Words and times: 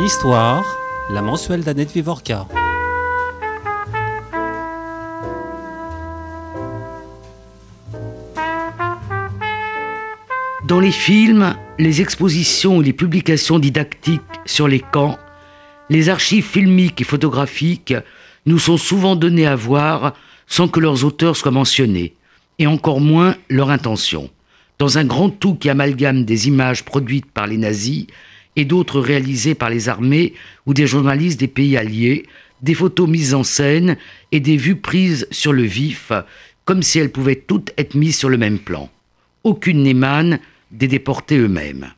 Histoire, 0.00 0.64
la 1.08 1.22
mensuelle 1.22 1.62
d'Annette 1.62 1.92
Vivorca. 1.92 2.48
Dans 10.66 10.80
les 10.80 10.90
films, 10.90 11.54
les 11.78 12.00
expositions 12.00 12.78
ou 12.78 12.82
les 12.82 12.92
publications 12.92 13.60
didactiques 13.60 14.20
sur 14.46 14.66
les 14.66 14.80
camps, 14.80 15.16
les 15.88 16.08
archives 16.08 16.44
filmiques 16.44 17.00
et 17.00 17.04
photographiques 17.04 17.94
nous 18.46 18.58
sont 18.58 18.78
souvent 18.78 19.14
données 19.14 19.46
à 19.46 19.54
voir 19.54 20.14
sans 20.48 20.66
que 20.66 20.80
leurs 20.80 21.04
auteurs 21.04 21.36
soient 21.36 21.52
mentionnés, 21.52 22.14
et 22.58 22.66
encore 22.66 23.00
moins 23.00 23.36
leur 23.48 23.70
intention. 23.70 24.28
Dans 24.80 24.98
un 24.98 25.04
grand 25.04 25.30
tout 25.30 25.54
qui 25.54 25.70
amalgame 25.70 26.24
des 26.24 26.48
images 26.48 26.84
produites 26.84 27.30
par 27.30 27.46
les 27.46 27.58
nazis 27.58 28.08
et 28.56 28.64
d'autres 28.64 29.00
réalisées 29.00 29.54
par 29.54 29.70
les 29.70 29.88
armées 29.88 30.34
ou 30.66 30.74
des 30.74 30.86
journalistes 30.86 31.40
des 31.40 31.48
pays 31.48 31.76
alliés, 31.76 32.26
des 32.62 32.74
photos 32.74 33.08
mises 33.08 33.34
en 33.34 33.42
scène 33.42 33.96
et 34.32 34.40
des 34.40 34.56
vues 34.56 34.76
prises 34.76 35.26
sur 35.30 35.52
le 35.52 35.64
vif, 35.64 36.12
comme 36.64 36.82
si 36.82 36.98
elles 36.98 37.12
pouvaient 37.12 37.42
toutes 37.46 37.72
être 37.76 37.94
mises 37.94 38.16
sur 38.16 38.28
le 38.28 38.38
même 38.38 38.58
plan. 38.58 38.90
Aucune 39.42 39.82
n'émane 39.82 40.38
des 40.70 40.88
déportés 40.88 41.38
eux-mêmes. 41.38 41.92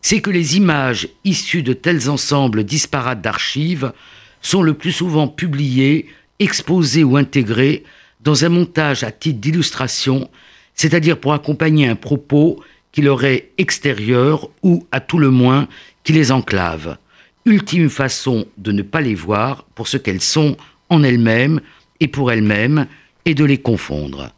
C'est 0.00 0.20
que 0.20 0.30
les 0.30 0.56
images 0.56 1.08
issues 1.24 1.62
de 1.62 1.72
tels 1.72 2.08
ensembles 2.08 2.64
disparates 2.64 3.20
d'archives 3.20 3.92
sont 4.40 4.62
le 4.62 4.74
plus 4.74 4.92
souvent 4.92 5.26
publiées, 5.26 6.06
exposées 6.38 7.02
ou 7.02 7.16
intégrées 7.16 7.82
dans 8.20 8.44
un 8.44 8.48
montage 8.48 9.02
à 9.02 9.10
titre 9.10 9.40
d'illustration, 9.40 10.30
c'est-à-dire 10.74 11.18
pour 11.18 11.32
accompagner 11.32 11.88
un 11.88 11.96
propos 11.96 12.62
qui 12.92 13.02
leur 13.02 13.24
est 13.24 13.50
extérieur 13.58 14.48
ou, 14.62 14.86
à 14.92 15.00
tout 15.00 15.18
le 15.18 15.30
moins, 15.30 15.68
qui 16.04 16.12
les 16.12 16.32
enclave. 16.32 16.96
Ultime 17.44 17.90
façon 17.90 18.46
de 18.56 18.72
ne 18.72 18.82
pas 18.82 19.00
les 19.00 19.14
voir 19.14 19.64
pour 19.74 19.88
ce 19.88 19.96
qu'elles 19.96 20.20
sont 20.20 20.56
en 20.88 21.02
elles-mêmes 21.02 21.60
et 22.00 22.08
pour 22.08 22.30
elles-mêmes, 22.30 22.86
et 23.24 23.34
de 23.34 23.44
les 23.44 23.58
confondre. 23.58 24.32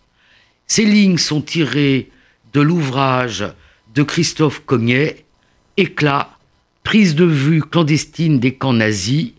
Ces 0.67 0.85
lignes 0.85 1.19
sont 1.19 1.41
tirées 1.41 2.09
de 2.53 2.61
l'ouvrage 2.61 3.45
de 3.95 4.03
Christophe 4.03 4.63
Cognet, 4.65 5.25
Éclat, 5.77 6.31
prise 6.83 7.15
de 7.15 7.25
vue 7.25 7.63
clandestine 7.63 8.41
des 8.41 8.55
camps 8.55 8.73
nazis, 8.73 9.33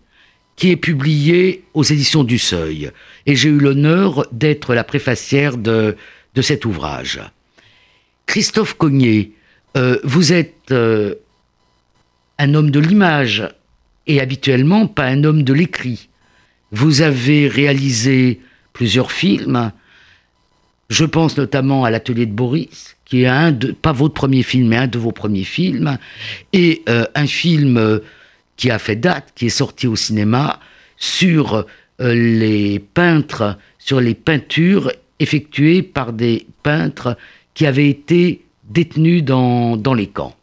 qui 0.56 0.72
est 0.72 0.78
publié 0.78 1.64
aux 1.74 1.84
éditions 1.84 2.24
du 2.24 2.38
Seuil. 2.38 2.92
Et 3.26 3.36
j'ai 3.36 3.50
eu 3.50 3.58
l'honneur 3.58 4.28
d'être 4.32 4.74
la 4.74 4.84
préfacière 4.84 5.58
de, 5.58 5.96
de 6.36 6.42
cet 6.42 6.66
ouvrage. 6.66 7.20
Christophe 8.32 8.76
Cognet, 8.76 9.32
euh, 9.76 9.98
vous 10.06 10.32
êtes 10.32 10.72
euh, 10.72 11.16
un 12.38 12.54
homme 12.54 12.72
de 12.72 12.80
l'image 12.80 13.46
et 14.08 14.22
habituellement 14.22 14.88
pas 14.88 15.04
un 15.04 15.26
homme 15.26 15.44
de 15.44 15.52
l'écrit. 15.52 16.08
Vous 16.72 17.02
avez 17.02 17.50
réalisé 17.50 18.40
plusieurs 18.72 19.12
films. 19.12 19.74
Je 20.88 21.04
pense 21.04 21.36
notamment 21.36 21.84
à 21.84 21.90
l'atelier 21.90 22.26
de 22.26 22.32
Boris, 22.32 22.96
qui 23.04 23.24
est 23.24 23.28
un 23.28 23.52
de, 23.52 23.74
pas 23.74 23.92
votre 23.92 24.14
premier 24.14 24.44
film, 24.44 24.70
mais 24.70 24.78
un 24.78 24.88
de 24.88 24.98
vos 24.98 25.12
premiers 25.12 25.44
films, 25.44 25.98
et 26.54 26.84
euh, 26.88 27.04
un 27.16 27.28
film 27.28 28.00
qui 28.56 28.72
a 28.72 28.80
fait 28.80 28.96
date, 28.96 29.34
qui 29.36 29.48
est 29.48 29.50
sorti 29.50 29.88
au 29.88 29.98
cinéma, 29.98 30.62
sur 30.96 31.66
les 32.00 32.80
peintres, 32.80 33.58
sur 33.78 34.00
les 34.00 34.14
peintures 34.14 34.90
effectuées 35.20 35.82
par 35.82 36.14
des 36.14 36.48
peintres 36.64 37.18
qui 37.54 37.66
avaient 37.66 37.90
été 37.90 38.44
détenus 38.64 39.24
dans, 39.24 39.94
les 39.96 40.08
camps. 40.08 40.36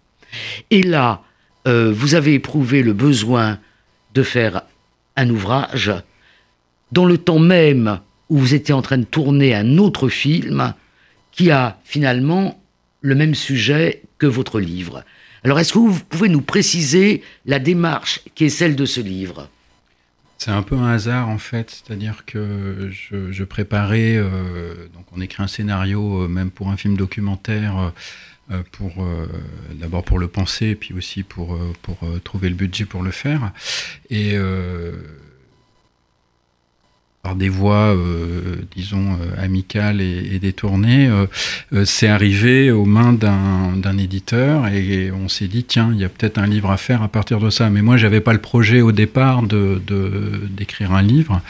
Et 0.70 0.82
là, 0.82 1.22
euh, 1.66 1.92
vous 1.94 2.14
avez 2.14 2.34
éprouvé 2.34 2.82
le 2.82 2.92
besoin 2.92 3.58
de 4.14 4.22
faire 4.22 4.62
un 5.16 5.30
ouvrage 5.30 5.92
dans 6.92 7.04
le 7.04 7.18
temps 7.18 7.38
même 7.38 8.00
où 8.28 8.38
vous 8.38 8.54
étiez 8.54 8.74
en 8.74 8.82
train 8.82 8.98
de 8.98 9.04
tourner 9.04 9.54
un 9.54 9.78
autre 9.78 10.08
film 10.08 10.74
qui 11.32 11.50
a 11.50 11.78
finalement 11.84 12.60
le 13.00 13.14
même 13.14 13.34
sujet 13.34 14.02
que 14.18 14.26
votre 14.26 14.60
livre. 14.60 15.04
Alors 15.44 15.58
est-ce 15.58 15.72
que 15.72 15.78
vous 15.78 15.98
pouvez 16.08 16.28
nous 16.28 16.40
préciser 16.40 17.22
la 17.46 17.58
démarche 17.58 18.20
qui 18.34 18.44
est 18.44 18.50
celle 18.50 18.76
de 18.76 18.86
ce 18.86 19.00
livre? 19.00 19.48
C'est 20.38 20.52
un 20.52 20.62
peu 20.62 20.76
un 20.76 20.88
hasard 20.88 21.28
en 21.28 21.38
fait, 21.38 21.70
c'est-à-dire 21.70 22.24
que 22.24 22.90
je, 22.90 23.44
préparais, 23.44 24.16
euh, 24.16 24.86
donc 24.94 25.04
on 25.12 25.20
écrit 25.20 25.42
un 25.42 25.48
scénario 25.48 26.22
euh, 26.22 26.28
même 26.28 26.52
pour 26.52 26.70
un 26.70 26.76
film 26.76 26.96
documentaire, 26.96 27.92
euh, 28.52 28.62
pour 28.72 29.04
d'abord 29.74 30.04
pour 30.04 30.18
le 30.18 30.28
penser, 30.28 30.74
puis 30.74 30.94
aussi 30.94 31.22
pour 31.22 31.58
pour 31.82 31.98
trouver 32.24 32.48
le 32.48 32.54
budget 32.54 32.86
pour 32.86 33.02
le 33.02 33.10
faire, 33.10 33.52
et 34.08 34.38
par 37.22 37.34
des 37.34 37.48
voies, 37.48 37.94
euh, 37.94 38.56
disons, 38.76 39.14
euh, 39.14 39.44
amicales 39.44 40.00
et, 40.00 40.38
détournées, 40.38 41.08
euh, 41.08 41.84
c'est 41.84 42.06
arrivé 42.06 42.70
aux 42.70 42.84
mains 42.84 43.12
d'un 43.12 43.98
éditeur 43.98 44.68
et 44.68 45.10
on 45.10 45.28
s'est 45.28 45.48
dit, 45.48 45.64
tiens, 45.64 45.90
il 45.92 46.00
y 46.00 46.04
a 46.04 46.08
peut-être 46.08 46.38
un 46.38 46.46
livre 46.46 46.70
à 46.70 46.76
faire 46.76 47.02
à 47.02 47.08
partir 47.08 47.40
de 47.40 47.50
ça. 47.50 47.70
Mais 47.70 47.82
moi, 47.82 47.96
j'avais 47.96 48.20
pas 48.20 48.32
le 48.32 48.40
projet 48.40 48.80
au 48.80 48.92
départ 48.92 49.42
de 49.42 49.80
d'écrire 50.50 50.92
un 50.92 51.02
livre. 51.02 51.40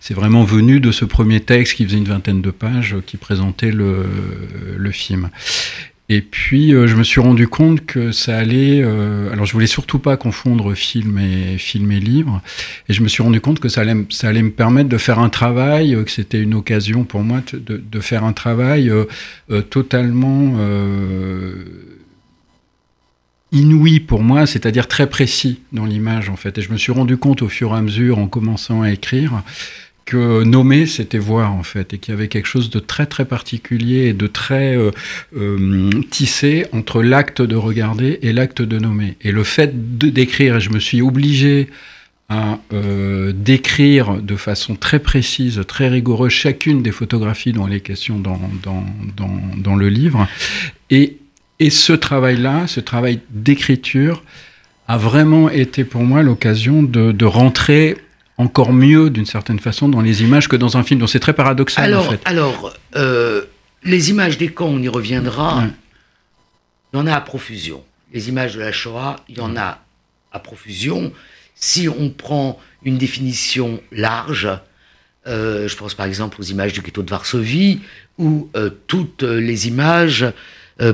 C'est 0.00 0.14
vraiment 0.14 0.44
venu 0.44 0.78
de 0.78 0.92
ce 0.92 1.04
premier 1.04 1.40
texte 1.40 1.74
qui 1.74 1.84
faisait 1.84 1.98
une 1.98 2.04
vingtaine 2.04 2.40
de 2.40 2.50
pages 2.50 2.96
qui 3.06 3.16
présentait 3.16 3.72
le, 3.72 4.06
le 4.76 4.90
film. 4.92 5.30
Et 6.08 6.20
puis, 6.20 6.72
euh, 6.72 6.86
je 6.86 6.94
me 6.94 7.02
suis 7.02 7.20
rendu 7.20 7.48
compte 7.48 7.84
que 7.84 8.12
ça 8.12 8.38
allait. 8.38 8.80
Euh, 8.82 9.32
alors, 9.32 9.44
je 9.44 9.52
voulais 9.52 9.66
surtout 9.66 9.98
pas 9.98 10.16
confondre 10.16 10.74
film 10.74 11.18
et 11.18 11.58
film 11.58 11.90
et 11.90 11.98
livre. 11.98 12.42
Et 12.88 12.92
je 12.92 13.02
me 13.02 13.08
suis 13.08 13.24
rendu 13.24 13.40
compte 13.40 13.58
que 13.58 13.68
ça 13.68 13.80
allait, 13.80 13.96
ça 14.10 14.28
allait 14.28 14.42
me 14.42 14.52
permettre 14.52 14.88
de 14.88 14.98
faire 14.98 15.18
un 15.18 15.30
travail, 15.30 15.94
euh, 15.94 16.04
que 16.04 16.12
c'était 16.12 16.40
une 16.40 16.54
occasion 16.54 17.02
pour 17.02 17.22
moi 17.22 17.42
de, 17.52 17.82
de 17.84 18.00
faire 18.00 18.22
un 18.22 18.32
travail 18.32 18.90
totalement 19.70 20.56
inouï 23.52 24.00
pour 24.00 24.22
moi, 24.22 24.46
c'est-à-dire 24.46 24.88
très 24.88 25.08
précis 25.08 25.60
dans 25.72 25.84
l'image 25.84 26.28
en 26.28 26.36
fait. 26.36 26.58
Et 26.58 26.62
je 26.62 26.70
me 26.70 26.76
suis 26.76 26.92
rendu 26.92 27.16
compte 27.16 27.42
au 27.42 27.48
fur 27.48 27.74
et 27.74 27.78
à 27.78 27.80
mesure, 27.80 28.18
en 28.18 28.28
commençant 28.28 28.82
à 28.82 28.90
écrire, 28.90 29.42
que 30.06 30.44
nommer, 30.44 30.86
c'était 30.86 31.18
voir 31.18 31.52
en 31.52 31.64
fait, 31.64 31.92
et 31.92 31.98
qu'il 31.98 32.14
y 32.14 32.16
avait 32.16 32.28
quelque 32.28 32.46
chose 32.46 32.70
de 32.70 32.78
très 32.78 33.06
très 33.06 33.24
particulier 33.24 34.06
et 34.06 34.12
de 34.12 34.28
très 34.28 34.76
euh, 34.76 34.92
euh, 35.36 35.90
tissé 36.10 36.64
entre 36.72 37.02
l'acte 37.02 37.42
de 37.42 37.56
regarder 37.56 38.20
et 38.22 38.32
l'acte 38.32 38.62
de 38.62 38.78
nommer. 38.78 39.16
Et 39.20 39.32
le 39.32 39.42
fait 39.42 39.98
de 39.98 40.08
décrire, 40.08 40.56
et 40.56 40.60
je 40.60 40.70
me 40.70 40.78
suis 40.78 41.02
obligé 41.02 41.68
à 42.28 42.60
euh, 42.72 43.32
décrire 43.34 44.22
de 44.22 44.36
façon 44.36 44.76
très 44.76 45.00
précise, 45.00 45.60
très 45.66 45.88
rigoureuse 45.88 46.32
chacune 46.32 46.82
des 46.82 46.92
photographies 46.92 47.52
dont 47.52 47.66
les 47.66 47.80
questions 47.80 48.18
dans, 48.18 48.40
dans, 48.62 48.84
dans, 49.16 49.40
dans 49.56 49.76
le 49.76 49.88
livre. 49.88 50.28
Et, 50.90 51.18
et 51.58 51.70
ce 51.70 51.92
travail-là, 51.92 52.68
ce 52.68 52.80
travail 52.80 53.20
d'écriture, 53.30 54.22
a 54.88 54.98
vraiment 54.98 55.50
été 55.50 55.82
pour 55.82 56.02
moi 56.02 56.22
l'occasion 56.22 56.84
de, 56.84 57.10
de 57.10 57.24
rentrer 57.24 57.96
encore 58.38 58.72
mieux, 58.72 59.10
d'une 59.10 59.26
certaine 59.26 59.58
façon, 59.58 59.88
dans 59.88 60.00
les 60.00 60.22
images 60.22 60.48
que 60.48 60.56
dans 60.56 60.76
un 60.76 60.82
film. 60.82 61.00
Donc 61.00 61.08
c'est 61.08 61.20
très 61.20 61.32
paradoxal. 61.32 61.84
Alors, 61.84 62.06
en 62.06 62.10
fait. 62.10 62.20
alors 62.24 62.74
euh, 62.96 63.44
les 63.82 64.10
images 64.10 64.38
des 64.38 64.48
camps, 64.48 64.68
on 64.68 64.82
y 64.82 64.88
reviendra. 64.88 65.64
Il 66.92 66.98
y 66.98 67.00
en 67.00 67.06
a 67.06 67.14
à 67.14 67.20
profusion. 67.20 67.82
Les 68.12 68.28
images 68.28 68.54
de 68.54 68.60
la 68.60 68.72
Shoah, 68.72 69.16
il 69.28 69.38
y 69.38 69.40
en 69.40 69.56
a 69.56 69.80
à 70.32 70.38
profusion. 70.38 71.12
Si 71.54 71.88
on 71.88 72.10
prend 72.10 72.58
une 72.84 72.98
définition 72.98 73.80
large, 73.90 74.48
euh, 75.26 75.66
je 75.68 75.76
pense 75.76 75.94
par 75.94 76.06
exemple 76.06 76.40
aux 76.40 76.44
images 76.44 76.72
du 76.72 76.82
ghetto 76.82 77.02
de 77.02 77.10
Varsovie, 77.10 77.80
ou 78.18 78.48
euh, 78.56 78.70
toutes 78.86 79.22
les 79.22 79.68
images 79.68 80.26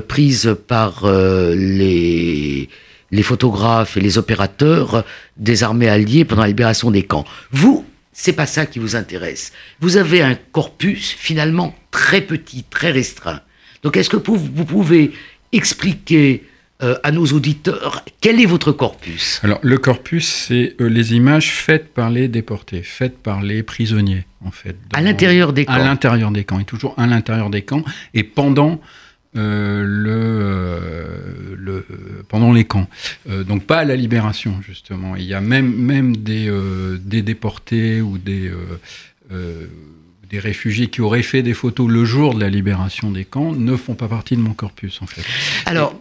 prises 0.07 0.55
par 0.65 1.05
les 1.05 2.69
les 3.13 3.23
photographes 3.23 3.95
et 3.95 4.01
les 4.01 4.17
opérateurs 4.17 5.05
des 5.37 5.63
armées 5.63 5.87
alliées 5.87 6.25
pendant 6.25 6.41
la 6.41 6.47
libération 6.47 6.89
des 6.89 7.03
camps. 7.03 7.25
Vous, 7.51 7.85
c'est 8.11 8.33
pas 8.33 8.47
ça 8.47 8.65
qui 8.65 8.79
vous 8.79 8.95
intéresse. 8.95 9.53
Vous 9.79 9.97
avez 9.97 10.23
un 10.23 10.35
corpus 10.51 11.15
finalement 11.17 11.75
très 11.91 12.21
petit, 12.21 12.63
très 12.63 12.91
restreint. 12.91 13.41
Donc 13.83 13.97
est-ce 13.97 14.09
que 14.09 14.17
vous 14.17 14.65
pouvez 14.65 15.11
expliquer 15.51 16.43
euh, 16.81 16.95
à 17.03 17.11
nos 17.11 17.27
auditeurs 17.27 18.03
quel 18.19 18.41
est 18.41 18.47
votre 18.47 18.71
corpus? 18.71 19.39
Alors 19.43 19.59
le 19.61 19.77
corpus, 19.77 20.27
c'est 20.27 20.75
euh, 20.81 20.87
les 20.87 21.13
images 21.13 21.51
faites 21.51 21.93
par 21.93 22.09
les 22.09 22.27
déportés, 22.27 22.81
faites 22.81 23.19
par 23.19 23.43
les 23.43 23.61
prisonniers 23.61 24.25
en 24.43 24.49
fait. 24.49 24.75
à 24.91 25.01
l'intérieur 25.01 25.53
des 25.53 25.65
camps. 25.65 25.73
À 25.73 25.79
l'intérieur 25.79 26.31
des 26.31 26.45
camps, 26.45 26.59
et 26.59 26.65
toujours 26.65 26.95
à 26.97 27.05
l'intérieur 27.05 27.51
des 27.51 27.61
camps, 27.61 27.83
et 28.15 28.23
pendant 28.23 28.81
euh, 29.35 29.83
le, 29.83 30.11
euh, 30.11 31.55
le, 31.57 31.85
pendant 32.27 32.53
les 32.53 32.65
camps. 32.65 32.87
Euh, 33.29 33.43
donc 33.43 33.65
pas 33.65 33.79
à 33.79 33.83
la 33.85 33.95
libération, 33.95 34.61
justement. 34.65 35.15
Il 35.15 35.23
y 35.23 35.33
a 35.33 35.41
même, 35.41 35.73
même 35.73 36.15
des, 36.17 36.51
des 36.99 37.21
déportés 37.21 38.01
ou 38.01 38.17
des, 38.17 38.51
des 40.29 40.39
réfugiés 40.39 40.87
qui 40.87 41.01
auraient 41.01 41.23
fait 41.23 41.41
des 41.41 41.53
photos 41.53 41.89
le 41.89 42.05
jour 42.05 42.35
de 42.35 42.39
la 42.39 42.49
libération 42.49 43.11
des 43.11 43.25
camps 43.25 43.53
ne 43.53 43.75
font 43.75 43.95
pas 43.95 44.07
partie 44.07 44.35
de 44.35 44.41
mon 44.41 44.53
corpus, 44.53 45.01
en 45.01 45.07
fait. 45.07 45.23
Alors, 45.65 45.99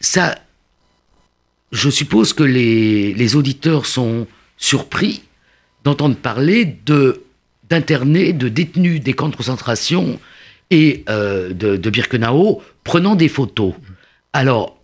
ça, 0.00 0.38
je 1.70 1.88
suppose 1.88 2.32
que 2.32 2.42
les, 2.42 3.14
les 3.14 3.36
auditeurs 3.36 3.86
sont 3.86 4.26
surpris 4.56 5.22
d'entendre 5.84 6.16
parler 6.16 6.76
de 6.86 7.22
d'internés, 7.68 8.34
de 8.34 8.48
détenus 8.50 9.00
des 9.00 9.14
camps 9.14 9.30
de 9.30 9.36
concentration 9.36 10.20
et 10.72 11.04
euh, 11.08 11.52
de, 11.52 11.76
de 11.76 11.90
Birkenau 11.90 12.62
prenant 12.82 13.14
des 13.14 13.28
photos. 13.28 13.74
Alors, 14.32 14.76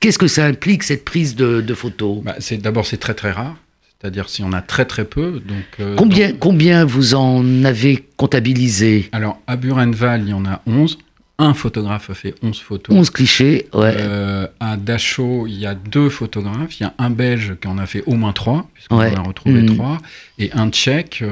qu'est-ce 0.00 0.18
que 0.18 0.28
ça 0.28 0.46
implique 0.46 0.82
cette 0.84 1.04
prise 1.04 1.34
de, 1.34 1.60
de 1.60 1.74
photos? 1.74 2.22
Bah, 2.22 2.36
c'est 2.38 2.56
d'abord 2.56 2.86
c'est 2.86 2.96
très 2.98 3.14
très 3.14 3.32
rare. 3.32 3.56
C'est-à-dire 4.00 4.28
si 4.28 4.42
on 4.42 4.52
a 4.52 4.62
très 4.62 4.84
très 4.84 5.04
peu. 5.04 5.40
Donc 5.46 5.64
euh, 5.80 5.94
combien, 5.96 6.30
dans- 6.30 6.36
combien 6.38 6.84
vous 6.84 7.14
en 7.14 7.64
avez 7.64 8.04
comptabilisé? 8.16 9.08
Alors 9.12 9.38
à 9.46 9.56
Burenval, 9.56 10.22
il 10.22 10.30
y 10.30 10.32
en 10.32 10.44
a 10.46 10.62
11. 10.66 10.98
Un 11.38 11.54
photographe 11.54 12.08
a 12.10 12.14
fait 12.14 12.34
11 12.42 12.60
photos. 12.60 12.94
11 12.96 13.10
clichés, 13.10 13.66
ouais. 13.74 13.94
Euh, 13.96 14.46
à 14.60 14.76
Dachau, 14.76 15.46
il 15.48 15.54
y 15.58 15.66
a 15.66 15.74
deux 15.74 16.08
photographes. 16.08 16.78
Il 16.78 16.84
y 16.84 16.86
a 16.86 16.94
un 16.98 17.10
Belge 17.10 17.56
qui 17.60 17.66
en 17.66 17.78
a 17.78 17.86
fait 17.86 18.02
au 18.06 18.14
moins 18.14 18.32
trois, 18.32 18.68
puisqu'on 18.74 18.98
Ouais. 18.98 19.12
en 19.16 19.24
a 19.24 19.26
retrouvé 19.26 19.62
Mhm. 19.62 19.74
trois, 19.76 19.98
et 20.38 20.52
un 20.52 20.68
Tchèque, 20.70 21.24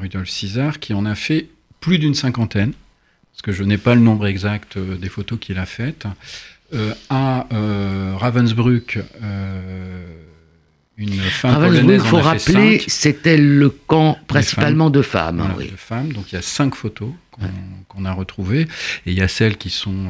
Rudolf 0.00 0.28
César, 0.28 0.78
qui 0.78 0.94
en 0.94 1.04
a 1.04 1.14
fait 1.16 1.46
plus 1.80 1.98
d'une 1.98 2.14
cinquantaine, 2.14 2.72
parce 3.36 3.42
que 3.42 3.52
je 3.52 3.64
n'ai 3.64 3.76
pas 3.76 3.94
le 3.94 4.00
nombre 4.00 4.26
exact 4.26 4.78
euh, 4.78 4.96
des 4.96 5.10
photos 5.10 5.38
qu'il 5.38 5.58
a 5.58 5.66
faites. 5.66 6.06
Euh, 6.72 6.94
à 7.10 7.46
euh, 7.52 8.14
Ravensbrück, 8.16 8.98
euh, 9.22 10.06
une 10.96 11.12
femme 11.12 11.52
Ravensbrück, 11.52 11.80
polonaise 11.82 12.02
il 12.02 12.08
faut 12.08 12.16
rappeler, 12.16 12.82
c'était 12.86 13.36
le 13.36 13.68
camp 13.68 14.16
principalement 14.26 14.88
de 14.88 15.02
femmes. 15.02 15.36
Voilà, 15.36 15.54
oui. 15.58 15.70
de 15.70 15.76
femmes. 15.76 16.14
Donc 16.14 16.32
il 16.32 16.36
y 16.36 16.38
a 16.38 16.42
cinq 16.42 16.74
photos 16.74 17.10
qu'on 17.88 18.06
a 18.06 18.12
retrouvées. 18.12 18.62
Et 19.04 19.12
il 19.12 19.12
y 19.12 19.20
a 19.20 19.28
celles 19.28 19.58
qui 19.58 19.68
sont 19.68 20.06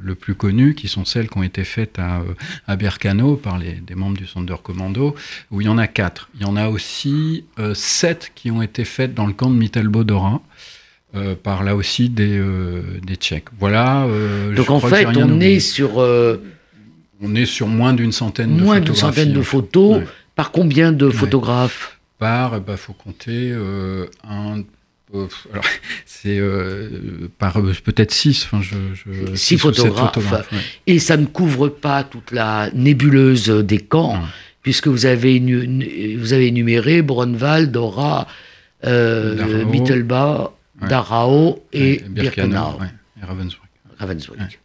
le 0.00 0.14
plus 0.14 0.34
connues, 0.34 0.74
qui 0.74 0.88
sont 0.88 1.04
celles 1.04 1.28
qui 1.28 1.36
ont 1.36 1.42
été 1.42 1.62
faites 1.62 1.98
à, 1.98 2.22
à 2.66 2.76
Bercano 2.76 3.36
par 3.36 3.58
les, 3.58 3.74
des 3.74 3.94
membres 3.94 4.16
du 4.16 4.26
Sonderkommando, 4.26 5.14
où 5.50 5.60
il 5.60 5.66
y 5.66 5.68
en 5.68 5.76
a 5.76 5.86
quatre. 5.86 6.30
Il 6.34 6.40
y 6.40 6.44
en 6.46 6.56
a 6.56 6.70
aussi 6.70 7.44
sept 7.74 8.32
qui 8.34 8.50
ont 8.50 8.62
été 8.62 8.86
faites 8.86 9.12
dans 9.12 9.26
le 9.26 9.34
camp 9.34 9.50
de 9.50 9.56
Mittelbodora. 9.56 10.40
Euh, 11.14 11.34
par 11.34 11.62
là 11.62 11.76
aussi 11.76 12.08
des, 12.08 12.38
euh, 12.38 12.82
des 13.06 13.16
Tchèques. 13.16 13.48
Voilà. 13.60 14.04
euh, 14.04 14.54
Donc 14.54 14.66
je 14.66 14.72
en 14.72 14.78
crois 14.78 14.90
fait, 14.90 15.04
rien 15.06 15.26
on 15.26 15.32
oublié. 15.34 15.56
est 15.56 15.60
sur 15.60 15.98
on 15.98 17.34
est 17.34 17.46
sur 17.46 17.66
moins 17.68 17.92
d'une 17.92 18.12
centaine 18.12 18.56
de 18.56 18.62
moins 18.62 18.80
d'une 18.80 18.94
centaine 18.94 19.32
de 19.32 19.42
photos. 19.42 19.98
Ouais. 19.98 20.06
Par 20.34 20.50
combien 20.50 20.92
de 20.92 21.06
Ouais. 21.06 21.12
photographes? 21.12 21.98
Par, 22.18 22.60
il 22.66 22.76
faut 22.76 22.94
compter 22.94 23.52
un. 24.28 24.62
alors, 25.12 25.28
c'est 26.06 26.40
par 27.38 27.60
peut-être 27.84 28.12
six. 28.12 28.44
Enfin, 28.46 28.62
je, 28.62 28.74
je, 28.94 29.34
Six 29.34 29.58
photographes. 29.58 30.16
ouais. 30.52 30.58
Et 30.86 30.98
ça 30.98 31.16
ne 31.16 31.26
couvre 31.26 31.68
pas 31.68 32.02
toute 32.04 32.30
la 32.30 32.70
nébuleuse 32.74 33.48
des 33.50 33.78
camps, 33.78 34.14
Non. 34.16 34.22
puisque 34.62 34.88
vous 34.88 35.04
avez, 35.06 35.38
vous 36.18 36.32
avez 36.32 36.46
énuméré 36.46 37.02
Brunwald, 37.02 37.70
Dora. 37.70 38.26
Mittelbau, 39.66 40.52
Ouais. 40.82 40.88
Et 41.72 42.02
Birkenau. 42.08 42.78
et 43.20 43.24
Ravensbrück. 43.98 44.58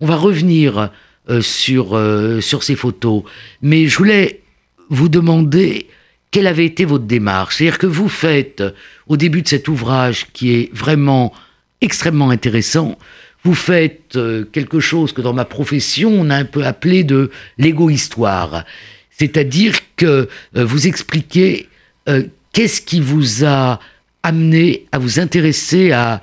On 0.00 0.06
va 0.06 0.16
revenir 0.16 0.90
euh, 1.28 1.40
sur, 1.40 1.96
euh, 1.96 2.40
sur 2.40 2.62
ces 2.62 2.74
photos, 2.76 3.22
mais 3.60 3.86
je 3.86 3.96
voulais 3.98 4.40
vous 4.88 5.08
demander 5.08 5.86
quelle 6.30 6.46
avait 6.46 6.66
été 6.66 6.84
votre 6.84 7.04
démarche. 7.04 7.56
C'est-à-dire 7.56 7.78
que 7.78 7.86
vous 7.86 8.08
faites, 8.08 8.62
au 9.06 9.16
début 9.16 9.42
de 9.42 9.48
cet 9.48 9.68
ouvrage 9.68 10.26
qui 10.32 10.54
est 10.54 10.74
vraiment 10.74 11.32
extrêmement 11.80 12.30
intéressant, 12.30 12.98
vous 13.44 13.54
faites 13.54 14.16
euh, 14.16 14.44
quelque 14.44 14.80
chose 14.80 15.12
que 15.12 15.20
dans 15.20 15.32
ma 15.32 15.44
profession 15.44 16.10
on 16.10 16.30
a 16.30 16.36
un 16.36 16.44
peu 16.44 16.64
appelé 16.64 17.04
de 17.04 17.30
l'égo-histoire. 17.58 18.64
C'est-à-dire 19.10 19.74
que 19.96 20.28
vous 20.54 20.86
expliquez 20.86 21.68
euh, 22.08 22.24
qu'est-ce 22.52 22.80
qui 22.80 23.00
vous 23.00 23.44
a 23.44 23.78
amené 24.22 24.86
à 24.92 24.98
vous 24.98 25.20
intéresser 25.20 25.92
à, 25.92 26.22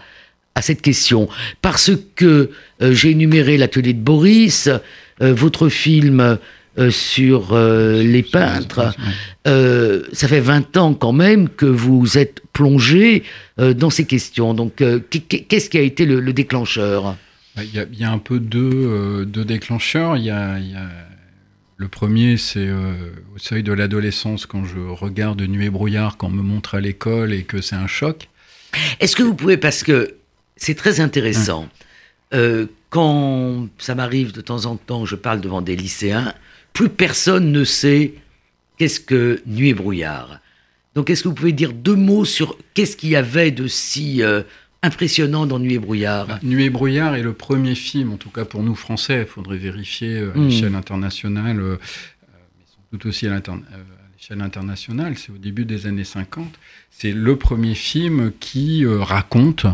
à 0.55 0.61
cette 0.61 0.81
question. 0.81 1.27
Parce 1.61 1.91
que 2.15 2.49
euh, 2.81 2.93
j'ai 2.93 3.11
énuméré 3.11 3.57
l'atelier 3.57 3.93
de 3.93 3.99
Boris, 4.01 4.67
euh, 5.21 5.33
votre 5.33 5.69
film 5.69 6.37
euh, 6.77 6.91
sur 6.91 7.57
les 7.57 8.23
peintres. 8.23 8.93
Ça 9.45 10.27
fait 10.27 10.39
20 10.39 10.77
ans 10.77 10.93
quand 10.93 11.11
même 11.11 11.49
que 11.49 11.65
vous 11.65 12.17
êtes 12.17 12.41
plongé 12.53 13.23
dans 13.57 13.89
ces 13.89 14.05
questions. 14.05 14.53
Donc, 14.53 14.75
qu'est- 15.09 15.19
qu'est-ce 15.47 15.69
qui 15.69 15.77
a 15.77 15.81
été 15.81 16.05
le, 16.05 16.19
le 16.21 16.31
déclencheur? 16.31 17.17
Bah, 17.55 17.63
Il 17.65 17.75
y, 17.75 17.79
a, 17.79 17.85
il 17.91 17.99
y 17.99 18.03
a 18.05 18.11
un 18.11 18.17
peu 18.19 18.39
deux, 18.39 19.25
deux 19.25 19.43
déclencheurs. 19.43 20.15
Il 20.15 20.23
y 20.23 20.29
a, 20.29 20.57
il 20.59 20.71
y 20.71 20.75
a- 20.75 20.89
le 21.79 21.87
premier, 21.87 22.35
c'est 22.35 22.67
euh, 22.67 22.93
au 23.33 23.39
seuil 23.39 23.63
de 23.63 23.71
l'adolescence, 23.71 24.45
quand 24.45 24.65
je 24.65 24.79
regarde 24.79 25.41
Nuit 25.41 25.67
et 25.67 25.69
brouillard, 25.69 26.17
qu'on 26.17 26.29
me 26.29 26.41
montre 26.41 26.75
à 26.75 26.81
l'école 26.81 27.31
et 27.31 27.43
que 27.43 27.61
c'est 27.61 27.77
un 27.77 27.87
choc. 27.87 28.27
Est-ce 28.99 29.15
que 29.15 29.23
vous 29.23 29.33
pouvez, 29.33 29.55
parce 29.55 29.83
que 29.83 30.17
c'est 30.57 30.75
très 30.75 30.99
intéressant, 30.99 31.69
euh, 32.33 32.65
quand 32.89 33.69
ça 33.77 33.95
m'arrive 33.95 34.33
de 34.33 34.41
temps 34.41 34.65
en 34.65 34.75
temps, 34.75 35.05
je 35.05 35.15
parle 35.15 35.39
devant 35.39 35.61
des 35.61 35.77
lycéens, 35.77 36.33
plus 36.73 36.89
personne 36.89 37.53
ne 37.53 37.63
sait 37.63 38.13
qu'est-ce 38.77 38.99
que 38.99 39.41
Nuit 39.45 39.69
et 39.69 39.73
brouillard. 39.73 40.41
Donc 40.95 41.09
est-ce 41.09 41.23
que 41.23 41.29
vous 41.29 41.33
pouvez 41.33 41.53
dire 41.53 41.71
deux 41.71 41.95
mots 41.95 42.25
sur 42.25 42.57
qu'est-ce 42.73 42.97
qu'il 42.97 43.11
y 43.11 43.15
avait 43.15 43.51
de 43.51 43.67
si 43.67 44.21
euh, 44.21 44.43
impressionnant 44.81 45.45
dans 45.45 45.59
Nuit 45.59 45.73
et 45.75 45.79
brouillard 45.79 46.27
Bah, 46.27 46.39
Nuit 46.43 46.65
et 46.65 46.69
brouillard 46.69 47.15
est 47.15 47.21
le 47.23 47.33
premier 47.33 47.75
film, 47.75 48.13
en 48.13 48.17
tout 48.17 48.29
cas 48.29 48.45
pour 48.45 48.63
nous 48.63 48.75
Français, 48.75 49.21
il 49.21 49.27
faudrait 49.27 49.57
vérifier 49.57 50.17
euh, 50.19 50.31
à 50.33 50.37
Mm. 50.37 50.45
l'échelle 50.47 50.75
internationale, 50.75 51.59
euh, 51.59 51.63
euh, 51.73 51.77
mais 52.57 52.65
doute 52.93 53.05
aussi 53.05 53.27
à 53.27 53.41
l'échelle 54.17 54.41
internationale, 54.41 55.17
c'est 55.17 55.31
au 55.31 55.37
début 55.37 55.65
des 55.65 55.85
années 55.87 56.03
50. 56.03 56.57
C'est 56.91 57.11
le 57.11 57.35
premier 57.35 57.75
film 57.75 58.31
qui 58.39 58.85
euh, 58.85 59.01
raconte 59.01 59.65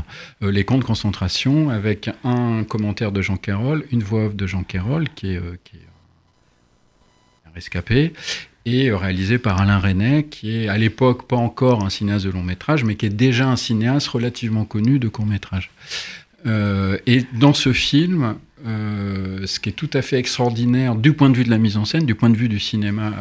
euh, 0.43 0.51
les 0.51 0.63
camps 0.63 0.77
de 0.77 0.83
concentration 0.83 1.69
avec 1.69 2.09
un 2.23 2.63
commentaire 2.63 3.11
de 3.11 3.21
Jean 3.21 3.37
Carroll, 3.37 3.85
une 3.91 4.03
voix 4.03 4.25
off 4.25 4.35
de 4.35 4.45
Jean 4.47 4.63
Carroll 4.63 5.09
qui 5.15 5.33
est, 5.33 5.37
euh, 5.37 5.57
qui 5.63 5.77
est 5.77 5.87
rescapé, 7.53 8.11
et 8.65 8.89
euh, 8.89 8.97
réalisé 8.97 9.37
par 9.37 9.61
Alain 9.61 9.79
Resnais, 9.79 10.25
qui 10.25 10.55
est 10.55 10.67
à 10.67 10.77
l'époque 10.77 11.27
pas 11.27 11.35
encore 11.35 11.83
un 11.83 11.89
cinéaste 11.89 12.25
de 12.25 12.31
long 12.31 12.43
métrage, 12.43 12.83
mais 12.83 12.95
qui 12.95 13.05
est 13.05 13.09
déjà 13.09 13.47
un 13.47 13.55
cinéaste 13.55 14.07
relativement 14.07 14.65
connu 14.65 14.99
de 14.99 15.07
court 15.07 15.25
métrage. 15.25 15.71
Euh, 16.45 16.97
et 17.05 17.23
dans 17.33 17.53
ce 17.53 17.73
film, 17.73 18.35
euh, 18.65 19.45
ce 19.45 19.59
qui 19.59 19.69
est 19.69 19.73
tout 19.73 19.89
à 19.93 20.01
fait 20.01 20.17
extraordinaire 20.17 20.95
du 20.95 21.13
point 21.13 21.29
de 21.29 21.37
vue 21.37 21.43
de 21.43 21.49
la 21.49 21.57
mise 21.57 21.77
en 21.77 21.85
scène, 21.85 22.05
du 22.05 22.15
point 22.15 22.29
de 22.29 22.37
vue 22.37 22.49
du 22.49 22.59
cinéma 22.59 23.13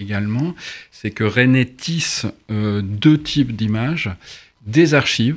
également, 0.00 0.54
c'est 0.92 1.10
que 1.10 1.24
René 1.24 1.66
tisse 1.66 2.26
deux 2.48 3.18
types 3.20 3.56
d'images, 3.56 4.10
des 4.66 4.94
archives 4.94 5.36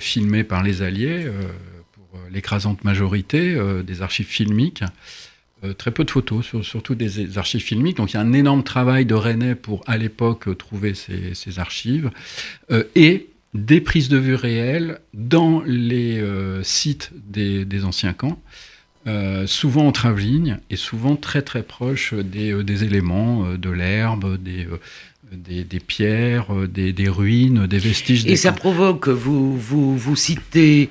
filmées 0.00 0.44
par 0.44 0.62
les 0.62 0.82
Alliés 0.82 1.26
pour 1.92 2.20
l'écrasante 2.30 2.84
majorité, 2.84 3.56
des 3.84 4.02
archives 4.02 4.26
filmiques, 4.26 4.84
très 5.74 5.90
peu 5.90 6.04
de 6.04 6.10
photos, 6.10 6.44
sur- 6.44 6.64
surtout 6.64 6.94
des, 6.94 7.38
archives 7.38 7.62
filmiques. 7.62 7.96
Donc 7.96 8.12
il 8.12 8.14
y 8.14 8.16
a 8.18 8.20
un 8.22 8.32
énorme 8.32 8.62
travail 8.62 9.04
de 9.06 9.14
René 9.14 9.54
pour, 9.54 9.82
à 9.86 9.96
l'époque, 9.96 10.48
euh, 10.48 10.54
trouver 10.54 10.94
ces, 10.94 11.34
ces 11.34 11.58
archives. 11.58 12.10
Euh, 12.70 12.84
et 12.94 13.26
des 13.54 13.80
prises 13.80 14.08
de 14.08 14.18
vue 14.18 14.34
réelles 14.34 14.98
dans 15.14 15.62
les 15.66 16.18
euh, 16.20 16.62
sites 16.62 17.10
des, 17.28 17.64
des 17.64 17.84
anciens 17.84 18.12
camps, 18.12 18.38
euh, 19.06 19.46
souvent 19.46 19.86
en 19.86 19.92
travelligne 19.92 20.58
et 20.68 20.76
souvent 20.76 21.16
très 21.16 21.40
très 21.42 21.62
proches 21.62 22.12
des, 22.12 22.52
euh, 22.52 22.62
des 22.64 22.84
éléments, 22.84 23.44
euh, 23.46 23.56
de 23.56 23.70
l'herbe, 23.70 24.36
des, 24.42 24.66
euh, 24.66 24.78
des, 25.32 25.64
des 25.64 25.80
pierres, 25.80 26.52
euh, 26.54 26.66
des, 26.68 26.92
des 26.92 27.08
ruines, 27.08 27.66
des 27.66 27.78
vestiges 27.78 28.24
Et 28.26 28.30
des 28.30 28.36
ça 28.36 28.50
camps. 28.50 28.56
provoque, 28.58 29.08
vous, 29.08 29.56
vous, 29.56 29.96
vous 29.96 30.16
citez 30.16 30.90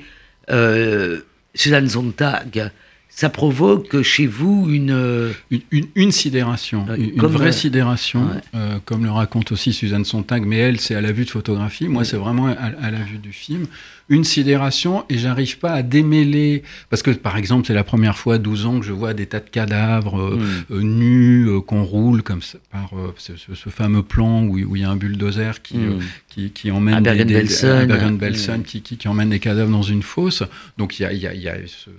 euh, 0.49 1.19
Suzanne 1.53 1.87
Sontag, 1.89 2.71
ça 3.17 3.29
provoque 3.29 4.01
chez 4.01 4.27
vous 4.27 4.67
une... 4.69 4.91
euh, 4.91 5.31
Une, 5.49 5.61
une- 5.71 5.87
une 5.95 6.11
sidération, 6.11 6.85
Ouais, 6.85 6.97
une, 6.99 7.21
vraie 7.21 7.47
euh, 7.47 7.51
sidération, 7.53 8.25
ouais. 8.25 8.41
euh, 8.55 8.77
comme 8.83 9.03
le 9.05 9.11
raconte 9.11 9.53
aussi 9.53 9.71
Suzanne 9.71 10.03
Sontag, 10.03 10.45
mais 10.45 10.57
elle, 10.57 10.81
c'est 10.81 10.95
à 10.95 11.01
la 11.01 11.13
vue 11.13 11.23
de 11.23 11.29
photographie. 11.29 11.87
Moi, 11.87 12.03
c'est 12.03 12.17
vraiment 12.17 12.47
à, 12.47 12.51
à 12.81 12.91
la 12.91 12.99
vue 12.99 13.17
du 13.17 13.31
film. 13.31 13.67
Une 14.09 14.23
sidération, 14.25 15.05
et 15.09 15.17
j'arrive 15.17 15.57
pas 15.59 15.71
à 15.71 15.81
démêler. 15.81 16.61
Parce 16.89 17.01
que, 17.01 17.09
par 17.11 17.37
exemple, 17.37 17.65
c'est 17.65 17.73
la 17.73 17.85
première 17.85 18.17
fois 18.17 18.35
à 18.35 18.37
12 18.37 18.65
ans 18.65 18.79
que 18.81 18.85
je 18.85 18.91
vois 18.91 19.13
des 19.13 19.25
tas 19.27 19.39
de 19.39 19.49
cadavres 19.49 20.19
euh, 20.19 20.39
euh, 20.71 20.81
nus, 20.81 21.47
euh, 21.47 21.61
qu'on 21.61 21.83
roule 21.83 22.21
comme 22.21 22.41
ça, 22.41 22.57
par 22.71 22.89
euh, 22.97 23.13
ce, 23.17 23.33
fameux 23.69 24.03
plan 24.03 24.43
où, 24.43 24.57
où 24.59 24.75
il 24.75 24.81
y 24.81 24.85
a 24.85 24.89
un 24.91 24.95
bulldozer 24.97 25.61
qui, 25.63 25.77
euh, 25.77 25.93
Hmm. 25.95 26.01
qui, 26.27 26.49
qui 26.51 26.69
emmène 26.69 26.95
À 26.95 27.01
Bergen-Belsen. 27.01 28.59
Mm. 28.59 28.63
qui, 28.63 28.81
qui, 28.81 28.97
qui 28.97 29.07
emmène 29.07 29.29
des 29.29 29.39
cadavres 29.39 29.71
dans 29.71 29.81
une 29.83 30.03
fosse. 30.03 30.43
Donc 30.77 30.99
il 30.99 31.03
y 31.03 31.05
a, 31.05 31.13
y 31.13 31.25
a- 31.27 31.33
il 31.33 31.41
y 31.41 31.47
a 31.49 31.55
ce- 31.65 31.89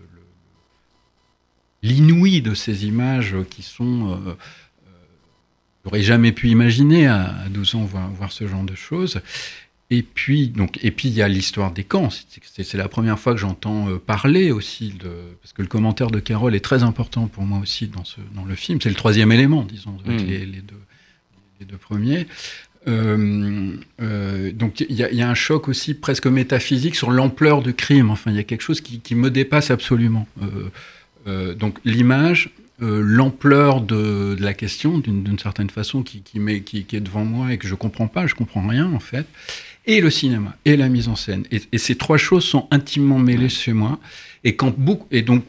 l'inouï 1.86 2.42
de 2.42 2.54
ces 2.54 2.86
images 2.86 3.36
qui 3.50 3.62
sont... 3.62 4.12
Euh, 4.12 4.30
euh, 4.30 4.32
J'aurais 5.84 6.02
jamais 6.02 6.32
pu 6.32 6.48
imaginer 6.48 7.06
à, 7.06 7.34
à 7.44 7.48
12 7.48 7.74
ans 7.76 7.84
voir, 7.84 8.10
voir 8.10 8.32
ce 8.32 8.46
genre 8.46 8.64
de 8.64 8.74
choses. 8.74 9.20
et 9.90 10.02
puis, 10.02 10.48
donc, 10.48 10.78
et 10.82 10.90
puis 10.90 11.08
il 11.08 11.14
y 11.14 11.22
a 11.22 11.28
l'histoire 11.28 11.70
des 11.72 11.84
camps. 11.84 12.08
C'est 12.10 12.74
la 12.74 12.88
première 12.88 13.18
fois 13.18 13.34
que 13.34 13.40
j'entends 13.40 13.88
euh, 13.88 13.98
parler 13.98 14.50
aussi 14.50 14.90
de, 14.90 15.12
parce 15.40 15.52
que 15.52 15.62
le 15.62 15.68
commentaire 15.68 16.10
de 16.10 16.18
Carole 16.18 16.56
est 16.56 16.64
très 16.64 16.82
important 16.82 17.28
pour 17.28 17.44
moi 17.44 17.60
aussi 17.60 17.86
dans 17.86 18.04
ce, 18.04 18.16
dans 18.34 18.44
le 18.44 18.56
film. 18.56 18.80
C'est 18.82 18.88
le 18.88 18.96
troisième 18.96 19.30
élément, 19.30 19.62
disons, 19.62 19.96
avec 20.04 20.22
mm. 20.22 20.26
les, 20.26 20.38
les, 20.46 20.60
deux, 20.60 20.82
les 21.60 21.66
deux 21.66 21.78
premiers. 21.78 22.26
Euh, 22.88 23.76
euh, 24.00 24.52
donc 24.52 24.80
il 24.80 24.92
y, 24.92 25.02
y, 25.02 25.22
a 25.22 25.28
un 25.28 25.34
choc 25.34 25.66
aussi 25.66 25.94
presque 25.94 26.26
métaphysique 26.28 26.94
sur 26.94 27.10
l'ampleur 27.10 27.62
du 27.62 27.74
crime. 27.74 28.10
Enfin, 28.10 28.30
il 28.30 28.36
y 28.36 28.40
a 28.40 28.44
quelque 28.44 28.60
chose 28.60 28.80
qui, 28.80 29.00
qui 29.00 29.14
me 29.14 29.30
dépasse 29.30 29.70
absolument. 29.70 30.28
Euh, 30.42 30.70
donc 31.26 31.78
l'image, 31.84 32.50
euh, 32.82 33.00
l'ampleur 33.02 33.80
de, 33.80 34.34
de, 34.34 34.44
la 34.44 34.52
question, 34.52 34.98
d'une 34.98 35.38
certaine 35.38 35.70
façon, 35.70 36.02
qui, 36.02 36.20
qui, 36.20 36.38
met, 36.38 36.60
qui, 36.60 36.84
qui, 36.84 36.96
est 36.96 37.00
devant 37.00 37.24
moi 37.24 37.54
et 37.54 37.56
que 37.56 37.66
je 37.66 37.74
comprends 37.74 38.06
pas, 38.06 38.26
je 38.26 38.34
comprends 38.34 38.66
rien 38.66 38.92
en 38.92 39.00
fait, 39.00 39.24
et 39.86 40.02
le 40.02 40.10
cinéma, 40.10 40.54
et 40.66 40.76
la 40.76 40.90
mise 40.90 41.08
en 41.08 41.16
scène. 41.16 41.44
Et, 41.50 41.62
et 41.72 41.78
ces 41.78 41.94
trois 41.94 42.18
choses 42.18 42.44
sont 42.44 42.68
intimement 42.70 43.18
mêlées 43.18 43.48
chez 43.48 43.72
moi. 43.72 43.98
Et, 44.44 44.56
quand 44.56 44.74
beaucoup, 44.76 45.06
et 45.10 45.22
donc, 45.22 45.44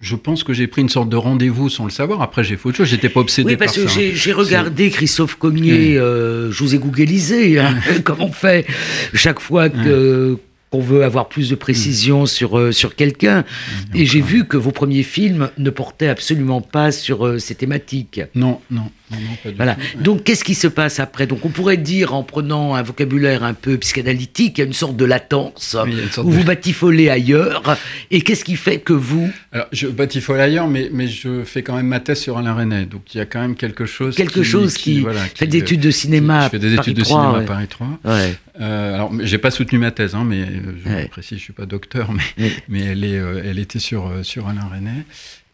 je 0.00 0.16
pense 0.16 0.42
que 0.42 0.52
j'ai 0.52 0.66
pris 0.66 0.82
une 0.82 0.88
sorte 0.88 1.08
de 1.08 1.14
rendez-vous 1.14 1.68
sans 1.68 1.84
le 1.84 1.92
savoir. 1.92 2.20
Après, 2.20 2.42
j'ai 2.42 2.56
fait 2.56 2.68
autre 2.68 2.78
chose. 2.78 2.88
J'étais 2.88 3.08
pas 3.08 3.20
obsédé 3.20 3.50
oui, 3.50 3.56
parce 3.56 3.76
par 3.76 3.84
que 3.84 3.88
ça. 3.88 4.00
J'ai 4.12 4.32
regardé 4.32 4.90
Christophe 4.90 5.36
Cognier. 5.36 5.94
Mmh. 5.94 5.98
Euh, 5.98 6.50
je 6.50 6.64
vous 6.64 6.74
ai 6.74 6.78
googlisé, 6.78 7.60
hein, 7.60 7.76
comme 8.04 8.20
on 8.20 8.32
fait 8.32 8.66
chaque 9.14 9.38
fois 9.38 9.68
que. 9.68 10.36
Qu'on 10.72 10.80
veut 10.80 11.04
avoir 11.04 11.28
plus 11.28 11.50
de 11.50 11.54
précision 11.54 12.22
mmh. 12.22 12.26
sur, 12.26 12.58
euh, 12.58 12.72
sur 12.72 12.96
quelqu'un. 12.96 13.40
Mmh, 13.40 13.96
et 13.96 14.06
j'ai 14.06 14.22
vu 14.22 14.46
que 14.46 14.56
vos 14.56 14.70
premiers 14.72 15.02
films 15.02 15.50
ne 15.58 15.70
portaient 15.70 16.08
absolument 16.08 16.62
pas 16.62 16.90
sur 16.90 17.26
euh, 17.26 17.38
ces 17.38 17.54
thématiques. 17.54 18.22
Non, 18.34 18.58
non. 18.70 18.80
non, 19.10 19.18
non 19.18 19.36
pas 19.42 19.50
du 19.50 19.56
voilà. 19.56 19.74
tout, 19.74 19.80
ouais. 19.80 20.02
Donc, 20.02 20.24
qu'est-ce 20.24 20.44
qui 20.44 20.54
se 20.54 20.66
passe 20.66 20.98
après? 20.98 21.26
Donc, 21.26 21.44
on 21.44 21.50
pourrait 21.50 21.76
dire, 21.76 22.14
en 22.14 22.22
prenant 22.22 22.74
un 22.74 22.82
vocabulaire 22.82 23.44
un 23.44 23.52
peu 23.52 23.76
psychanalytique, 23.76 24.58
il 24.58 24.60
y 24.62 24.64
a 24.64 24.66
une 24.66 24.72
sorte 24.72 24.96
de 24.96 25.04
latence 25.04 25.76
Oui, 25.84 25.94
où 26.18 26.30
de- 26.30 26.36
vous 26.36 26.44
batifolez 26.44 27.10
ailleurs. 27.10 27.76
Et 28.10 28.22
qu'est-ce 28.22 28.44
qui 28.44 28.56
fait 28.56 28.78
que 28.78 28.94
vous, 28.94 29.30
Alors, 29.52 29.66
je 29.72 29.88
batifole 29.88 30.40
ailleurs, 30.40 30.68
mais, 30.68 30.88
mais 30.90 31.06
je 31.06 31.44
fais 31.44 31.62
quand 31.62 31.76
même 31.76 31.86
ma 31.86 32.00
thèse 32.00 32.20
sur 32.20 32.38
Alain 32.38 32.54
Resnais. 32.54 32.86
Donc, 32.86 33.14
il 33.14 33.18
y 33.18 33.20
a 33.20 33.26
quand 33.26 33.40
même 33.40 33.56
quelque 33.56 33.84
chose 33.84 34.16
quelque 34.16 34.40
qui, 34.40 34.44
chose 34.44 34.74
qui, 34.78 35.00
voilà, 35.00 35.20
fait 35.20 35.46
des 35.46 35.58
études 35.58 35.80
de 35.80 35.90
cinéma, 35.90 36.44
Je 36.46 36.48
fais 36.50 36.58
des 36.58 36.76
Paris 36.76 36.90
études 36.90 36.96
de 36.96 37.04
3, 37.04 37.20
cinéma 37.20 37.38
ouais. 37.38 37.44
à 37.44 37.46
Paris 37.46 37.68
3. 37.68 37.86
Ouais. 38.04 38.34
Euh, 38.60 38.94
alors, 38.94 39.10
j'ai 39.22 39.38
pas 39.38 39.50
soutenu 39.50 39.78
ma 39.78 39.90
thèse, 39.90 40.14
hein, 40.14 40.24
mais 40.26 40.42
euh, 40.42 40.46
je 40.84 40.90
Ouais. 40.90 41.08
précise, 41.08 41.38
je 41.38 41.42
suis 41.44 41.52
pas 41.52 41.64
docteur, 41.66 42.12
mais, 42.12 42.22
Oui. 42.38 42.52
mais 42.68 42.80
elle, 42.80 43.04
est, 43.04 43.18
euh, 43.18 43.42
elle 43.44 43.58
était 43.58 43.78
sur, 43.78 44.06
euh, 44.08 44.22
sur 44.22 44.46
Alain 44.48 44.68
Resnais. 44.70 45.04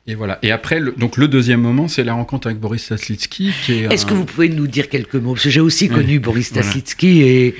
Et 0.08 0.14
voilà. 0.14 0.38
Et 0.42 0.50
après, 0.50 0.80
le, 0.80 0.92
donc 0.96 1.16
le 1.16 1.28
deuxième 1.28 1.60
moment, 1.60 1.86
c'est 1.86 2.02
la 2.02 2.14
rencontre 2.14 2.46
avec 2.48 2.58
Boris 2.58 2.82
Saslitsky, 2.84 3.52
qui 3.64 3.72
est. 3.74 3.92
Est-ce 3.92 4.06
un- 4.06 4.08
que 4.08 4.14
vous 4.14 4.24
pouvez 4.24 4.48
nous 4.48 4.66
dire 4.66 4.88
quelques 4.88 5.14
mots? 5.16 5.34
Parce 5.34 5.44
que 5.44 5.50
j'ai 5.50 5.60
aussi 5.60 5.84
Oui, 5.88 5.94
connu 5.94 6.18
Boris 6.18 6.50
voilà. 6.52 6.62
Stassitsky 6.68 7.20
et, 7.22 7.54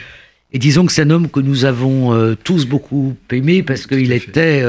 et 0.53 0.59
disons 0.59 0.87
que 0.87 0.93
c'est 0.93 1.03
un 1.03 1.11
homme 1.11 1.29
que 1.29 1.41
nous 1.41 1.67
avons 1.67 2.15
euh, 2.15 2.35
tous 2.43 2.65
beaucoup 2.67 3.15
aimé 3.31 3.63
parce 3.63 3.87
qu'il 3.87 4.11
était 4.13 4.63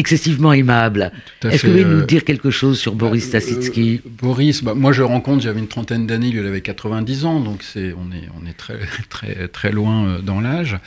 excessivement 0.00 0.52
aimable. 0.52 1.12
Est-ce 1.44 1.62
que 1.62 1.66
vous 1.68 1.72
pouvez 1.72 1.84
nous 1.84 2.00
euh, 2.00 2.06
dire 2.06 2.24
quelque 2.24 2.50
chose 2.50 2.78
sur 2.80 2.94
Boris 2.94 3.24
Euh, 3.24 3.28
Stassitsky 3.28 4.00
euh, 4.04 4.08
Boris, 4.20 4.64
bah, 4.64 4.74
moi 4.74 4.92
je 4.92 5.02
rencontre, 5.02 5.42
j'avais 5.42 5.60
une 5.60 5.68
trentaine 5.68 6.06
d'années, 6.06 6.30
lui 6.30 6.40
il 6.40 6.46
avait 6.46 6.60
90 6.60 7.24
ans, 7.24 7.40
donc 7.40 7.62
c'est, 7.62 7.92
on, 7.92 8.10
est, 8.12 8.28
on 8.40 8.46
est 8.46 8.54
très, 8.54 8.78
très, 9.08 9.48
très 9.48 9.70
loin 9.72 10.06
euh, 10.06 10.18
dans 10.20 10.40
l'âge. 10.40 10.78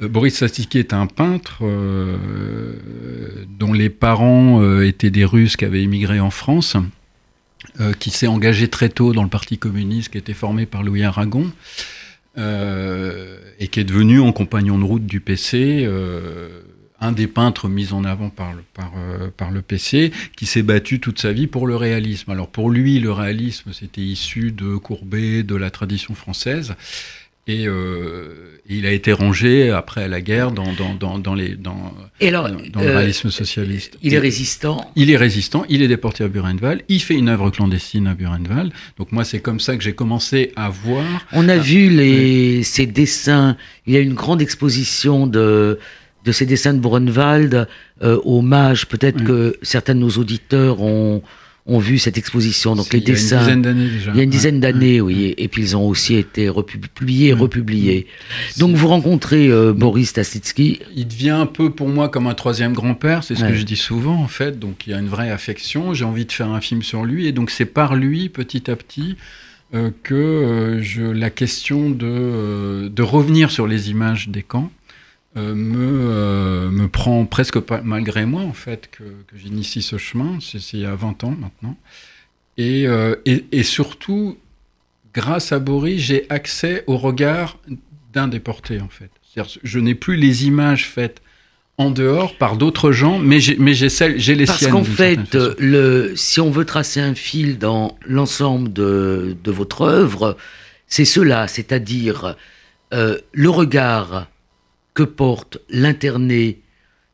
Boris 0.00 0.36
Sassitsky 0.36 0.78
est 0.78 0.94
un 0.94 1.06
peintre 1.06 1.62
dont 3.58 3.72
les 3.72 3.90
parents 3.90 4.80
étaient 4.80 5.10
des 5.10 5.24
Russes 5.24 5.56
qui 5.56 5.64
avaient 5.64 5.82
immigré 5.82 6.20
en 6.20 6.30
France, 6.30 6.76
euh, 7.80 7.92
qui 7.92 8.10
s'est 8.10 8.26
engagé 8.26 8.68
très 8.68 8.88
tôt 8.88 9.12
dans 9.12 9.22
le 9.22 9.28
Parti 9.28 9.58
communiste 9.58 10.10
qui 10.10 10.18
était 10.18 10.32
formé 10.34 10.66
par 10.66 10.82
Louis 10.82 11.02
Aragon. 11.02 11.50
euh, 12.38 13.38
et 13.58 13.68
qui 13.68 13.80
est 13.80 13.84
devenu 13.84 14.20
en 14.20 14.32
compagnon 14.32 14.78
de 14.78 14.84
route 14.84 15.04
du 15.04 15.20
PC 15.20 15.82
euh, 15.84 16.62
un 17.00 17.12
des 17.12 17.26
peintres 17.26 17.68
mis 17.68 17.92
en 17.92 18.04
avant 18.04 18.30
par 18.30 18.52
le, 18.52 18.62
par, 18.74 18.92
euh, 18.96 19.28
par 19.36 19.50
le 19.50 19.62
PC, 19.62 20.12
qui 20.36 20.46
s'est 20.46 20.62
battu 20.62 21.00
toute 21.00 21.20
sa 21.20 21.32
vie 21.32 21.46
pour 21.46 21.66
le 21.66 21.76
réalisme. 21.76 22.30
Alors 22.30 22.48
pour 22.48 22.70
lui, 22.70 22.98
le 23.00 23.12
réalisme, 23.12 23.72
c'était 23.72 24.00
issu 24.00 24.52
de 24.52 24.76
Courbet, 24.76 25.42
de 25.42 25.56
la 25.56 25.70
tradition 25.70 26.14
française. 26.14 26.74
Et, 27.46 27.66
euh, 27.66 28.60
il 28.68 28.86
a 28.86 28.92
été 28.92 29.12
rangé 29.12 29.70
après 29.70 30.06
la 30.06 30.20
guerre 30.20 30.52
dans, 30.52 30.72
dans, 30.74 30.94
dans, 30.94 31.18
dans 31.18 31.34
les, 31.34 31.56
dans, 31.56 31.92
alors, 32.22 32.48
dans, 32.48 32.80
le 32.80 32.86
euh, 32.86 32.96
réalisme 32.98 33.30
socialiste. 33.30 33.98
il 34.02 34.14
est 34.14 34.18
résistant. 34.18 34.92
il 34.94 35.10
est 35.10 35.16
résistant, 35.16 35.64
il 35.68 35.82
est 35.82 35.88
déporté 35.88 36.22
à 36.22 36.28
Buchenwald, 36.28 36.82
il 36.88 37.00
fait 37.00 37.14
une 37.14 37.28
œuvre 37.28 37.50
clandestine 37.50 38.06
à 38.06 38.14
Buchenwald. 38.14 38.72
Donc 38.98 39.10
moi, 39.10 39.24
c'est 39.24 39.40
comme 39.40 39.58
ça 39.58 39.76
que 39.76 39.82
j'ai 39.82 39.94
commencé 39.94 40.52
à 40.54 40.68
voir. 40.68 41.26
On 41.32 41.48
a 41.48 41.56
vu 41.56 41.88
les, 41.88 42.62
ses 42.62 42.86
dessins. 42.86 43.56
Il 43.86 43.94
y 43.94 43.96
a 43.96 44.00
une 44.00 44.14
grande 44.14 44.40
exposition 44.40 45.26
de, 45.26 45.80
de 46.24 46.32
ces 46.32 46.46
dessins 46.46 46.74
de 46.74 46.80
Brunwald, 46.80 47.66
euh, 48.02 48.18
hommage. 48.24 48.86
Peut-être 48.86 49.20
Oui. 49.20 49.26
que 49.26 49.56
certains 49.62 49.94
de 49.94 50.00
nos 50.00 50.10
auditeurs 50.10 50.80
ont, 50.82 51.22
ont 51.66 51.78
vu 51.78 51.98
cette 51.98 52.18
exposition. 52.18 52.74
Donc 52.74 52.92
les 52.92 52.98
il 53.00 53.08
y 53.08 53.10
a 53.10 53.14
dessins. 53.14 53.36
une 53.38 53.42
dizaine 53.42 53.62
d'années 53.62 53.88
déjà. 53.88 54.10
Il 54.12 54.16
y 54.16 54.20
a 54.20 54.22
une 54.22 54.28
Ouais. 54.28 54.32
dizaine 54.36 54.60
d'années, 54.60 55.00
oui, 55.00 55.22
et, 55.24 55.44
et 55.44 55.48
puis 55.48 55.62
ils 55.62 55.76
ont 55.76 55.86
aussi 55.86 56.14
été 56.16 56.50
publiés 56.94 57.34
Mm. 57.34 57.38
republiés. 57.40 58.06
Donc 58.58 58.74
vous 58.76 58.88
rencontrez 58.88 59.48
euh, 59.48 59.72
Boris 59.72 60.12
Tassitsky. 60.14 60.80
Il 60.96 61.06
devient 61.06 61.30
un 61.30 61.46
peu 61.46 61.70
pour 61.70 61.88
moi 61.88 62.08
comme 62.08 62.26
un 62.26 62.34
troisième 62.34 62.72
grand-père, 62.72 63.22
c'est 63.24 63.34
ce 63.34 63.42
Ouais. 63.44 63.50
que 63.50 63.54
je 63.56 63.62
dis 63.64 63.76
souvent 63.76 64.16
en 64.22 64.28
fait. 64.28 64.58
Donc 64.58 64.86
il 64.86 64.90
y 64.90 64.94
a 64.94 64.98
une 64.98 65.08
vraie 65.08 65.30
affection, 65.30 65.94
j'ai 65.94 66.04
envie 66.04 66.24
de 66.26 66.32
faire 66.32 66.48
un 66.50 66.60
film 66.60 66.82
sur 66.82 67.04
lui, 67.04 67.26
et 67.26 67.32
donc 67.32 67.50
c'est 67.50 67.66
par 67.66 67.94
lui, 67.94 68.28
petit 68.30 68.70
à 68.70 68.74
petit, 68.76 69.16
euh, 69.74 69.90
que 70.02 70.14
euh, 70.14 70.82
je, 70.82 71.02
la 71.02 71.30
question 71.30 71.90
de, 71.90 71.98
euh, 72.04 72.88
de 72.88 73.02
revenir 73.02 73.50
sur 73.52 73.68
les 73.68 73.90
images 73.90 74.28
des 74.28 74.42
camps 74.42 74.72
euh, 75.36 75.54
me, 75.54 76.10
euh, 76.10 76.70
me 76.70 76.88
prend 76.88 77.24
presque 77.24 77.60
pas, 77.60 77.82
malgré 77.84 78.26
moi 78.26 78.42
en 78.42 78.52
fait 78.52 78.90
que, 78.90 79.04
que 79.04 79.36
j'initie 79.36 79.80
ce 79.80 79.96
chemin. 79.96 80.38
C'est 80.40 80.58
il 80.72 80.80
y 80.80 80.86
a 80.86 80.94
20 80.96 81.22
ans 81.24 81.36
maintenant. 81.38 81.76
Et, 82.56 82.86
euh, 82.88 83.14
et, 83.26 83.44
et 83.52 83.62
surtout, 83.62 84.38
grâce 85.14 85.52
à 85.52 85.60
Boris, 85.60 86.00
j'ai 86.00 86.26
accès 86.30 86.82
au 86.88 86.96
regard 86.96 87.58
d'un 88.12 88.26
déporté 88.26 88.80
en 88.80 88.88
fait. 88.88 89.10
C'est-à-dire, 89.22 89.56
je 89.62 89.78
n'ai 89.78 89.94
plus 89.94 90.16
les 90.16 90.46
images 90.46 90.88
faites 90.88 91.22
en 91.78 91.90
dehors 91.92 92.36
par 92.36 92.56
d'autres 92.56 92.90
gens, 92.90 93.20
mais 93.20 93.38
j'ai 93.38 93.56
mais 93.56 93.72
j'ai 93.72 93.88
celles, 93.88 94.18
j'ai 94.18 94.34
les 94.34 94.46
Parce 94.46 94.58
siennes. 94.58 94.72
qu'en 94.72 94.82
d'une 94.82 94.92
fait, 94.92 95.34
le, 95.60 96.12
si 96.16 96.40
on 96.40 96.50
veut 96.50 96.64
tracer 96.64 97.00
un 97.00 97.14
fil 97.14 97.56
dans 97.56 97.96
l'ensemble 98.04 98.72
de, 98.72 99.36
de 99.44 99.50
votre 99.52 99.82
œuvre, 99.82 100.36
c'est 100.88 101.04
cela, 101.04 101.46
c'est-à-dire 101.46 102.34
le 102.90 103.48
regard 103.48 104.26
que 104.94 105.02
porte 105.02 105.58
l'interné 105.68 106.60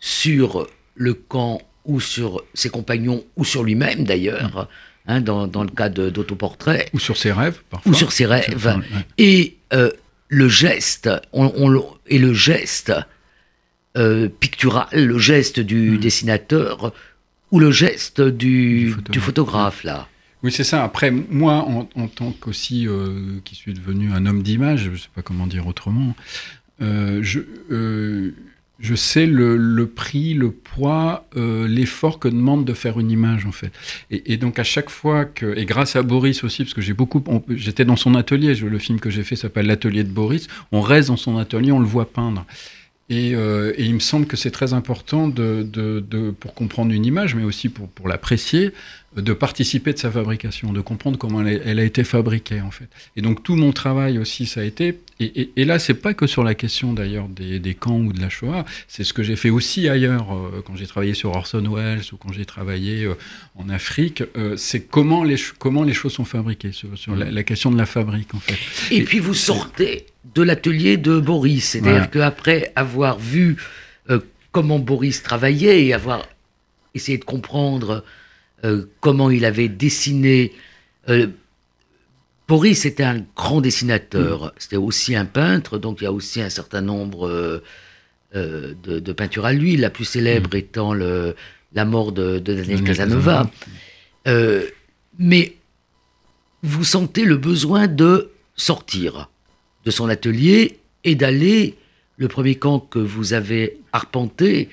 sur 0.00 0.66
le 0.94 1.14
camp 1.14 1.60
ou 1.84 2.00
sur 2.00 2.42
ses 2.54 2.68
compagnons 2.70 3.24
ou 3.36 3.44
sur 3.44 3.62
lui-même 3.64 4.04
d'ailleurs, 4.04 4.68
hein, 5.06 5.20
dans, 5.20 5.46
dans 5.46 5.62
le 5.62 5.70
cas 5.70 5.88
d'autoportrait, 5.88 6.88
ou 6.92 6.98
sur 6.98 7.16
ses 7.16 7.32
rêves 7.32 7.60
parfois. 7.70 7.92
ou 7.92 7.94
sur 7.94 8.12
ses 8.12 8.26
rêves. 8.26 8.58
Sur-. 8.60 8.82
Et 9.18 9.56
euh, 9.72 9.90
le 10.28 10.48
geste, 10.48 11.08
on, 11.32 11.52
et 12.08 12.18
le 12.18 12.34
geste 12.34 12.92
euh, 13.96 14.28
pictural, 14.28 14.88
le 14.92 15.18
geste 15.18 15.60
du 15.60 15.92
Mm. 15.92 15.98
dessinateur 15.98 16.92
ou 17.52 17.60
le 17.60 17.70
geste 17.70 18.20
du, 18.20 18.94
Du 19.04 19.12
du 19.12 19.20
photographe. 19.20 19.84
là. 19.84 20.08
Oui, 20.42 20.52
c'est 20.52 20.64
ça. 20.64 20.84
Après, 20.84 21.10
moi, 21.10 21.54
en, 21.66 21.88
en 21.96 22.08
tant 22.08 22.30
qu'aussi 22.32 22.86
euh, 22.86 23.38
qui 23.44 23.54
suis 23.54 23.72
devenu 23.72 24.12
un 24.12 24.26
homme 24.26 24.42
d'image, 24.42 24.84
je 24.84 24.90
ne 24.90 24.96
sais 24.96 25.08
pas 25.14 25.22
comment 25.22 25.46
dire 25.46 25.66
autrement, 25.66 26.14
je, 26.80 27.40
euh, 27.70 28.32
je 28.78 28.94
sais 28.94 29.26
le, 29.26 29.56
le 29.56 29.86
prix, 29.86 30.34
le 30.34 30.50
poids, 30.50 31.26
euh, 31.36 31.66
l'effort 31.66 32.18
que 32.18 32.28
demande 32.28 32.64
de 32.64 32.74
faire 32.74 33.00
une 33.00 33.10
image, 33.10 33.46
en 33.46 33.52
fait. 33.52 33.72
Et, 34.10 34.32
et 34.34 34.36
donc, 34.36 34.58
à 34.58 34.64
chaque 34.64 34.90
fois 34.90 35.24
que, 35.24 35.56
et 35.56 35.64
grâce 35.64 35.96
à 35.96 36.02
Boris 36.02 36.44
aussi, 36.44 36.64
parce 36.64 36.74
que 36.74 36.82
j'ai 36.82 36.92
beaucoup, 36.92 37.22
j'étais 37.50 37.84
dans 37.86 37.96
son 37.96 38.14
atelier, 38.14 38.54
le 38.54 38.78
film 38.78 39.00
que 39.00 39.08
j'ai 39.10 39.24
fait 39.24 39.36
s'appelle 39.36 39.66
L'atelier 39.66 40.04
de 40.04 40.10
Boris, 40.10 40.48
on 40.72 40.80
reste 40.82 41.08
dans 41.08 41.16
son 41.16 41.38
atelier, 41.38 41.72
on 41.72 41.80
le 41.80 41.86
voit 41.86 42.10
peindre. 42.12 42.44
Et, 43.08 43.36
euh, 43.36 43.72
et 43.76 43.84
il 43.84 43.94
me 43.94 44.00
semble 44.00 44.26
que 44.26 44.36
c'est 44.36 44.50
très 44.50 44.72
important 44.74 45.28
de, 45.28 45.62
de, 45.72 46.00
de- 46.10 46.32
pour 46.32 46.54
comprendre 46.54 46.92
une 46.92 47.04
image, 47.04 47.36
mais 47.36 47.44
aussi 47.44 47.68
pour, 47.68 47.88
pour 47.88 48.08
l'apprécier, 48.08 48.72
de 49.16 49.32
participer 49.32 49.92
de 49.92 49.98
sa 49.98 50.10
fabrication, 50.10 50.72
de 50.72 50.80
comprendre 50.80 51.16
comment 51.16 51.40
elle 51.46 51.62
elle 51.64 51.78
a 51.78 51.84
été 51.84 52.02
fabriquée 52.04 52.60
en 52.60 52.72
fait. 52.72 52.88
Et 53.16 53.22
donc 53.22 53.42
tout 53.44 53.54
mon 53.54 53.72
travail 53.72 54.18
aussi, 54.18 54.44
ça 54.46 54.60
a 54.60 54.64
été. 54.64 54.98
Et, 55.18 55.40
et, 55.40 55.52
et 55.56 55.64
là, 55.64 55.78
c'est 55.78 55.94
pas 55.94 56.12
que 56.12 56.26
sur 56.26 56.44
la 56.44 56.54
question 56.54 56.92
d'ailleurs 56.92 57.28
des, 57.28 57.58
des 57.58 57.74
camps 57.74 57.98
ou 58.00 58.12
de 58.12 58.20
la 58.20 58.28
Shoah. 58.28 58.66
C'est 58.86 59.02
ce 59.02 59.14
que 59.14 59.22
j'ai 59.22 59.36
fait 59.36 59.48
aussi 59.50 59.88
ailleurs 59.88 60.34
euh, 60.34 60.62
quand 60.66 60.76
j'ai 60.76 60.86
travaillé 60.86 61.14
sur 61.14 61.30
Orson 61.34 61.62
Welles 61.74 62.02
ou 62.12 62.16
quand 62.18 62.32
j'ai 62.32 62.44
travaillé 62.44 63.04
euh, 63.04 63.14
en 63.54 63.68
Afrique. 63.70 64.22
euh, 64.36 64.56
c'est 64.58 64.82
comment 64.82 65.24
les 65.24 65.36
comment 65.58 65.84
les 65.84 65.94
choses 65.94 66.12
sont 66.12 66.26
fabriquées 66.26 66.72
sur, 66.72 66.96
sur 66.98 67.16
la, 67.16 67.30
la 67.30 67.42
question 67.44 67.70
de 67.70 67.78
la 67.78 67.86
fabrique 67.86 68.34
en 68.34 68.40
fait. 68.40 68.58
Et, 68.94 68.98
Et- 68.98 69.04
puis 69.04 69.18
vous 69.18 69.32
sortez 69.34 70.04
de 70.34 70.42
l'atelier 70.42 70.98
de 70.98 71.18
Boris, 71.18 71.64
c'est-à-dire 71.70 71.92
Voilà. 71.92 72.06
qu'après 72.30 72.72
avoir 72.76 73.18
vu 73.18 73.56
comment 74.52 74.78
Boris 74.78 75.22
travaillait 75.22 75.84
et 75.86 75.94
avoir 75.94 76.26
essayé 76.94 77.16
de 77.18 77.24
comprendre 77.24 78.04
comment 79.00 79.30
il 79.30 79.44
avait 79.44 79.68
dessiné 79.68 80.52
Boris 82.48 82.84
était 82.84 83.02
un 83.02 83.24
grand 83.34 83.60
dessinateur. 83.60 84.52
C'était 84.58 84.76
aussi 84.76 85.16
un 85.16 85.24
peintre, 85.24 85.78
donc 85.78 85.98
il 86.00 86.04
y 86.04 86.06
a 86.06 86.12
aussi 86.12 86.40
un 86.40 86.50
certain 86.50 86.80
nombre 86.80 87.28
euh, 87.28 87.62
euh, 88.36 88.74
de, 88.84 89.12
peintures 89.12 89.46
à 89.46 89.52
lui. 89.52 89.76
La 89.76 89.90
plus 89.90 90.04
célèbre 90.04 90.54
étant 90.54 90.94
le, 90.94 91.34
la 91.74 91.84
mort 91.84 92.12
de, 92.12 92.38
Daniel 92.38 92.84
Casanova. 92.84 93.50
Euh, 94.28 94.64
mais 95.18 95.56
vous 96.62 96.84
sentez 96.84 97.24
le 97.24 97.36
besoin 97.36 97.88
de 97.88 98.30
sortir 98.54 99.28
de 99.84 99.90
son 99.90 100.08
atelier 100.08 100.78
et 101.04 101.14
d'aller. 101.14 101.76
Le 102.18 102.28
premier 102.28 102.54
camp 102.54 102.80
que 102.80 102.98
vous 102.98 103.34
avez 103.34 103.78
arpenté, 103.92 104.70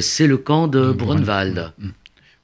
c'est 0.00 0.26
le 0.26 0.38
camp 0.38 0.66
de 0.66 0.92
Brunwald. 0.92 1.74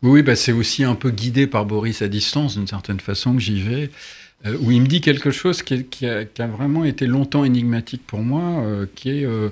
Oui, 0.02 0.22
bah 0.22 0.36
c'est 0.36 0.52
aussi 0.52 0.84
un 0.84 0.94
peu 0.94 1.10
guidé 1.10 1.46
par 1.46 1.64
Boris 1.64 2.02
à 2.02 2.08
distance, 2.08 2.56
d'une 2.56 2.66
certaine 2.66 3.00
façon, 3.00 3.32
que 3.32 3.40
j'y 3.40 3.62
vais. 3.62 3.90
Euh, 4.46 4.56
où 4.60 4.70
il 4.70 4.80
me 4.80 4.86
dit 4.86 5.00
quelque 5.00 5.30
chose 5.30 5.62
qui, 5.62 6.06
a, 6.06 6.46
vraiment 6.46 6.84
été 6.84 7.06
longtemps 7.06 7.44
énigmatique 7.44 8.02
pour 8.06 8.20
moi, 8.20 8.64
euh, 8.64 8.86
qui 8.94 9.10
est 9.10 9.24
euh, 9.24 9.50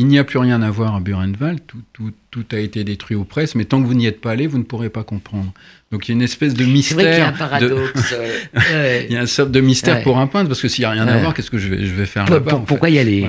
il 0.00 0.06
n'y 0.06 0.18
a 0.18 0.24
plus 0.24 0.38
rien 0.38 0.62
à 0.62 0.70
voir 0.70 0.94
à 0.94 1.00
Burenwald, 1.00 1.60
tout, 1.92 2.12
tout, 2.30 2.44
a 2.52 2.58
été 2.58 2.84
détruit 2.84 3.16
aux 3.16 3.24
presses, 3.24 3.54
mais 3.54 3.66
tant 3.66 3.82
que 3.82 3.86
vous 3.86 3.92
n'y 3.92 4.06
êtes 4.06 4.22
pas 4.22 4.30
allé, 4.30 4.46
vous 4.46 4.56
ne 4.56 4.62
pourrez 4.62 4.88
pas 4.88 5.04
comprendre. 5.04 5.52
Donc 5.92 6.08
il 6.08 6.12
y 6.12 6.14
a 6.14 6.16
une 6.16 6.22
espèce 6.22 6.54
de 6.54 6.64
mystère. 6.64 6.96
C'est 6.96 7.04
vrai 7.04 7.10
qu'il 7.10 7.18
y 7.18 7.22
a 7.22 7.28
un 7.28 7.32
paradoxe. 7.32 8.14
il 9.08 9.12
y 9.12 9.16
a 9.18 9.20
un 9.20 9.26
sorte 9.26 9.50
de 9.50 9.60
mystère 9.60 10.02
pour 10.02 10.18
un 10.18 10.26
peintre, 10.26 10.48
parce 10.48 10.62
que 10.62 10.68
s'il 10.68 10.82
n'y 10.82 10.86
a 10.86 10.90
rien 10.92 11.06
à 11.06 11.18
voir, 11.18 11.34
qu'est-ce 11.34 11.50
que 11.50 11.58
je 11.58 11.68
vais, 11.68 11.84
je 11.84 11.92
vais 11.92 12.06
faire 12.06 12.24
là-bas 12.30 12.62
Pourquoi 12.66 12.88
y 12.88 12.98
aller 12.98 13.28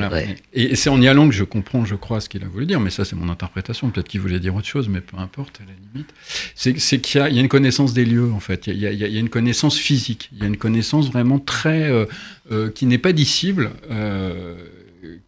Et 0.53 0.77
c'est 0.77 0.89
en 0.89 1.01
y 1.01 1.09
allant 1.09 1.27
que 1.27 1.35
je 1.35 1.43
comprends, 1.43 1.83
je 1.83 1.95
crois, 1.95 2.21
ce 2.21 2.29
qu'il 2.29 2.41
a 2.41 2.47
voulu 2.47 2.65
dire, 2.65 2.79
mais 2.79 2.89
ça 2.89 3.03
c'est 3.03 3.17
mon 3.17 3.27
interprétation. 3.27 3.89
Peut-être 3.89 4.07
qu'il 4.07 4.21
voulait 4.21 4.39
dire 4.39 4.55
autre 4.55 4.67
chose, 4.67 4.87
mais 4.87 5.01
peu 5.01 5.17
importe, 5.17 5.59
à 5.59 5.65
la 5.65 5.73
limite. 5.93 6.13
C'est 6.55 7.01
qu'il 7.01 7.19
y, 7.19 7.37
a 7.37 7.41
une 7.41 7.49
connaissance 7.49 7.93
des 7.93 8.05
lieux, 8.05 8.31
en 8.31 8.39
fait. 8.39 8.67
Il 8.67 8.77
y, 8.77 8.85
a, 8.85 9.19
une 9.19 9.29
connaissance 9.29 9.77
physique. 9.77 10.29
Il 10.31 10.39
y 10.39 10.43
a 10.43 10.47
une 10.47 10.57
connaissance 10.57 11.11
vraiment 11.11 11.39
très. 11.39 11.91
Euh, 11.91 12.05
euh, 12.51 12.69
qui 12.69 12.85
n'est 12.85 12.97
pas 12.97 13.13
dissible. 13.13 13.71
Euh, 13.91 14.55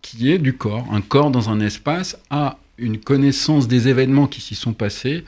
qui 0.01 0.31
est 0.31 0.39
du 0.39 0.53
corps. 0.53 0.87
Un 0.91 1.01
corps 1.01 1.31
dans 1.31 1.49
un 1.49 1.59
espace 1.59 2.17
a 2.29 2.57
une 2.77 2.97
connaissance 2.97 3.67
des 3.67 3.87
événements 3.87 4.27
qui 4.27 4.41
s'y 4.41 4.55
sont 4.55 4.73
passés 4.73 5.23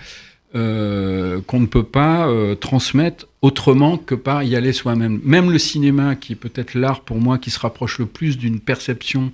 euh, 0.56 1.42
qu'on 1.48 1.60
ne 1.60 1.66
peut 1.66 1.84
pas 1.84 2.30
euh, 2.30 2.56
transmettre 2.56 3.28
autrement 3.42 3.98
que 3.98 4.16
par 4.16 4.42
y 4.44 4.56
aller 4.56 4.72
soi-même. 4.72 5.20
Même 5.26 5.52
le 5.52 5.58
cinéma, 5.58 6.16
qui 6.16 6.32
est 6.32 6.38
peut-être 6.38 6.76
l'art 6.76 7.02
pour 7.02 7.18
moi 7.18 7.38
qui 7.40 7.52
se 7.52 7.60
rapproche 7.60 8.00
le 8.00 8.06
plus 8.06 8.38
d'une 8.38 8.62
perception 8.62 9.34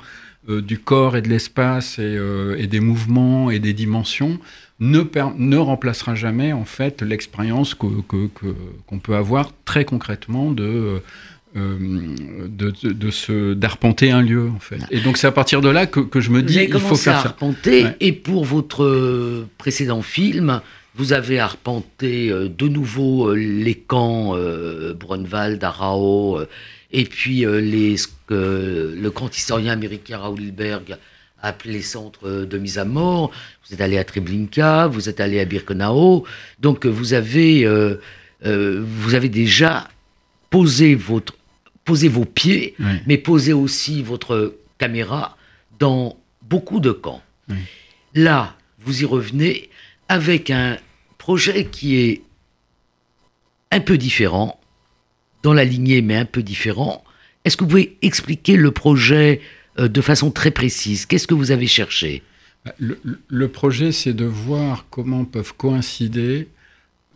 euh, 0.50 0.64
du 0.64 0.80
corps 0.80 1.16
et 1.16 1.22
de 1.22 1.30
l'espace 1.30 2.00
et, 2.00 2.66
des 2.66 2.80
mouvements 2.80 3.52
et 3.52 3.60
des 3.60 3.74
dimensions, 3.74 4.40
ne, 4.80 5.04
ne 5.38 5.58
remplacera 5.58 6.16
jamais 6.16 6.54
en 6.54 6.66
fait 6.66 7.04
l'expérience 7.04 7.76
qu'on 7.76 8.02
que, 8.02 8.28
que, 8.34 8.98
peut 9.04 9.16
avoir 9.16 9.52
très 9.64 9.86
concrètement 9.86 10.50
de 10.50 11.04
euh, 11.58 12.16
de, 12.48 12.72
de, 12.82 13.54
d'arpenter 13.54 14.10
un 14.10 14.22
lieu 14.22 14.50
en 14.56 14.60
fait. 14.60 14.80
Et 14.90 15.02
donc 15.02 15.18
c'est 15.18 15.28
à 15.28 15.34
partir 15.34 15.60
de 15.60 15.68
là 15.68 15.86
que, 15.86 16.00
que 16.00 16.22
je 16.22 16.30
me 16.30 16.42
dis 16.42 16.58
il 16.64 16.80
faut 16.80 16.96
faire 16.96 17.18
à 17.18 17.26
arpenter 17.26 17.88
et 18.00 18.14
pour 18.14 18.46
votre 18.46 19.46
précédent 19.58 20.02
film 20.02 20.62
vous 20.96 21.12
avez 21.12 21.40
arpenté 21.40 22.32
euh, 22.32 22.48
de 22.48 22.70
nouveau 22.70 23.28
euh, 23.28 23.36
les 23.36 23.76
camps 23.76 24.34
Brunwald, 24.98 25.62
Arao 25.62 26.40
et 26.94 27.04
puis 27.04 27.40
les, 27.42 27.98
le 28.30 29.10
grand 29.10 29.36
historien 29.36 29.74
américain 29.74 30.20
Raoul 30.20 30.40
Hilberg 30.40 30.98
a 31.42 31.50
appelé 31.50 31.74
les 31.74 31.82
centres 31.82 32.46
de 32.46 32.58
mise 32.58 32.78
à 32.78 32.86
mort. 32.86 33.32
Vous 33.68 33.74
êtes 33.74 33.82
allé 33.82 33.98
à 33.98 34.06
Treblinka, 34.06 34.88
vous 34.88 35.10
êtes 35.10 35.20
allé 35.20 35.42
à 35.42 35.46
Birkenau. 35.46 36.24
Donc 36.62 36.86
vous 36.86 37.14
avez, 37.14 37.68
vous 38.46 39.16
avez 39.16 39.30
déjà 39.30 39.90
posé 40.50 40.96
votre 40.96 41.34
posez 41.86 42.08
vos 42.08 42.26
pieds, 42.26 42.76
mais 43.08 43.18
posez 43.18 43.54
aussi 43.54 44.04
votre 44.04 44.56
caméra 44.78 45.38
dans 45.80 46.18
beaucoup 46.42 46.80
de 46.80 46.92
camps. 46.92 47.22
Là, 48.14 48.56
vous 48.80 49.02
y 49.02 49.06
revenez 49.06 49.70
avec 50.08 50.50
un 50.50 50.78
projet 51.18 51.66
qui 51.66 51.98
est 51.98 52.22
un 53.72 53.80
peu 53.80 53.98
différent, 53.98 54.60
dans 55.44 55.54
la 55.54 55.64
lignée, 55.64 56.02
mais 56.02 56.16
un 56.16 56.26
peu 56.26 56.44
différent. 56.44 57.04
Est-ce 57.46 57.58
que 57.58 57.64
vous 57.64 57.70
pouvez 57.70 57.98
expliquer 58.02 58.58
le 58.58 58.72
projet 58.72 59.42
euh, 59.80 59.88
de 59.88 60.02
façon 60.02 60.32
très 60.32 60.52
précise? 60.52 61.06
Qu'est-ce 61.06 61.28
que 61.28 61.34
vous 61.34 61.52
avez 61.52 61.68
cherché? 61.68 62.22
Le, 62.78 63.48
projet, 63.48 63.92
c'est 63.92 64.14
de 64.14 64.26
voir 64.26 64.86
comment 64.92 65.26
peuvent 65.26 65.56
coïncider 65.56 66.48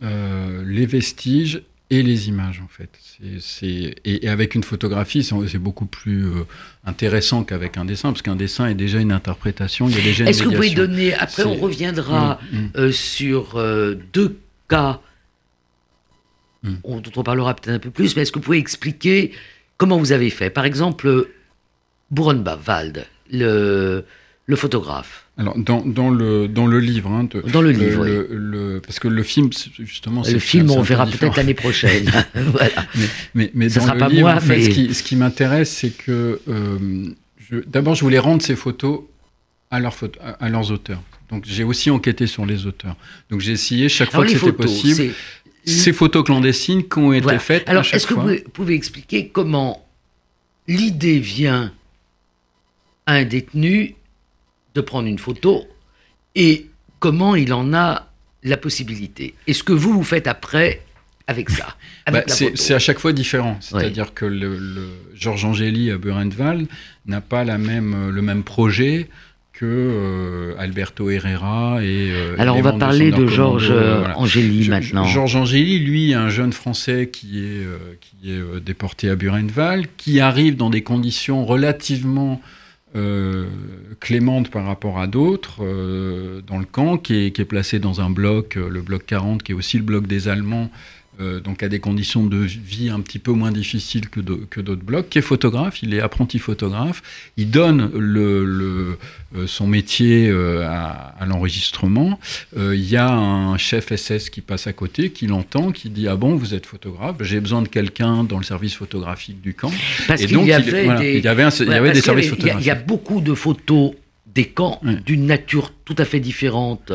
euh, 0.02 0.64
les 0.66 0.86
vestiges 0.86 1.62
et 1.90 2.02
les 2.02 2.28
images 2.28 2.60
en 2.60 2.68
fait. 2.68 2.90
C'est, 3.40 3.94
et, 4.04 4.28
avec 4.28 4.54
une 4.54 4.64
photographie, 4.64 5.22
c'est, 5.22 5.58
beaucoup 5.58 5.86
plus 5.86 6.26
euh, 6.26 6.44
intéressant 6.84 7.44
qu'avec 7.44 7.76
un 7.76 7.84
dessin, 7.84 8.10
parce 8.10 8.22
qu'un 8.22 8.36
dessin 8.36 8.66
est 8.66 8.74
déjà 8.74 8.98
une 8.98 9.12
interprétation, 9.12 9.88
il 9.88 9.96
y 9.96 10.00
a 10.00 10.02
déjà 10.02 10.24
Est-ce 10.24 10.42
que 10.42 10.48
vous 10.48 10.54
pouvez 10.54 10.70
donner, 10.70 11.14
après 11.14 11.44
on 11.44 11.54
reviendra 11.54 12.40
mm, 12.52 12.56
mm. 12.56 12.70
Euh, 12.76 12.92
sur 12.92 13.56
euh, 13.56 13.94
deux 14.12 14.38
cas 14.68 15.00
mm. 16.62 16.74
dont 16.84 17.12
on 17.16 17.22
parlera 17.22 17.54
peut-être 17.54 17.74
un 17.74 17.78
peu 17.78 17.90
plus, 17.90 18.16
mais 18.16 18.22
est-ce 18.22 18.32
que 18.32 18.38
vous 18.38 18.44
pouvez 18.44 18.58
expliquer 18.58 19.32
comment 19.76 19.98
vous 19.98 20.12
avez 20.12 20.30
fait? 20.30 20.50
Par 20.50 20.64
exemple, 20.64 21.28
Wald, 22.16 23.06
le, 23.30 24.04
le 24.46 24.56
photographe. 24.56 25.26
Alors, 25.38 25.58
dans, 25.58 25.82
dans, 25.84 26.08
le, 26.08 26.48
dans 26.48 26.66
le 26.66 26.78
livre. 26.78 27.10
Hein, 27.10 27.28
dans 27.52 27.60
le 27.60 27.72
livre, 27.72 28.06
le, 28.06 28.80
Parce 28.80 29.00
que 29.00 29.08
le 29.08 29.22
film, 29.22 29.50
justement. 29.80 30.22
Le 30.22 30.38
film, 30.38 30.70
on 30.70 30.82
verra 30.82 31.06
peut-être 31.06 31.36
l'année 31.36 31.54
prochaine. 31.54 32.10
voilà. 32.34 32.86
Mais, 33.34 33.50
mais, 33.54 33.68
dans 33.68 33.92
le 33.92 34.08
livre, 34.08 34.28
en 34.28 34.40
fait, 34.40 34.62
ce 34.62 34.68
qui, 34.70 34.94
ce 34.94 35.02
qui 35.02 35.16
m'intéresse, 35.16 35.70
c'est 35.70 35.90
que. 35.90 36.40
Euh, 36.48 37.08
D'abord, 37.66 37.94
je 37.94 38.00
voulais 38.00 38.18
rendre 38.18 38.42
ces 38.42 38.56
photos 38.56 39.02
à, 39.70 39.78
leur 39.78 39.94
à 40.40 40.48
leurs 40.48 40.72
auteurs. 40.72 41.00
Donc, 41.30 41.44
j'ai 41.46 41.62
aussi 41.62 41.90
enquêté 41.90 42.26
sur 42.26 42.44
les 42.44 42.66
auteurs. 42.66 42.96
Donc, 43.30 43.40
j'ai 43.40 43.52
essayé, 43.52 43.88
chaque 43.88 44.10
fois 44.10 44.24
que 44.24 44.32
c'était 44.32 44.52
possible, 44.52 45.12
ces 45.64 45.92
photos 45.92 46.24
clandestines 46.24 46.88
qui 46.88 46.98
ont 46.98 47.12
été 47.12 47.38
faites. 47.38 47.68
Alors, 47.68 47.84
est-ce 47.92 48.06
que 48.06 48.14
vous 48.14 48.50
pouvez 48.52 48.74
expliquer 48.74 49.28
comment 49.28 49.86
l'idée 50.66 51.18
vient 51.18 51.72
à 53.06 53.14
un 53.14 53.24
détenu 53.24 53.94
de 54.76 54.80
prendre 54.82 55.08
une 55.08 55.18
photo 55.18 55.64
et 56.34 56.66
comment 57.00 57.34
il 57.34 57.52
en 57.52 57.74
a 57.74 58.10
la 58.42 58.56
possibilité. 58.56 59.34
Et 59.46 59.54
ce 59.54 59.62
que 59.62 59.72
vous, 59.72 59.92
vous 59.92 60.04
faites 60.04 60.28
après 60.28 60.82
avec 61.26 61.50
ça 61.50 61.76
bah, 62.10 62.22
C'est 62.26 62.74
à 62.74 62.78
chaque 62.78 63.00
fois 63.00 63.12
différent. 63.12 63.56
C'est-à-dire 63.60 64.14
que 64.14 64.24
le, 64.26 64.88
Georges 65.14 65.44
Angéli 65.44 65.90
à 65.90 65.98
Burenval 65.98 66.66
n'a 67.06 67.20
pas 67.20 67.42
la 67.42 67.58
même, 67.58 68.10
le 68.10 68.22
même 68.22 68.44
projet 68.44 69.08
que 69.52 69.64
euh, 69.64 70.54
Alberto 70.58 71.08
Herrera 71.08 71.82
et 71.82 72.10
euh, 72.10 72.36
alors 72.38 72.58
on 72.58 72.60
va 72.60 72.74
parler 72.74 73.10
de, 73.10 73.26
Georges 73.26 73.70
euh, 73.70 74.04
Angéli 74.14 74.68
maintenant. 74.68 75.04
Georges 75.04 75.34
Angéli, 75.34 75.78
lui, 75.78 76.12
un 76.12 76.28
jeune 76.28 76.52
Français 76.52 77.08
qui 77.10 77.42
est 77.42 77.66
qui 78.02 78.32
est 78.32 78.60
déporté 78.60 79.08
à 79.08 79.16
Burenval, 79.16 79.86
qui 79.96 80.20
arrive 80.20 80.56
dans 80.56 80.68
des 80.68 80.82
conditions 80.82 81.46
relativement 81.46 82.42
euh, 82.96 83.46
clémente 84.00 84.50
par 84.50 84.64
rapport 84.64 84.98
à 84.98 85.06
d'autres 85.06 85.58
euh, 85.60 86.40
dans 86.46 86.58
le 86.58 86.64
camp, 86.64 86.96
qui 86.96 87.26
est, 87.26 87.44
placé 87.44 87.78
dans 87.78 88.00
un 88.00 88.08
bloc, 88.08 88.56
euh, 88.56 88.68
le 88.68 88.80
bloc 88.80 89.04
40, 89.06 89.42
qui 89.42 89.52
est 89.52 89.54
aussi 89.54 89.76
le 89.76 89.84
bloc 89.84 90.06
des 90.06 90.28
Allemands, 90.28 90.70
euh, 91.18 91.40
donc 91.40 91.62
à 91.62 91.68
des 91.68 91.80
conditions 91.80 92.26
de 92.26 92.36
vie 92.36 92.90
un 92.90 93.00
petit 93.00 93.18
peu 93.18 93.32
moins 93.32 93.50
difficiles 93.50 94.08
que, 94.10 94.20
que 94.20 94.60
d'autres 94.60 94.82
blocs, 94.82 95.08
qui 95.08 95.18
est 95.18 95.22
photographe, 95.22 95.82
il 95.82 95.94
est 95.94 96.00
apprenti 96.00 96.38
photographe, 96.38 97.02
il 97.36 97.50
donne 97.50 97.90
le, 97.94 98.44
le 98.44 98.98
euh, 99.34 99.46
son 99.46 99.66
métier 99.66 100.28
euh, 100.28 100.66
à, 100.66 101.14
à 101.18 101.26
l'enregistrement. 101.26 102.20
Il 102.56 102.84
y 102.84 102.96
a 102.96 103.10
un 103.10 103.56
chef 103.56 103.94
SS 103.94 104.28
qui 104.30 104.42
passe 104.42 104.66
à 104.66 104.72
côté, 104.72 105.10
qui 105.10 105.26
l'entend, 105.26 105.72
qui 105.72 105.88
dit 105.88 106.06
ah 106.06 106.16
bon 106.16 106.36
vous 106.36 106.54
êtes 106.54 106.66
photographe, 106.66 107.16
j'ai 107.20 107.40
besoin 107.40 107.62
de 107.62 107.68
quelqu'un 107.68 108.24
dans 108.24 108.38
le 108.38 108.44
service 108.44 108.74
photographique 108.74 109.40
du 109.40 109.54
camp. 109.54 109.72
Parce 110.06 110.24
qu'il 110.24 110.44
y, 110.44 110.52
avait 110.52 110.70
des... 110.98 111.18
il 111.18 111.24
y 111.24 111.28
avait, 111.28 111.48
il 111.48 111.68
y 111.68 111.72
avait 111.72 111.92
des 111.92 112.02
services 112.02 112.28
photographiques. 112.28 112.62
Il 112.62 112.66
y, 112.66 112.70
a 112.70 112.74
beaucoup 112.74 113.20
de 113.20 113.34
photos 113.34 113.92
des 114.26 114.44
camps 114.44 114.80
d'une 115.06 115.26
nature 115.26 115.72
tout 115.84 115.96
à 115.98 116.04
fait 116.04 116.20
différente 116.20 116.92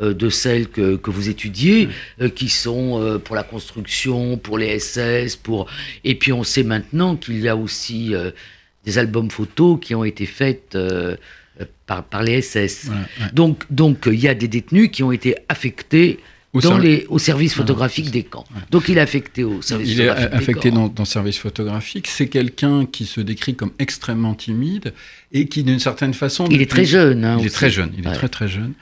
de 0.00 0.30
celles 0.30 0.68
que, 0.68 0.96
que 0.96 1.10
vous 1.10 1.28
étudiez, 1.28 1.88
euh, 2.20 2.28
qui 2.28 2.48
sont 2.48 3.00
euh, 3.00 3.18
pour 3.18 3.36
la 3.36 3.42
construction, 3.42 4.36
pour 4.36 4.58
les 4.58 4.78
SS, 4.78 5.36
pour... 5.36 5.66
Et 6.04 6.14
puis 6.14 6.32
on 6.32 6.44
sait 6.44 6.62
maintenant 6.62 7.16
qu'il 7.16 7.40
y 7.40 7.48
a 7.48 7.56
aussi 7.56 8.12
des 8.84 8.98
albums 8.98 9.30
photos 9.30 9.78
qui 9.80 9.94
ont 9.94 10.04
été 10.04 10.26
faits 10.26 10.76
par, 11.86 12.04
par 12.04 12.22
les 12.22 12.40
SS. 12.42 12.90
Donc 13.32 13.64
donc 13.70 14.06
il 14.06 14.20
y 14.20 14.28
a 14.28 14.34
des 14.34 14.48
détenus 14.48 14.90
qui 14.92 15.02
ont 15.02 15.12
été 15.12 15.34
affectés 15.48 16.20
au, 16.52 16.60
dans 16.60 16.78
les, 16.78 17.06
au 17.08 17.18
service 17.18 17.54
photographique 17.54 18.10
des 18.10 18.22
camps. 18.22 18.44
Donc 18.70 18.88
il 18.88 18.98
est 18.98 19.00
affecté 19.00 19.44
au 19.44 19.60
service 19.62 19.90
il 19.90 19.96
photographique. 19.96 20.28
Il 20.30 20.34
est 20.34 20.36
affecté 20.36 20.70
dans, 20.70 20.88
dans, 20.88 21.02
le 21.02 21.08
service 21.08 21.38
photographique. 21.38 22.06
C'est 22.06 22.28
quelqu'un 22.28 22.86
qui 22.86 23.04
se 23.04 23.20
décrit 23.20 23.54
comme 23.54 23.72
extrêmement 23.78 24.34
timide 24.34 24.94
et 25.32 25.46
qui, 25.46 25.62
d'une 25.62 25.78
certaine 25.78 26.14
façon. 26.14 26.46
Il 26.50 26.62
est 26.62 26.70
très 26.70 26.84
jeune. 26.84 27.24
Hein, 27.24 27.36
il 27.40 27.46
est 27.46 27.50
très 27.50 27.70
jeune. 27.70 27.92
Il 27.96 28.06
est 28.06 28.12
très 28.12 28.28
très 28.28 28.48
jeune. 28.48 28.72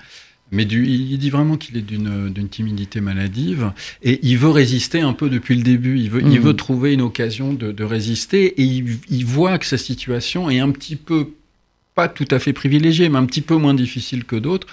Mais 0.53 0.65
du, 0.65 0.87
il 0.87 1.19
dit 1.19 1.31
vraiment 1.31 1.57
qu'il 1.57 1.77
est 1.77 1.83
d'une 1.83 2.49
timidité 2.49 3.01
maladive 3.01 3.73
et 4.03 4.21
il 4.23 4.39
veut 4.39 4.51
résister 4.51 5.01
un 5.01 5.13
peu 5.13 5.29
depuis 5.29 5.57
le 5.57 5.63
début. 5.63 5.99
Il 5.99 6.11
veut, 6.11 6.23
il 6.23 6.41
veut 6.41 6.55
trouver 6.55 6.93
une 6.93 7.01
occasion 7.01 7.53
de, 7.53 7.73
de 7.73 7.85
résister 7.85 8.47
et 8.61 8.63
il, 8.63 8.99
il, 9.11 9.27
voit 9.27 9.59
que 9.59 9.67
sa 9.67 9.77
situation 9.77 10.49
est 10.49 10.61
un 10.61 10.71
petit 10.71 10.95
peu, 10.95 11.31
pas 11.97 12.09
tout 12.09 12.29
à 12.31 12.39
fait 12.39 12.53
privilégiée, 12.53 13.09
mais 13.09 13.19
un 13.19 13.27
petit 13.27 13.41
peu 13.41 13.57
moins 13.57 13.75
difficile 13.75 14.25
que 14.25 14.37
d'autres. 14.37 14.69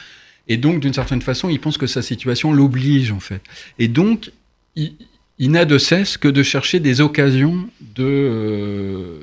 Et 0.47 0.57
donc, 0.57 0.79
d'une 0.79 0.93
certaine 0.93 1.21
façon, 1.21 1.49
il 1.49 1.59
pense 1.59 1.79
que 1.79 1.87
sa 1.87 2.03
situation 2.03 2.53
l'oblige, 2.53 3.11
en 3.11 3.19
fait. 3.19 3.41
Et 3.79 3.87
donc, 3.87 4.31
il, 4.75 4.93
il 5.39 5.51
n'a 5.51 5.65
de 5.65 5.77
cesse 5.77 6.17
que 6.17 6.27
de 6.27 6.43
chercher 6.43 6.79
des 6.79 7.01
occasions 7.01 7.67
de, 7.95 8.03
euh, 8.03 9.19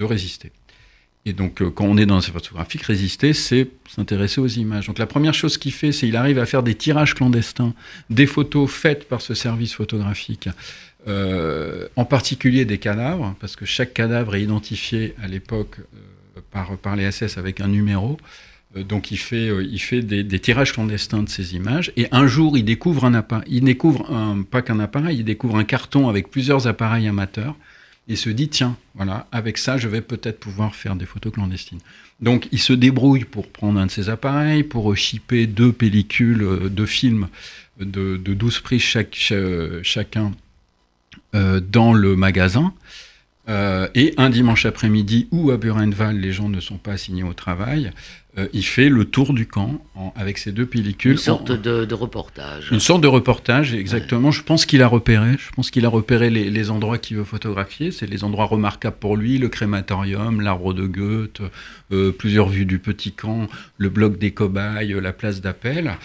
de 0.00 0.04
résister. 0.04 0.50
Et 1.24 1.32
donc, 1.32 1.62
euh, 1.62 1.70
quand 1.70 1.84
on 1.84 1.96
est 1.96 2.06
dans 2.06 2.20
ces 2.20 2.32
photographiques, 2.32 2.82
résister, 2.82 3.32
c'est 3.32 3.68
s'intéresser 3.88 4.40
aux 4.40 4.48
images. 4.48 4.88
Donc, 4.88 4.98
la 4.98 5.06
première 5.06 5.34
chose 5.34 5.56
qu'il 5.56 5.72
fait, 5.72 5.92
c'est 5.92 6.06
qu'il 6.06 6.16
arrive 6.16 6.38
à 6.38 6.46
faire 6.46 6.62
des 6.62 6.74
tirages 6.74 7.14
clandestins 7.14 7.74
des 8.10 8.26
photos 8.26 8.70
faites 8.70 9.08
par 9.08 9.20
ce 9.20 9.34
service 9.34 9.74
photographique, 9.74 10.48
euh, 11.06 11.88
en 11.94 12.04
particulier 12.04 12.64
des 12.64 12.78
cadavres, 12.78 13.36
parce 13.40 13.54
que 13.54 13.64
chaque 13.64 13.94
cadavre 13.94 14.34
est 14.34 14.42
identifié 14.42 15.14
à 15.22 15.28
l'époque 15.28 15.76
par, 16.50 16.76
par 16.78 16.96
les 16.96 17.10
SS 17.10 17.38
avec 17.38 17.60
un 17.60 17.68
numéro. 17.68 18.18
Donc 18.74 19.10
il 19.10 19.18
fait, 19.18 19.48
il 19.62 19.78
fait 19.78 20.00
des, 20.00 20.38
tirages 20.40 20.72
clandestins 20.72 21.22
de 21.22 21.28
ces 21.28 21.54
images 21.54 21.92
et 21.98 22.08
un 22.10 22.26
jour 22.26 22.56
il 22.56 22.64
découvre 22.64 23.04
un 23.04 23.12
appareil, 23.12 23.44
il 23.48 23.64
découvre 23.64 24.10
un, 24.10 24.40
pas 24.44 24.62
qu'un 24.62 24.80
appareil, 24.80 25.18
il 25.18 25.24
découvre 25.24 25.56
un 25.56 25.64
carton 25.64 26.08
avec 26.08 26.30
plusieurs 26.30 26.66
appareils 26.66 27.06
amateurs 27.06 27.54
il 28.08 28.16
se 28.16 28.30
dit 28.30 28.48
tiens, 28.48 28.76
voilà, 28.94 29.26
avec 29.32 29.58
ça, 29.58 29.78
je 29.78 29.88
vais 29.88 30.00
peut-être 30.00 30.40
pouvoir 30.40 30.74
faire 30.74 30.96
des 30.96 31.06
photos 31.06 31.32
clandestines. 31.32 31.80
Donc, 32.20 32.48
il 32.52 32.60
se 32.60 32.72
débrouille 32.72 33.24
pour 33.24 33.48
prendre 33.48 33.80
un 33.80 33.86
de 33.86 33.90
ses 33.90 34.08
appareils, 34.08 34.62
pour 34.62 34.96
shipper 34.96 35.46
deux 35.46 35.72
pellicules, 35.72 36.42
euh, 36.42 36.68
deux 36.68 36.86
films 36.86 37.28
de, 37.80 38.16
de 38.16 38.34
12 38.34 38.60
prises 38.60 38.82
chaque, 38.82 39.32
chacun 39.82 40.32
euh, 41.34 41.60
dans 41.60 41.94
le 41.94 42.14
magasin. 42.14 42.74
Euh, 43.48 43.88
et 43.94 44.14
un 44.18 44.30
dimanche 44.30 44.66
après-midi 44.66 45.26
où 45.32 45.50
à 45.50 45.56
Burenval 45.56 46.16
les 46.16 46.30
gens 46.30 46.48
ne 46.48 46.60
sont 46.60 46.76
pas 46.76 46.92
assignés 46.92 47.24
au 47.24 47.32
travail, 47.32 47.90
euh, 48.38 48.48
il 48.54 48.64
fait 48.64 48.88
le 48.88 49.04
tour 49.04 49.34
du 49.34 49.46
camp 49.46 49.84
avec 50.16 50.38
ses 50.38 50.52
deux 50.52 50.64
pellicules. 50.64 51.12
Une 51.12 51.18
sorte 51.18 51.52
de, 51.52 51.94
reportage. 51.94 52.70
Une 52.72 52.80
sorte 52.80 53.02
de 53.02 53.08
reportage, 53.08 53.74
exactement. 53.74 54.30
Je 54.30 54.42
pense 54.42 54.64
qu'il 54.64 54.82
a 54.82 54.86
repéré. 54.88 55.36
Je 55.38 55.50
pense 55.50 55.70
qu'il 55.70 55.84
a 55.84 55.90
repéré 55.90 56.30
les, 56.30 56.70
endroits 56.70 56.96
qu'il 56.96 57.18
veut 57.18 57.24
photographier. 57.24 57.90
C'est 57.90 58.06
les 58.06 58.24
endroits 58.24 58.46
remarquables 58.46 58.96
pour 58.98 59.18
lui 59.18 59.36
le 59.36 59.50
crématorium, 59.50 60.40
l'arbre 60.40 60.72
de 60.72 60.86
Goethe, 60.86 61.42
euh, 61.92 62.10
plusieurs 62.10 62.48
vues 62.48 62.64
du 62.64 62.78
petit 62.78 63.12
camp, 63.12 63.48
le 63.76 63.90
bloc 63.90 64.18
des 64.18 64.30
cobayes, 64.30 64.94
la 64.98 65.12
place 65.12 65.42
d'appel. 65.42 65.98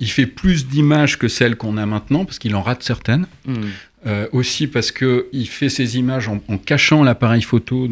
Il 0.00 0.10
fait 0.10 0.26
plus 0.26 0.66
d'images 0.66 1.18
que 1.18 1.28
celles 1.28 1.56
qu'on 1.56 1.76
a 1.76 1.86
maintenant 1.86 2.24
parce 2.24 2.38
qu'il 2.38 2.54
en 2.54 2.62
rate 2.62 2.82
certaines. 2.82 3.26
Hmm. 3.46 3.70
Euh, 4.04 4.26
aussi 4.32 4.66
parce 4.66 4.90
qu'il 4.90 5.48
fait 5.48 5.68
ses 5.68 5.96
images 5.96 6.26
en, 6.26 6.40
cachant 6.58 7.04
l'appareil 7.04 7.42
photo 7.42 7.88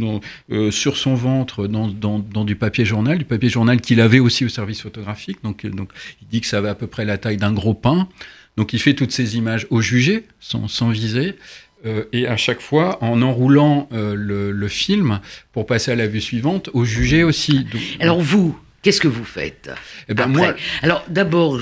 euh, 0.50 0.72
sur 0.72 0.96
son 0.96 1.14
ventre 1.14 1.68
dans, 1.68 1.86
dans, 1.86 2.44
du 2.44 2.56
papier 2.56 2.84
journal, 2.84 3.16
du 3.16 3.24
papier 3.24 3.48
journal 3.48 3.80
qu'il 3.80 4.00
avait 4.00 4.18
aussi 4.18 4.44
au 4.44 4.48
service 4.48 4.82
photographique. 4.82 5.38
Donc, 5.44 5.64
donc 5.66 5.92
il 6.20 6.26
dit 6.26 6.40
que 6.40 6.48
ça 6.48 6.58
avait 6.58 6.68
à 6.68 6.74
peu 6.74 6.88
près 6.88 7.04
la 7.04 7.16
taille 7.16 7.36
d'un 7.36 7.52
gros 7.52 7.74
pain. 7.74 8.08
Donc 8.56 8.72
il 8.72 8.80
fait 8.80 8.94
toutes 8.94 9.12
ces 9.12 9.36
images 9.36 9.68
au 9.70 9.80
jugé, 9.80 10.24
sans, 10.40 10.66
sans 10.66 10.88
viser. 10.90 11.36
Euh, 11.86 12.06
et 12.12 12.26
à 12.26 12.36
chaque 12.36 12.60
fois 12.60 12.98
en 13.04 13.22
enroulant 13.22 13.88
le, 13.92 14.50
le, 14.50 14.68
film 14.68 15.20
pour 15.52 15.64
passer 15.64 15.92
à 15.92 15.94
la 15.94 16.08
vue 16.08 16.20
suivante, 16.20 16.70
au 16.72 16.84
jugé 16.84 17.22
aussi. 17.22 17.66
Alors 18.00 18.20
vous, 18.20 18.58
qu'est-ce 18.82 19.00
que 19.00 19.06
vous 19.06 19.24
faites 19.24 19.70
eh 20.08 20.14
ben 20.14 20.26
moi... 20.26 20.56
Alors 20.82 21.04
d'abord, 21.08 21.60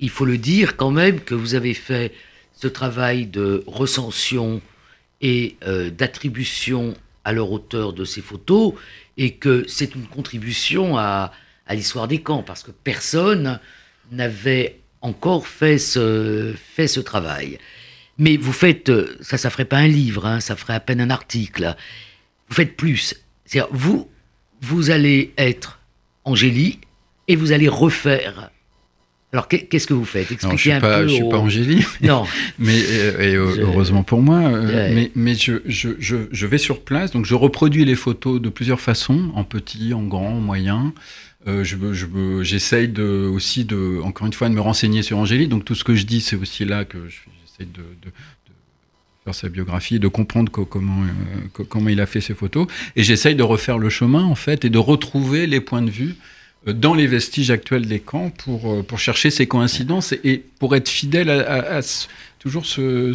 il 0.00 0.10
faut 0.10 0.24
le 0.24 0.38
dire 0.38 0.76
quand 0.76 0.90
même 0.90 1.20
que 1.20 1.34
vous 1.34 1.54
avez 1.54 1.74
fait 1.74 2.12
ce 2.52 2.68
travail 2.68 3.26
de 3.26 3.62
recension 3.66 4.60
et 5.20 5.56
euh, 5.66 5.90
d'attribution 5.90 6.96
à 7.24 7.32
leur 7.32 7.50
auteur 7.52 7.92
de 7.92 8.04
ces 8.04 8.20
photos 8.20 8.74
et 9.16 9.32
que 9.32 9.64
c'est 9.68 9.94
une 9.94 10.06
contribution 10.06 10.96
à, 10.96 11.32
l'histoire 11.70 12.08
des 12.08 12.22
camps 12.22 12.42
parce 12.42 12.62
que 12.62 12.70
personne 12.70 13.60
n'avait 14.10 14.80
encore 15.02 15.46
fait 15.46 15.76
ce, 15.76 16.54
fait 16.56 16.88
ce 16.88 17.00
travail. 17.00 17.58
Mais 18.16 18.36
vous 18.36 18.54
faites, 18.54 18.90
ça, 19.20 19.36
ça 19.36 19.50
ferait 19.50 19.66
pas 19.66 19.76
un 19.76 19.86
livre, 19.86 20.24
hein, 20.24 20.40
ça 20.40 20.56
ferait 20.56 20.74
à 20.74 20.80
peine 20.80 21.00
un 21.00 21.10
article. 21.10 21.76
Vous 22.48 22.54
faites 22.54 22.76
plus. 22.76 23.14
C'est-à-dire, 23.44 23.68
vous, 23.70 24.10
vous 24.62 24.90
allez 24.90 25.34
être 25.36 25.78
Angélie 26.24 26.80
et 27.28 27.36
vous 27.36 27.52
allez 27.52 27.68
refaire 27.68 28.50
alors 29.32 29.46
qu'est-ce 29.46 29.86
que 29.86 29.92
vous 29.92 30.06
faites? 30.06 30.32
Expliquez 30.32 30.72
un 30.72 30.80
peu. 30.80 31.06
Je 31.06 31.14
suis 31.14 31.28
pas 31.28 31.38
Angélie. 31.38 31.84
Non. 32.00 32.24
mais 32.58 32.78
et, 32.78 33.34
heureusement 33.34 34.02
pour 34.02 34.22
moi. 34.22 34.38
Euh, 34.38 34.90
mais, 34.94 35.10
mais 35.14 35.34
je, 35.34 35.60
je, 35.66 35.90
je, 35.98 36.46
vais 36.46 36.56
sur 36.56 36.80
place, 36.82 37.10
donc 37.10 37.26
je 37.26 37.34
reproduis 37.34 37.84
les 37.84 37.94
photos 37.94 38.40
de 38.40 38.48
plusieurs 38.48 38.80
façons, 38.80 39.30
en 39.34 39.44
petit, 39.44 39.92
en 39.92 40.02
grand, 40.04 40.36
en 40.36 40.40
moyen. 40.40 40.94
Euh, 41.46 41.62
je 41.62 41.76
j'essaye 42.42 42.88
de, 42.88 43.28
aussi 43.30 43.66
de, 43.66 44.00
encore 44.02 44.26
une 44.26 44.32
fois, 44.32 44.48
de 44.48 44.54
me 44.54 44.60
renseigner 44.62 45.02
sur 45.02 45.18
Angélie. 45.18 45.46
Donc 45.46 45.66
tout 45.66 45.74
ce 45.74 45.84
que 45.84 45.94
je 45.94 46.04
dis, 46.04 46.22
c'est 46.22 46.36
aussi 46.36 46.64
là 46.64 46.86
que 46.86 46.98
j'essaie 47.08 47.70
de, 47.70 47.82
de, 48.02 48.10
faire 49.24 49.34
sa 49.34 49.50
biographie, 49.50 49.98
de 49.98 50.08
comprendre 50.08 50.50
comment, 50.50 51.02
euh, 51.02 51.64
comment 51.68 51.90
il 51.90 52.00
a 52.00 52.06
fait 52.06 52.22
ses 52.22 52.34
photos. 52.34 52.66
Et 52.96 53.02
j'essaye 53.02 53.34
de 53.34 53.42
refaire 53.42 53.76
le 53.76 53.90
chemin, 53.90 54.24
en 54.24 54.34
fait, 54.34 54.64
et 54.64 54.70
de 54.70 54.78
retrouver 54.78 55.46
les 55.46 55.60
points 55.60 55.82
de 55.82 55.90
vue 55.90 56.16
dans 56.66 56.94
les 56.94 57.06
vestiges 57.06 57.50
actuels 57.50 57.86
des 57.86 58.00
camps 58.00 58.30
pour, 58.30 58.72
euh, 58.72 58.82
pour 58.82 58.98
chercher 58.98 59.30
ces 59.30 59.46
coïncidences 59.46 60.12
et, 60.24 60.44
pour 60.58 60.74
être 60.74 60.88
fidèle 60.88 61.30
à, 61.30 61.80
toujours 62.38 62.66
ce, 62.66 63.14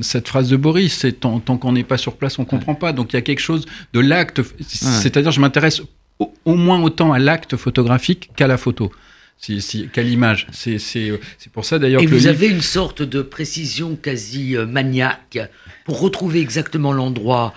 cette 0.00 0.28
phrase 0.28 0.48
de 0.48 0.56
Boris, 0.56 0.96
c'est 0.98 1.20
tant, 1.20 1.40
qu'on 1.40 1.72
n'est 1.72 1.84
pas 1.84 1.98
sur 1.98 2.16
place, 2.16 2.38
on 2.38 2.42
ne 2.42 2.46
comprend 2.46 2.74
pas. 2.74 2.92
Donc 2.92 3.12
il 3.12 3.16
y 3.16 3.18
a 3.18 3.22
quelque 3.22 3.40
chose 3.40 3.66
de 3.92 4.00
l'acte, 4.00 4.42
c'est-à-dire 4.60 5.32
je 5.32 5.40
m'intéresse 5.40 5.82
au, 6.18 6.54
moins 6.54 6.80
autant 6.82 7.12
à 7.12 7.18
l'acte 7.18 7.56
photographique 7.56 8.30
qu'à 8.36 8.46
la 8.46 8.56
photo. 8.56 8.92
Si, 9.38 9.88
qu'à 9.92 10.04
l'image. 10.04 10.46
C'est, 10.52 10.78
c'est, 10.78 11.18
pour 11.52 11.64
ça 11.64 11.80
d'ailleurs 11.80 12.00
que. 12.00 12.06
Et 12.06 12.08
vous 12.08 12.28
avez 12.28 12.46
une 12.46 12.60
sorte 12.60 13.02
de 13.02 13.22
précision 13.22 13.96
quasi 13.96 14.56
euh, 14.56 14.66
maniaque 14.66 15.38
pour 15.84 15.98
retrouver 15.98 16.40
exactement 16.40 16.92
l'endroit 16.92 17.52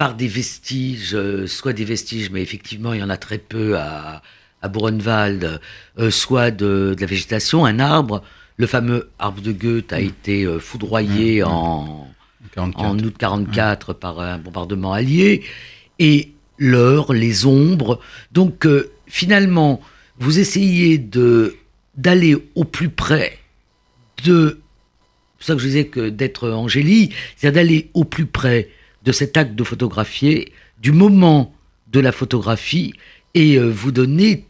par 0.00 0.14
des 0.14 0.28
vestiges, 0.28 1.14
euh, 1.14 1.46
soit 1.46 1.74
des 1.74 1.84
vestiges, 1.84 2.30
mais 2.30 2.40
effectivement, 2.40 2.94
il 2.94 3.00
y 3.00 3.02
en 3.02 3.10
a 3.10 3.18
très 3.18 3.36
peu 3.36 3.76
à, 3.76 4.22
à 4.62 4.68
Burenwald, 4.68 5.60
euh, 5.98 6.10
soit 6.10 6.50
de, 6.50 6.96
la 6.98 7.04
végétation, 7.04 7.66
un 7.66 7.78
arbre. 7.78 8.22
Le 8.56 8.66
fameux 8.66 9.10
arbre 9.18 9.42
de 9.42 9.52
Goethe 9.52 9.92
a 9.92 10.00
mm. 10.00 10.04
été 10.06 10.44
euh, 10.44 10.58
foudroyé 10.58 11.42
en, 11.42 12.08
en 12.56 12.98
août 12.98 13.14
44 13.18 13.92
par 13.92 14.20
un 14.20 14.38
bombardement 14.38 14.94
allié. 14.94 15.44
Et 15.98 16.32
l'heure, 16.56 17.12
les 17.12 17.44
ombres. 17.44 18.00
Donc, 18.32 18.66
finalement, 19.06 19.82
vous 20.18 20.38
essayez 20.38 20.96
de 20.96 21.56
d'aller 21.94 22.38
au 22.54 22.64
plus 22.64 22.88
près 22.88 23.36
de. 24.24 24.62
C'est 25.40 25.48
ça 25.48 25.52
que 25.52 25.60
je 25.60 25.66
disais 25.66 25.84
que 25.88 26.08
d'être 26.08 26.48
Angélie, 26.48 27.12
c'est-à-dire 27.36 27.62
d'aller 27.62 27.90
au 27.92 28.04
plus 28.04 28.24
près 28.24 28.70
de 29.04 29.12
cet 29.12 29.36
acte 29.36 29.54
de 29.54 29.64
photographier, 29.64 30.52
du 30.80 30.92
moment 30.92 31.54
de 31.92 32.00
la 32.00 32.12
photographie, 32.12 32.94
et 33.34 33.56
euh, 33.56 33.68
vous 33.68 33.92
donner 33.92 34.46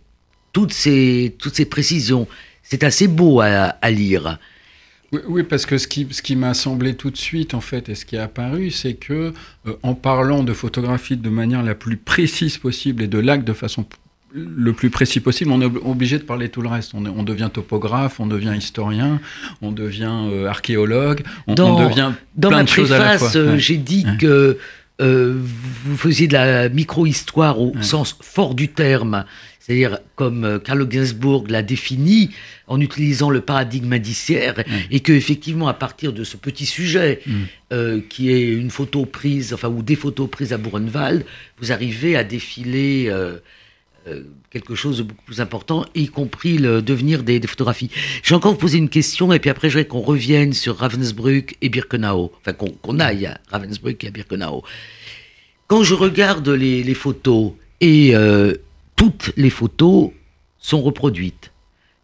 toutes 0.52 0.72
ces, 0.72 1.34
toutes 1.38 1.54
ces 1.54 1.66
précisions. 1.66 2.26
C'est 2.62 2.84
assez 2.84 3.08
beau 3.08 3.40
à, 3.40 3.90
lire. 3.90 4.38
Oui, 5.26 5.42
parce 5.42 5.66
que 5.66 5.76
ce 5.76 5.88
qui, 5.88 6.06
ce 6.10 6.22
qui 6.22 6.36
m'a 6.36 6.54
semblé 6.54 6.94
tout 6.94 7.10
de 7.10 7.16
suite, 7.16 7.54
en 7.54 7.60
fait, 7.60 7.88
et 7.88 7.96
ce 7.96 8.04
qui 8.04 8.14
est 8.14 8.20
apparu, 8.20 8.70
c'est 8.70 8.94
que 8.94 9.32
euh, 9.66 9.76
en 9.82 9.94
parlant 9.94 10.44
de 10.44 10.52
photographie 10.52 11.16
de 11.16 11.30
manière 11.30 11.64
la 11.64 11.74
plus 11.74 11.96
précise 11.96 12.58
possible 12.58 13.02
et 13.02 13.08
de 13.08 13.18
l'acte 13.18 13.46
de 13.46 13.52
façon 13.52 13.84
le 14.32 14.72
plus 14.72 14.90
précis 14.90 15.20
possible, 15.20 15.50
on 15.50 15.60
est 15.60 15.64
obligé 15.84 16.18
de 16.18 16.22
parler 16.22 16.48
tout 16.48 16.62
le 16.62 16.68
reste. 16.68 16.92
On, 16.94 17.04
on 17.04 17.22
devient 17.22 17.50
topographe, 17.52 18.20
on 18.20 18.26
devient 18.26 18.54
historien, 18.56 19.20
on 19.62 19.72
devient 19.72 20.28
euh, 20.30 20.46
archéologue, 20.46 21.22
on, 21.46 21.54
devient 21.54 22.12
dans 22.36 22.48
plein 22.48 22.64
de 22.64 22.68
choses 22.68 22.94
fois. 22.94 23.36
Euh, 23.36 23.58
j'ai 23.58 23.76
dit 23.76 24.06
que 24.18 24.58
euh, 25.00 25.38
vous 25.84 25.96
faisiez 25.96 26.28
de 26.28 26.34
la 26.34 26.68
micro-histoire 26.68 27.60
au 27.60 27.72
sens 27.80 28.16
fort 28.20 28.54
du 28.54 28.68
terme, 28.68 29.24
c'est-à-dire 29.58 29.98
comme 30.14 30.60
Carlo 30.62 30.86
Gainsbourg 30.86 31.46
l'a 31.48 31.62
défini 31.62 32.30
en 32.66 32.80
utilisant 32.80 33.30
le 33.30 33.40
paradigme 33.40 33.92
indiciaire, 33.92 34.62
et 34.90 35.00
que 35.00 35.12
effectivement 35.12 35.68
à 35.68 35.74
partir 35.74 36.12
de 36.12 36.22
ce 36.22 36.36
petit 36.36 36.66
sujet 36.66 37.20
mm. 37.26 38.00
qui 38.08 38.30
est 38.30 38.48
une 38.48 38.70
photo 38.70 39.06
prise, 39.06 39.54
enfin 39.54 39.68
ou 39.68 39.82
des 39.82 39.96
photos 39.96 40.28
prises 40.30 40.52
à 40.52 40.58
Buchenwald, 40.58 41.24
vous 41.60 41.72
arrivez 41.72 42.16
à 42.16 42.24
défiler 42.24 43.10
quelque 44.50 44.74
chose 44.74 44.98
de 44.98 45.02
beaucoup 45.02 45.24
plus 45.24 45.40
important, 45.40 45.84
y 45.94 46.08
compris 46.08 46.58
le 46.58 46.82
devenir 46.82 47.22
des, 47.22 47.40
photographies. 47.46 47.90
J'ai 48.22 48.34
encore 48.34 48.56
posé 48.58 48.78
une 48.78 48.88
question, 48.88 49.32
et 49.32 49.38
puis 49.38 49.50
après, 49.50 49.68
je 49.68 49.78
voudrais 49.78 49.88
qu'on 49.88 50.00
revienne 50.00 50.52
sur 50.52 50.76
Ravensbrück 50.78 51.56
et 51.60 51.68
Birkenau. 51.68 52.32
Enfin, 52.40 52.52
qu'on 52.52 52.98
aille 52.98 53.26
à 53.26 53.40
Ravensbrück 53.50 54.02
et 54.04 54.08
à 54.08 54.10
Birkenau. 54.10 54.62
Quand 55.66 55.84
je 55.84 55.94
regarde 55.94 56.48
les, 56.48 56.94
photos, 56.94 57.52
et 57.80 58.14
euh, 58.16 58.54
toutes 58.96 59.32
les 59.36 59.50
photos 59.50 60.10
sont 60.58 60.82
reproduites, 60.82 61.49
Euh, 61.49 61.49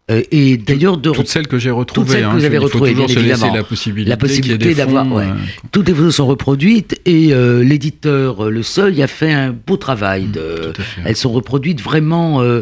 et 0.09 0.55
d'ailleurs, 0.57 0.97
de 0.97 1.11
toutes 1.11 1.27
celles 1.27 1.47
que 1.47 1.57
j'ai 1.57 1.69
retrouvées, 1.69 2.05
toutes 2.05 2.13
celles 2.13 2.23
que 2.23 2.27
hein, 2.29 2.37
vous 2.37 2.45
avez 2.45 2.57
retrouvées, 2.57 2.93
bien 2.93 3.07
évidemment. 3.07 3.53
la 3.53 3.63
possibilité, 3.63 4.09
la 4.09 4.17
possibilité 4.17 4.73
d'avoir. 4.73 5.11
ouais. 5.11 5.25
euh, 5.25 5.33
Toutes 5.73 5.87
les 5.89 5.93
photos 5.93 6.15
sont 6.15 6.27
reproduites 6.27 6.99
et 7.05 7.33
euh, 7.33 7.61
l'éditeur 7.61 8.45
euh, 8.45 8.49
Le 8.49 8.63
Seuil 8.63 9.03
a 9.03 9.07
fait 9.07 9.33
un 9.33 9.51
beau 9.51 9.75
travail. 9.75 10.27
De, 10.27 10.71
à 10.77 10.81
fait. 10.81 11.01
elles 11.05 11.15
sont 11.17 11.31
reproduites 11.33 11.81
vraiment 11.81 12.41
euh, 12.41 12.61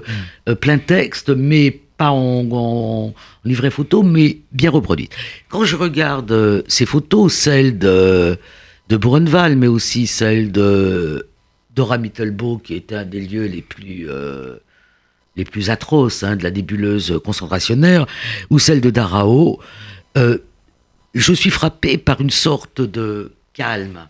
euh, 0.50 0.56
plein 0.56 0.80
texte, 0.80 1.30
mais 1.30 1.80
pas 1.98 2.10
en, 2.10 2.48
en 2.52 3.14
livret 3.46 3.70
photo, 3.70 4.02
mais 4.02 4.40
bien 4.52 4.72
reproduites. 4.72 5.14
Quand 5.50 5.66
je 5.66 5.76
regarde 5.76 6.32
euh, 6.32 6.62
ces 6.68 6.88
photos, 6.88 7.32
celles 7.32 7.78
de, 7.78 8.38
de 8.90 8.98
Brunnval, 8.98 9.56
mais 9.56 9.68
aussi 9.68 10.08
celles 10.08 10.52
de 10.52 11.28
Dora 11.76 11.98
Mittelbo, 12.00 12.58
qui 12.58 12.74
était 12.74 12.96
un 12.96 13.06
des 13.06 13.22
lieux 13.22 13.46
les 13.46 13.62
plus, 13.62 14.08
euh, 14.10 14.56
les 15.36 15.46
plus 15.46 15.70
atroces 15.70 16.24
hein, 16.24 16.36
de 16.36 16.44
la 16.44 16.52
nébuleuse 16.52 17.20
concentrationnaire, 17.24 18.06
ou 18.50 18.60
celle 18.60 18.82
de 18.82 18.90
Darao, 18.90 19.60
euh, 20.18 20.38
je 21.14 21.34
suis 21.34 21.50
frappé 21.50 21.98
par 21.98 22.22
une 22.22 22.30
sorte 22.30 22.82
de 22.82 23.34
calme. 23.54 24.08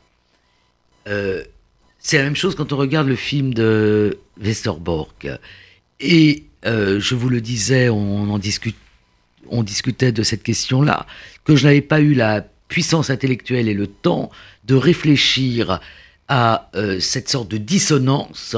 Euh, 1.07 1.43
c'est 1.99 2.17
la 2.17 2.23
même 2.23 2.35
chose 2.35 2.55
quand 2.55 2.73
on 2.73 2.77
regarde 2.77 3.07
le 3.07 3.15
film 3.15 3.53
de 3.53 4.19
Westerbork. 4.39 5.27
Et 5.99 6.45
euh, 6.65 6.99
je 6.99 7.15
vous 7.15 7.29
le 7.29 7.41
disais, 7.41 7.89
on 7.89 8.31
en 8.31 8.39
on 9.47 9.63
discutait 9.63 10.11
de 10.11 10.23
cette 10.23 10.41
question-là, 10.41 11.05
que 11.43 11.55
je 11.55 11.65
n'avais 11.65 11.81
pas 11.81 12.01
eu 12.01 12.15
la 12.15 12.45
puissance 12.67 13.11
intellectuelle 13.11 13.67
et 13.67 13.75
le 13.75 13.85
temps 13.85 14.31
de 14.63 14.73
réfléchir 14.73 15.79
à 16.27 16.71
cette 16.99 17.29
sorte 17.29 17.49
de 17.49 17.57
dissonance 17.57 18.55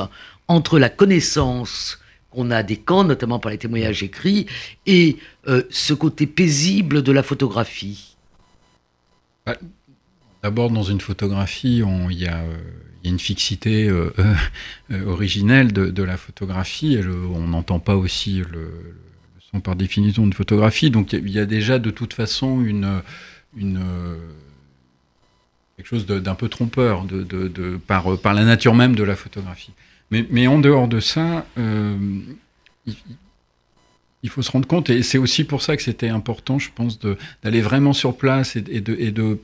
entre 0.47 0.79
la 0.79 0.87
connaissance 0.87 1.99
qu'on 2.31 2.51
a 2.51 2.61
des 2.63 2.77
camps, 2.77 3.03
notamment 3.03 3.39
par 3.39 3.51
les 3.51 3.57
témoignages 3.57 4.03
écrits, 4.03 4.45
et 4.85 5.17
euh, 5.47 5.63
ce 5.69 5.93
côté 5.93 6.27
paisible 6.27 7.01
de 7.03 7.11
la 7.11 7.23
photographie. 7.23 8.15
D'abord, 10.43 10.69
dans 10.71 10.83
une 10.83 11.01
photographie, 11.01 11.81
on- 11.85 12.09
il 12.09 12.19
y, 12.19 12.27
a, 12.27 12.37
euh, 12.39 12.57
il 13.03 13.07
y 13.07 13.09
a 13.09 13.13
une 13.13 13.19
fixité 13.19 13.87
euh, 13.89 14.11
originelle 15.07 15.71
de, 15.73 15.87
de 15.89 16.03
la 16.03 16.17
photographie. 16.17 16.93
et 16.95 17.05
on 17.05 17.47
n'entend 17.47 17.79
pas 17.79 17.95
aussi 17.95 18.43
le, 18.51 18.71
son 19.51 19.59
par 19.61 19.75
définition 19.75 20.23
d'une 20.23 20.33
photographie. 20.33 20.91
Donc, 20.91 21.13
il 21.13 21.29
y 21.29 21.39
a- 21.39 21.45
déjà 21.45 21.79
de 21.79 21.89
toute 21.91 22.13
façon 22.13 22.63
quelque 25.75 25.87
chose 25.87 26.05
de- 26.05 26.19
d'un 26.19 26.35
peu 26.35 26.49
trompeur 26.49 27.05
de, 27.05 27.23
de- 27.23 27.47
de- 27.47 27.77
par 27.77 28.33
la 28.33 28.43
nature 28.43 28.75
même 28.75 28.95
de 28.95 29.03
la 29.03 29.15
photographie. 29.15 29.71
Mais, 30.09 30.47
en 30.47 30.59
dehors 30.59 30.87
de 30.87 30.99
ça, 30.99 31.45
euh, 31.57 31.97
il, 34.23 34.29
faut 34.29 34.41
se 34.41 34.51
rendre 34.51 34.67
compte, 34.67 34.89
et 34.89 35.03
c'est 35.03 35.17
aussi 35.17 35.43
pour 35.43 35.61
ça 35.61 35.75
que 35.75 35.83
c'était 35.83 36.09
important, 36.09 36.59
je 36.59 36.69
pense, 36.73 36.99
d'aller 37.43 37.61
vraiment 37.61 37.93
sur 37.93 38.17
place 38.17 38.55
et, 38.55 38.63
et 38.69 38.81
de, 38.81 38.95
et 38.97 39.11
de 39.11 39.39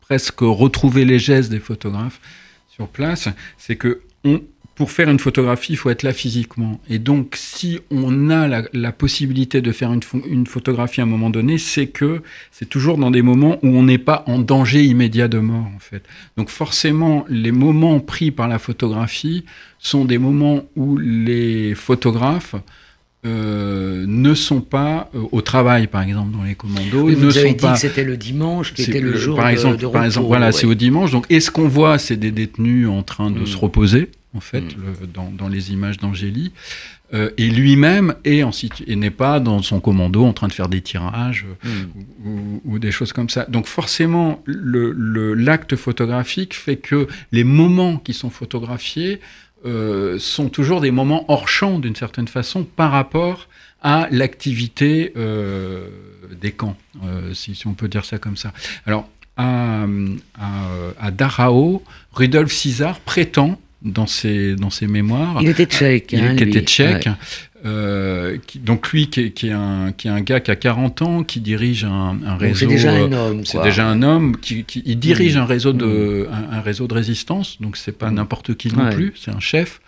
presque 0.00 0.40
retrouver 0.40 1.04
les 1.04 1.18
gestes 1.18 1.50
des 1.50 1.60
photographes 1.60 2.20
sur 2.68 2.88
place, 2.88 3.28
c'est 3.58 3.76
que 3.76 4.00
on, 4.24 4.42
pour 4.78 4.90
faire 4.92 5.10
une 5.10 5.18
photographie, 5.18 5.72
il 5.72 5.76
faut 5.76 5.90
être 5.90 6.04
là 6.04 6.12
physiquement. 6.12 6.80
Et 6.88 6.98
donc, 7.00 7.34
si 7.36 7.80
on 7.90 8.30
a 8.30 8.46
la, 8.48 8.62
la 8.72 8.92
possibilité 8.92 9.60
de 9.60 9.72
faire 9.72 9.92
une, 9.92 10.00
pho- 10.00 10.22
une 10.30 10.46
photographie 10.46 11.00
à 11.00 11.02
un 11.02 11.06
moment 11.06 11.30
donné, 11.30 11.58
c'est 11.58 11.88
que 11.88 12.22
c'est 12.52 12.68
toujours 12.68 12.96
dans 12.96 13.10
des 13.10 13.22
moments 13.22 13.58
où 13.64 13.68
on 13.76 13.82
n'est 13.82 13.98
pas 13.98 14.22
en 14.26 14.38
danger 14.38 14.84
immédiat 14.84 15.26
de 15.28 15.38
mort, 15.40 15.66
en 15.76 15.80
fait. 15.80 16.02
Donc, 16.36 16.48
forcément, 16.48 17.26
les 17.28 17.50
moments 17.52 17.98
pris 17.98 18.30
par 18.30 18.46
la 18.48 18.58
photographie 18.60 19.44
sont 19.80 20.04
des 20.04 20.18
moments 20.18 20.62
où 20.76 20.96
les 20.96 21.74
photographes 21.74 22.54
euh, 23.26 24.04
ne 24.06 24.32
sont 24.34 24.60
pas 24.60 25.10
euh, 25.14 25.18
au 25.32 25.40
travail, 25.40 25.88
par 25.88 26.02
exemple, 26.02 26.30
dans 26.36 26.44
les 26.44 26.54
commandos, 26.54 27.02
Oui, 27.02 27.12
ne 27.12 27.16
vous 27.16 27.36
avez 27.36 27.48
sont 27.48 27.54
dit 27.56 27.60
pas 27.62 27.72
que 27.74 27.80
c'était 27.80 28.04
le 28.04 28.16
dimanche, 28.16 28.74
qui 28.74 28.82
était 28.82 29.00
le, 29.00 29.16
jour 29.16 29.36
par 29.36 29.46
de- 29.46 29.50
exemple, 29.52 29.76
de, 29.78 29.86
par 29.88 30.04
exemple, 30.04 30.28
voilà, 30.28 30.46
ouais. 30.46 30.52
c'est 30.52 30.66
au 30.66 30.74
dimanche. 30.74 31.10
Donc, 31.10 31.26
est-ce 31.28 31.50
qu'on 31.50 31.66
voit 31.68 31.98
c'est 31.98 32.16
des 32.16 32.30
détenus 32.30 32.86
en 32.88 33.02
train 33.02 33.30
de 33.32 33.40
Mm. 33.40 33.46
se 33.46 33.56
reposer, 33.56 34.08
en 34.38 34.44
fait, 34.50 34.66
Mm. 34.76 34.80
le- 35.00 35.06
dans, 35.18 35.30
dans 35.40 35.48
les 35.48 35.64
images 35.76 35.98
d'Angélie, 35.98 36.52
euh, 37.14 37.30
et 37.42 37.48
lui-même 37.60 38.08
est 38.24 38.42
en 38.42 38.50
et 38.92 38.96
n'est 38.96 39.16
pas 39.24 39.40
dans 39.48 39.60
son 39.70 39.78
commando 39.80 40.20
en 40.30 40.32
train 40.38 40.48
de 40.52 40.52
faire 40.58 40.68
des 40.76 40.82
tirages 40.90 41.44
euh, 41.48 41.68
Mm. 41.68 42.28
ou, 42.28 42.60
ou 42.70 42.78
des 42.78 42.92
choses 42.96 43.12
comme 43.16 43.30
ça. 43.36 43.42
Donc, 43.56 43.66
forcément, 43.66 44.42
le- 44.72 44.92
le- 44.92 45.34
l'acte 45.34 45.74
photographique 45.76 46.52
fait 46.54 46.76
que 46.88 47.00
les 47.36 47.44
moments 47.44 47.96
qui 48.04 48.14
sont 48.22 48.30
photographiés 48.40 49.20
euh, 49.66 50.18
sont 50.20 50.48
toujours 50.58 50.80
des 50.80 50.92
moments 50.92 51.24
hors 51.32 51.48
champ 51.48 51.80
d'une 51.84 51.96
certaine 51.96 52.28
façon 52.28 52.60
par 52.64 52.90
rapport 52.92 53.48
à 53.82 54.06
l'activité 54.18 55.12
euh, 55.16 55.88
des 56.44 56.52
camps, 56.52 56.76
si, 57.32 57.54
si 57.56 57.66
on 57.66 57.74
peut 57.74 57.88
dire 57.88 58.04
ça 58.04 58.18
comme 58.18 58.36
ça. 58.36 58.52
Alors, 58.86 59.04
à, 59.36 59.84
à, 61.06 61.10
Dachau, 61.10 61.82
Rudolf 62.12 62.52
César 62.52 63.00
prétend 63.00 63.58
dans 63.82 64.06
ses, 64.06 64.56
dans 64.56 64.70
ses 64.70 64.86
mémoires 64.86 65.38
Il 65.40 65.48
était 65.48 65.66
tchèque. 65.66 66.12
il 66.12 66.20
hein, 66.20 66.32
lui. 66.34 66.48
était 66.48 66.62
tchèque. 66.62 67.06
Ouais. 67.06 67.12
euh, 67.66 68.36
qui- 68.46 68.58
donc 68.58 68.90
lui, 68.92 69.08
qui 69.08 69.20
est, 69.20 69.30
qui, 69.30 69.48
est 69.48 69.52
un, 69.52 69.92
qui 69.96 70.08
est 70.08 70.10
un 70.10 70.20
gars 70.20 70.40
qui 70.40 70.50
a 70.50 70.56
40 70.56 71.02
ans, 71.02 71.22
qui 71.24 71.40
dirige 71.40 71.84
un, 71.84 72.16
réseau. 72.36 72.54
C'est 72.60 72.66
déjà 72.66 72.92
euh, 72.92 73.06
un 73.08 73.12
homme. 73.12 73.44
c'est 73.44 73.62
déjà 73.62 73.86
un 73.86 74.02
homme 74.02 74.36
qui, 74.36 74.64
qui- 74.64 74.82
il 74.86 74.98
dirige 74.98 75.36
Mm. 75.36 75.40
un 75.40 75.44
réseau 75.44 75.72
de 75.72 76.28
un, 76.30 76.56
un 76.58 76.60
réseau 76.60 76.86
de 76.86 76.94
résistance, 76.94 77.60
donc 77.60 77.76
c'est 77.76 77.96
pas 77.96 78.10
Mm. 78.10 78.14
n'importe 78.14 78.54
qui 78.56 78.68
non 78.74 78.84
Ouais. 78.84 78.94
plus, 78.94 79.12
c'est 79.16 79.30
un 79.32 79.40
chef. 79.40 79.80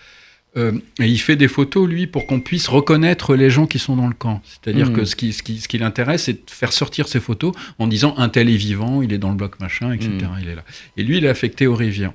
Euh, 0.56 0.72
et 1.00 1.06
il 1.06 1.18
fait 1.18 1.36
des 1.36 1.46
photos 1.46 1.88
lui 1.88 2.08
pour 2.08 2.26
qu'on 2.26 2.40
puisse 2.40 2.66
reconnaître 2.66 3.36
les 3.36 3.50
gens 3.50 3.66
qui 3.68 3.78
sont 3.78 3.94
dans 3.94 4.08
le 4.08 4.14
camp. 4.14 4.42
C'est-à-dire 4.44 4.92
que 4.92 5.04
ce 5.04 5.14
qui, 5.14 5.32
ce 5.32 5.44
qui 5.44 5.58
ce 5.60 5.68
qui 5.68 5.78
l'intéresse, 5.78 6.24
c'est 6.24 6.32
de 6.32 6.40
faire 6.50 6.72
sortir 6.72 7.06
ces 7.06 7.20
photos 7.20 7.52
en 7.78 7.86
disant 7.86 8.14
un 8.18 8.28
tel 8.28 8.48
est 8.50 8.56
vivant, 8.56 9.00
il 9.00 9.12
est 9.12 9.18
dans 9.18 9.30
le 9.30 9.36
bloc 9.36 9.60
machin, 9.60 9.92
etc. 9.92 10.10
Il 10.42 10.48
est 10.48 10.56
là. 10.56 10.64
Et 10.96 11.04
lui, 11.04 11.18
il 11.18 11.24
est 11.24 11.28
affecté 11.28 11.68
au 11.68 11.76
Rivière. 11.76 12.12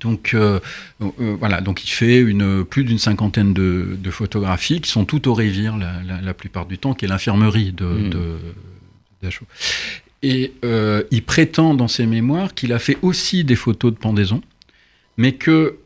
Donc 0.00 0.32
euh, 0.34 0.60
euh, 1.02 1.36
voilà, 1.38 1.60
donc 1.60 1.84
il 1.84 1.90
fait 1.90 2.18
une, 2.20 2.64
plus 2.64 2.84
d'une 2.84 2.98
cinquantaine 2.98 3.52
de, 3.52 3.96
de 3.98 4.10
photographies 4.10 4.80
qui 4.80 4.90
sont 4.90 5.04
toutes 5.04 5.26
au 5.26 5.34
Rivière 5.34 5.76
la, 5.76 6.02
la- 6.06 6.20
la 6.20 6.34
plupart 6.34 6.66
du 6.66 6.78
temps, 6.78 6.94
qui 6.94 7.04
est 7.04 7.08
l'infirmerie 7.08 7.72
de, 7.72 7.84
Mm. 7.84 8.10
de 8.10 8.20
Dachau. 9.22 9.44
Et 10.22 10.52
euh, 10.64 11.02
il 11.10 11.22
prétend 11.22 11.74
dans 11.74 11.88
ses 11.88 12.06
mémoires 12.06 12.54
qu'il 12.54 12.72
a 12.72 12.78
fait 12.78 12.98
aussi 13.02 13.44
des 13.44 13.56
photos 13.56 13.92
de 13.92 13.98
pendaison, 13.98 14.42
mais 15.16 15.32
que 15.32 15.76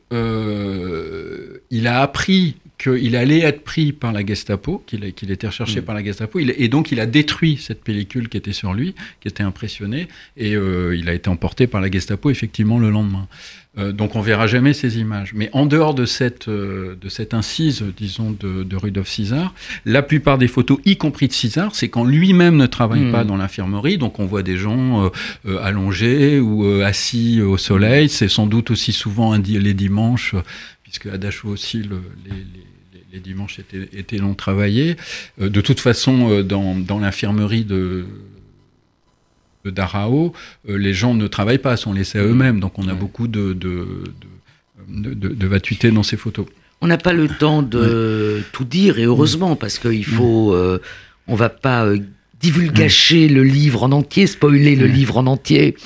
il 1.70 1.86
a 1.86 2.00
appris 2.02 2.56
qu'il 2.76 3.14
allait 3.16 3.38
être 3.40 3.62
pris 3.62 3.92
par 3.92 4.12
la 4.12 4.24
Gestapo, 4.26 4.82
qu'il 4.86 5.04
était 5.04 5.46
recherché 5.46 5.80
Mm. 5.80 5.84
par 5.84 5.94
la 5.94 6.02
Gestapo, 6.04 6.38
il- 6.40 6.54
et 6.58 6.68
donc 6.68 6.90
il 6.92 6.98
a 7.00 7.06
détruit 7.06 7.56
cette 7.56 7.82
pellicule 7.84 8.28
qui 8.28 8.36
était 8.36 8.52
sur 8.52 8.74
lui, 8.74 8.94
qui 9.20 9.28
était 9.28 9.44
impressionnée, 9.44 10.08
et 10.36 10.54
euh, 10.56 10.96
il 10.96 11.08
a 11.08 11.14
été 11.14 11.28
emporté 11.30 11.66
par 11.66 11.80
la 11.80 11.90
Gestapo 11.90 12.30
effectivement 12.30 12.78
le 12.78 12.90
lendemain. 12.90 13.28
Euh, 13.76 13.90
donc 13.90 14.14
on 14.14 14.20
verra 14.20 14.46
jamais 14.46 14.72
ces 14.72 14.98
images. 15.00 15.32
Mais 15.34 15.50
en 15.52 15.66
dehors 15.66 15.94
de 15.94 16.04
cette, 16.06 16.46
euh, 16.46 16.94
de 17.00 17.08
cette 17.08 17.34
incise, 17.34 17.84
disons, 17.96 18.30
de, 18.30 18.62
de 18.62 18.76
Rudolf 18.76 19.08
César, 19.08 19.52
la 19.84 20.00
plupart 20.02 20.38
des 20.38 20.46
photos, 20.46 20.78
y 20.84 20.96
compris 20.96 21.26
de 21.26 21.32
César, 21.32 21.74
c'est 21.74 21.88
quand 21.88 22.04
lui-même 22.04 22.56
ne 22.56 22.66
travaille 22.66 23.00
Mm. 23.06 23.12
pas 23.12 23.24
dans 23.24 23.36
l'infirmerie. 23.36 23.98
Donc 23.98 24.20
on 24.20 24.26
voit 24.26 24.44
des 24.44 24.56
gens 24.56 25.10
euh, 25.46 25.58
allongés 25.60 26.38
ou 26.38 26.64
assis 26.82 27.40
au 27.40 27.56
soleil. 27.56 28.08
C'est 28.08 28.28
sans 28.28 28.46
doute 28.46 28.70
aussi 28.70 28.92
souvent 28.92 29.32
un 29.32 29.40
di- 29.40 29.58
les 29.58 29.74
dimanches, 29.74 30.36
puisque 30.94 31.12
à 31.12 31.18
Dachau 31.18 31.48
aussi 31.48 31.78
le- 31.82 32.02
les, 32.24 32.30
les- 32.30 32.36
les- 32.94 33.04
les 33.14 33.20
dimanches 33.20 33.58
étaient, 33.58 33.88
étaient 33.92 34.18
longs 34.18 34.34
travaillés. 34.34 34.96
Euh, 35.40 35.48
de 35.48 35.60
toute 35.60 35.80
façon, 35.80 36.30
euh, 36.30 36.42
dans, 36.42 36.76
dans 36.76 36.98
l'infirmerie 37.00 37.64
de 37.64 38.04
de 39.64 39.70
Darao, 39.70 40.34
euh, 40.68 40.76
les 40.76 40.92
gens 40.92 41.14
ne 41.14 41.26
travaillent 41.26 41.56
pas, 41.56 41.78
sont 41.78 41.94
laissés 41.94 42.18
à 42.18 42.22
eux-mêmes. 42.22 42.60
Donc 42.60 42.78
on 42.78 42.86
a 42.86 42.92
Ouais. 42.92 42.98
beaucoup 42.98 43.28
de, 43.28 43.54
de, 43.54 44.04
de, 44.88 45.14
de, 45.14 45.28
de 45.30 45.46
vacuité 45.46 45.90
dans 45.90 46.02
ces 46.02 46.18
photos. 46.18 46.44
On 46.82 46.86
n'a 46.86 46.98
pas 46.98 47.14
le 47.14 47.28
temps 47.28 47.62
de 47.62 48.42
tout 48.52 48.64
dire 48.64 48.98
et 48.98 49.04
heureusement 49.04 49.56
parce 49.56 49.78
qu'il 49.78 50.04
faut, 50.04 50.52
euh, 50.52 50.80
on 51.26 51.34
va 51.34 51.48
pas 51.48 51.86
divulgacher 52.44 53.26
le 53.28 53.42
livre 53.42 53.84
en 53.84 53.92
entier, 53.92 54.26
spoiler 54.26 54.76
le 54.76 54.86
Mm. 54.86 54.92
livre 54.92 55.16
en 55.16 55.26
entier, 55.26 55.76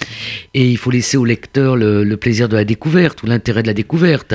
et 0.55 0.68
il 0.68 0.77
faut 0.77 0.90
laisser 0.90 1.16
au 1.16 1.25
lecteur 1.25 1.77
le, 1.77 2.03
le 2.03 2.16
plaisir 2.16 2.49
de 2.49 2.57
la 2.57 2.64
découverte 2.64 3.23
ou 3.23 3.27
l'intérêt 3.27 3.62
de 3.62 3.68
la 3.68 3.75
découverte, 3.75 4.35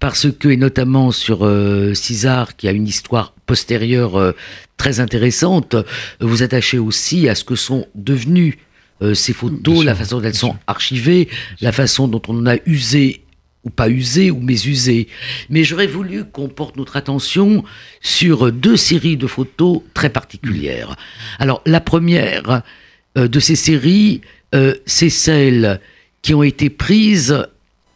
parce 0.00 0.26
que 0.30 0.48
et 0.48 0.56
notamment 0.56 1.12
sur 1.12 1.38
euh, 1.46 1.94
César 1.94 2.56
qui 2.56 2.66
a 2.66 2.72
une 2.72 2.88
histoire 2.88 3.34
postérieure 3.46 4.16
euh, 4.16 4.32
très 4.76 4.98
intéressante, 4.98 5.76
vous 6.20 6.42
attachez 6.42 6.78
aussi 6.78 7.28
à 7.28 7.34
ce 7.36 7.44
que 7.44 7.54
sont 7.54 7.86
devenues 7.94 8.58
euh, 9.00 9.14
ces 9.14 9.32
photos, 9.32 9.84
la 9.84 9.94
façon 9.94 10.18
dont 10.18 10.26
elles 10.26 10.34
sont 10.34 10.56
archivées, 10.66 11.28
la 11.60 11.70
façon 11.70 12.08
dont 12.08 12.22
on 12.28 12.38
en 12.38 12.46
a 12.46 12.56
usé 12.66 13.22
ou 13.64 13.70
pas 13.70 13.88
usé 13.88 14.30
ou 14.30 14.40
mésusé. 14.40 15.08
Mais 15.48 15.64
j'aurais 15.64 15.86
voulu 15.86 16.24
qu'on 16.24 16.48
porte 16.48 16.76
notre 16.76 16.96
attention 16.96 17.64
sur 18.00 18.50
deux 18.50 18.76
séries 18.76 19.16
de 19.16 19.26
photos 19.26 19.82
très 19.94 20.10
particulières. 20.10 20.96
Alors 21.38 21.62
la 21.64 21.80
première 21.80 22.62
euh, 23.16 23.28
de 23.28 23.40
ces 23.40 23.56
séries, 23.56 24.20
euh, 24.54 24.74
c'est 24.86 25.10
celles 25.10 25.80
qui 26.22 26.34
ont 26.34 26.42
été 26.42 26.70
prises 26.70 27.46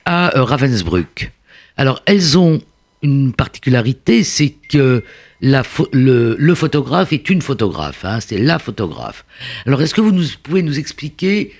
à 0.04 0.36
euh, 0.36 0.44
Ravensbrück. 0.44 1.32
Alors 1.76 2.02
elles 2.06 2.38
ont 2.38 2.62
une 3.02 3.32
particularité, 3.32 4.24
c'est 4.24 4.50
que 4.50 5.02
la 5.40 5.62
le, 5.92 6.54
photographe 6.54 7.12
est 7.12 7.28
une 7.28 7.42
photographe, 7.42 8.04
hein, 8.04 8.20
c'est 8.20 8.38
la 8.38 8.58
photographe. 8.58 9.24
Alors 9.66 9.82
est-ce 9.82 9.94
que 9.94 10.00
vous 10.00 10.14
pouvez 10.42 10.62
nous 10.62 10.78
expliquer 10.78 11.52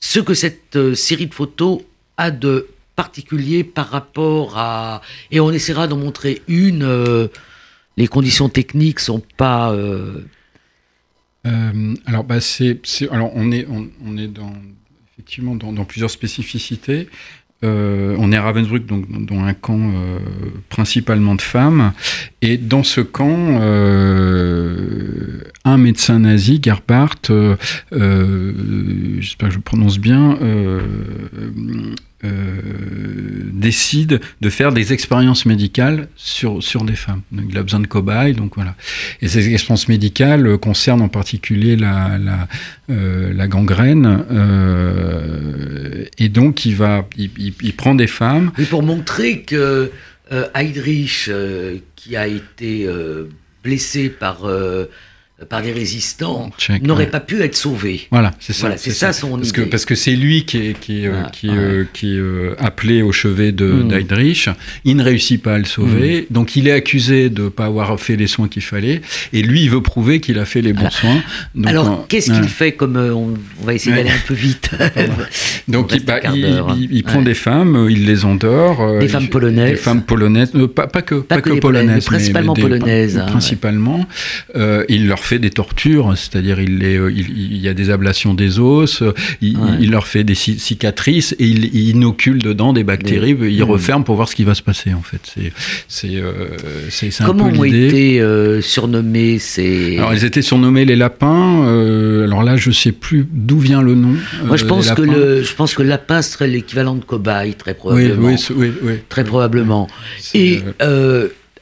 ce 0.00 0.20
que 0.20 0.34
cette 0.34 0.94
série 0.94 1.26
de 1.26 1.34
photos 1.34 1.80
a 2.16 2.30
de 2.30 2.68
particulier 2.96 3.62
par 3.62 3.90
rapport 3.90 4.58
à... 4.58 5.02
Et 5.30 5.38
on 5.38 5.52
essaiera 5.52 5.86
d'en 5.86 5.98
montrer 5.98 6.42
une. 6.48 6.82
Euh, 6.82 7.28
les 7.96 8.08
conditions 8.08 8.48
techniques 8.48 9.00
sont 9.00 9.22
pas... 9.36 9.72
Euh, 9.72 10.22
alors, 12.06 12.24
bah, 12.24 12.40
c'est, 12.40 12.80
alors 13.10 13.30
on 13.34 13.52
est, 13.52 13.66
dans, 14.28 14.52
effectivement 15.12 15.54
dans, 15.54 15.84
plusieurs 15.84 16.10
spécificités. 16.10 17.08
Euh, 17.64 18.14
on 18.18 18.32
est 18.32 18.36
à 18.36 18.42
Ravensbrück, 18.42 18.84
donc 18.84 19.08
dans 19.24 19.40
un 19.40 19.54
camp 19.54 19.78
euh, 19.80 20.18
principalement 20.68 21.34
de 21.34 21.40
femmes. 21.40 21.92
Et 22.42 22.58
dans 22.58 22.82
ce 22.82 23.00
camp, 23.00 23.60
euh, 23.62 25.40
un 25.64 25.78
médecin 25.78 26.18
nazi, 26.18 26.60
Gerbart, 26.62 27.16
j'espère 27.90 29.48
que 29.48 29.54
je 29.54 29.58
prononce 29.58 29.98
bien, 29.98 30.38
décide 33.52 34.20
de 34.40 34.50
faire 34.50 34.72
des 34.72 34.92
expériences 34.92 35.46
médicales 35.46 36.08
sur, 36.16 36.62
sur 36.62 36.84
des 36.84 36.94
femmes. 36.94 37.22
Donc, 37.32 37.46
il 37.50 37.58
a 37.58 37.62
besoin 37.62 37.80
de 37.80 37.86
cobayes, 37.86 38.34
donc 38.34 38.56
voilà. 38.56 38.74
Et 39.22 39.28
ces 39.28 39.52
expériences 39.52 39.88
médicales 39.88 40.58
concernent 40.58 41.02
en 41.02 41.08
particulier 41.08 41.76
la, 41.76 42.18
la, 42.18 42.48
la 42.88 43.48
gangrène. 43.48 44.24
et 46.18 46.28
donc, 46.28 46.64
il 46.64 46.76
va, 46.76 47.08
il, 47.16 47.72
prend 47.76 47.94
des 47.94 48.06
femmes. 48.06 48.52
Mais 48.58 48.64
pour 48.64 48.82
montrer 48.82 49.42
que 49.42 49.90
euh, 50.32 50.48
Heydrich, 50.54 51.28
euh, 51.28 51.78
qui 51.94 52.16
a 52.16 52.26
été 52.26 52.84
euh, 52.86 53.28
blessé 53.62 54.08
par 54.08 54.48
par 55.48 55.62
des 55.62 55.72
résistants 55.72 56.50
n'aurait 56.80 57.10
pas 57.10 57.20
pu 57.20 57.42
être 57.42 57.56
sauvé. 57.56 58.08
Voilà, 58.10 58.32
c'est 58.40 58.52
ça. 58.52 58.76
c'est 58.76 58.90
ça, 58.90 59.12
son 59.12 59.36
parce 59.36 59.48
idée. 59.48 59.64
Que, 59.64 59.68
parce 59.68 59.84
que 59.84 59.94
c'est 59.94 60.16
lui 60.16 60.44
qui 60.44 60.58
est, 60.58 60.78
qui, 60.78 61.06
ah, 61.06 61.30
qui, 61.32 61.50
qui 61.92 62.18
appelé 62.58 63.02
au 63.02 63.12
chevet 63.12 63.52
de 63.52 63.66
mm. 63.66 64.54
Il 64.84 64.96
ne 64.96 65.02
réussit 65.02 65.42
pas 65.42 65.54
à 65.54 65.58
le 65.58 65.64
sauver, 65.64 66.22
mm. 66.22 66.32
donc 66.32 66.56
il 66.56 66.68
est 66.68 66.72
accusé 66.72 67.28
de 67.28 67.44
ne 67.44 67.48
pas 67.48 67.66
avoir 67.66 67.98
fait 68.00 68.16
les 68.16 68.26
soins 68.26 68.48
qu'il 68.48 68.62
fallait, 68.62 69.02
et 69.32 69.42
lui, 69.42 69.62
il 69.62 69.70
veut 69.70 69.82
prouver 69.82 70.20
qu'il 70.20 70.38
a 70.38 70.44
fait 70.44 70.62
les 70.62 70.72
bons 70.72 70.90
soins. 70.90 71.22
Alors, 71.64 72.06
qu'est-ce 72.08 72.30
qu'il 72.30 72.48
fait 72.48 72.72
comme 72.72 72.96
on, 72.96 73.34
va 73.64 73.74
essayer 73.74 73.94
d'aller 73.94 74.10
un 74.10 74.26
peu 74.26 74.34
vite. 74.34 74.70
donc, 75.68 75.92
il, 75.92 76.04
bah, 76.04 76.20
il, 76.34 77.02
prend 77.02 77.22
des 77.22 77.34
femmes, 77.34 77.86
il 77.90 78.06
les 78.06 78.24
endort. 78.24 78.80
Euh, 78.80 79.00
des 79.00 79.08
femmes 79.08 79.28
polonaises. 79.28 79.70
Des 79.70 79.76
femmes 79.76 80.02
polonaises, 80.02 80.52
euh, 80.54 80.68
pas, 80.68 80.86
pas, 80.86 81.02
que, 81.02 81.16
pas, 81.16 81.40
que, 81.40 81.58
polonaises, 81.58 82.04
principalement 82.04 82.54
polonaises. 82.54 83.18
Hein, 83.18 83.26
principalement. 83.26 84.06
Euh, 84.54 84.84
il 84.88 85.06
leur 85.06 85.20
fait 85.26 85.38
des 85.38 85.50
tortures, 85.50 86.16
c'est-à-dire 86.16 86.60
il, 86.60 86.82
il, 86.82 87.58
y 87.58 87.68
a 87.68 87.74
des 87.74 87.90
ablations 87.90 88.34
des 88.34 88.58
os, 88.58 89.02
il, 89.40 89.90
leur 89.90 90.06
fait 90.06 90.24
des 90.24 90.34
cicatrices 90.34 91.34
et 91.38 91.46
il, 91.46 91.74
inocule 91.74 92.42
dedans 92.42 92.72
des 92.72 92.84
bactéries, 92.84 93.36
il 93.40 93.58
mmh. 93.58 93.62
referme 93.62 94.04
pour 94.04 94.16
voir 94.16 94.28
ce 94.28 94.34
qui 94.34 94.44
va 94.44 94.54
se 94.54 94.62
passer 94.62 94.94
en 94.94 95.02
fait. 95.02 95.34
C'est 95.88 96.08
euh, 96.16 96.32
c'est 96.90 97.20
un 97.20 97.26
Comment 97.26 97.46
ont 97.46 97.64
été 97.64 98.20
euh, 98.20 98.60
surnommés 98.60 99.38
ces... 99.38 99.98
Alors 99.98 100.14
ils 100.14 100.24
étaient 100.24 100.42
surnommés 100.42 100.84
les 100.84 100.96
lapins, 100.96 101.66
euh, 101.66 102.24
alors 102.24 102.42
là 102.42 102.56
je 102.56 102.70
sais 102.70 102.92
plus 102.92 103.26
d'où 103.30 103.58
vient 103.58 103.82
le 103.82 103.94
nom. 103.94 104.14
Moi 104.44 104.56
je 104.56 104.64
pense, 104.64 104.90
que 104.90 105.02
le, 105.02 105.42
je 105.42 105.54
pense 105.54 105.74
que 105.74 105.82
lapin 105.82 106.22
serait 106.22 106.48
l'équivalent 106.48 106.94
de 106.94 107.04
cobaye 107.04 107.54
très 107.54 107.74
probablement. 107.74 108.28
Oui, 108.28 108.36
oui, 108.54 108.72
oui, 108.82 108.92
Très 109.08 109.24
probablement. 109.24 109.88
Et 110.34 110.60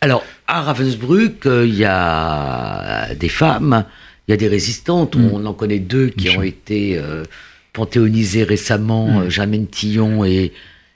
alors 0.00 0.22
à 0.46 0.62
Ravensbrück, 0.62 1.46
euh, 1.46 1.66
il 1.66 1.74
y 1.74 1.84
a 1.84 3.14
des 3.14 3.28
femmes, 3.28 3.84
il 4.26 4.32
y 4.32 4.34
a 4.34 4.36
des 4.36 4.48
résistantes. 4.48 5.16
Mm. 5.16 5.30
On 5.32 5.46
en 5.46 5.54
connaît 5.54 5.78
deux 5.78 6.08
qui 6.08 6.36
ont 6.36 6.42
été 6.42 6.98
euh, 6.98 7.24
panthéonisées 7.72 8.44
récemment, 8.44 9.08
mm. 9.08 9.22
euh, 9.22 9.30
Germaine 9.30 9.66
Tillon 9.66 10.24
et 10.24 10.52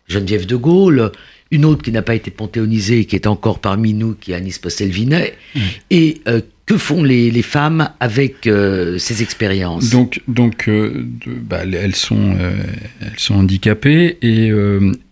Geneviève 0.07 0.47
de 0.47 0.57
Gaulle. 0.57 1.13
Une 1.51 1.65
autre 1.65 1.83
qui 1.83 1.93
n'a 1.93 2.03
pas 2.03 2.15
été 2.15 2.31
panthéonisée, 2.31 3.07
qui 3.07 3.17
est 3.17 3.27
encore 3.27 3.59
parmi 3.59 3.95
nous, 3.95 4.15
qui 4.15 4.33
est 4.33 4.35
Anis 4.35 4.59
Postel-Vinet. 4.59 5.35
Mm. 5.55 5.61
Et 5.91 6.21
que 6.69 6.77
font 6.77 7.03
les, 7.03 7.43
femmes 7.43 7.89
avec 7.99 8.47
euh, 8.47 8.99
ces 8.99 9.23
expériences? 9.23 9.89
Donc, 9.89 10.21
donc 10.29 10.69
euh, 10.69 11.03
bah, 11.27 11.63
elles, 11.65 11.97
sont, 11.97 12.37
euh, 12.39 12.53
elles 13.01 13.19
sont 13.19 13.37
handicapées 13.37 14.19
et, 14.21 14.53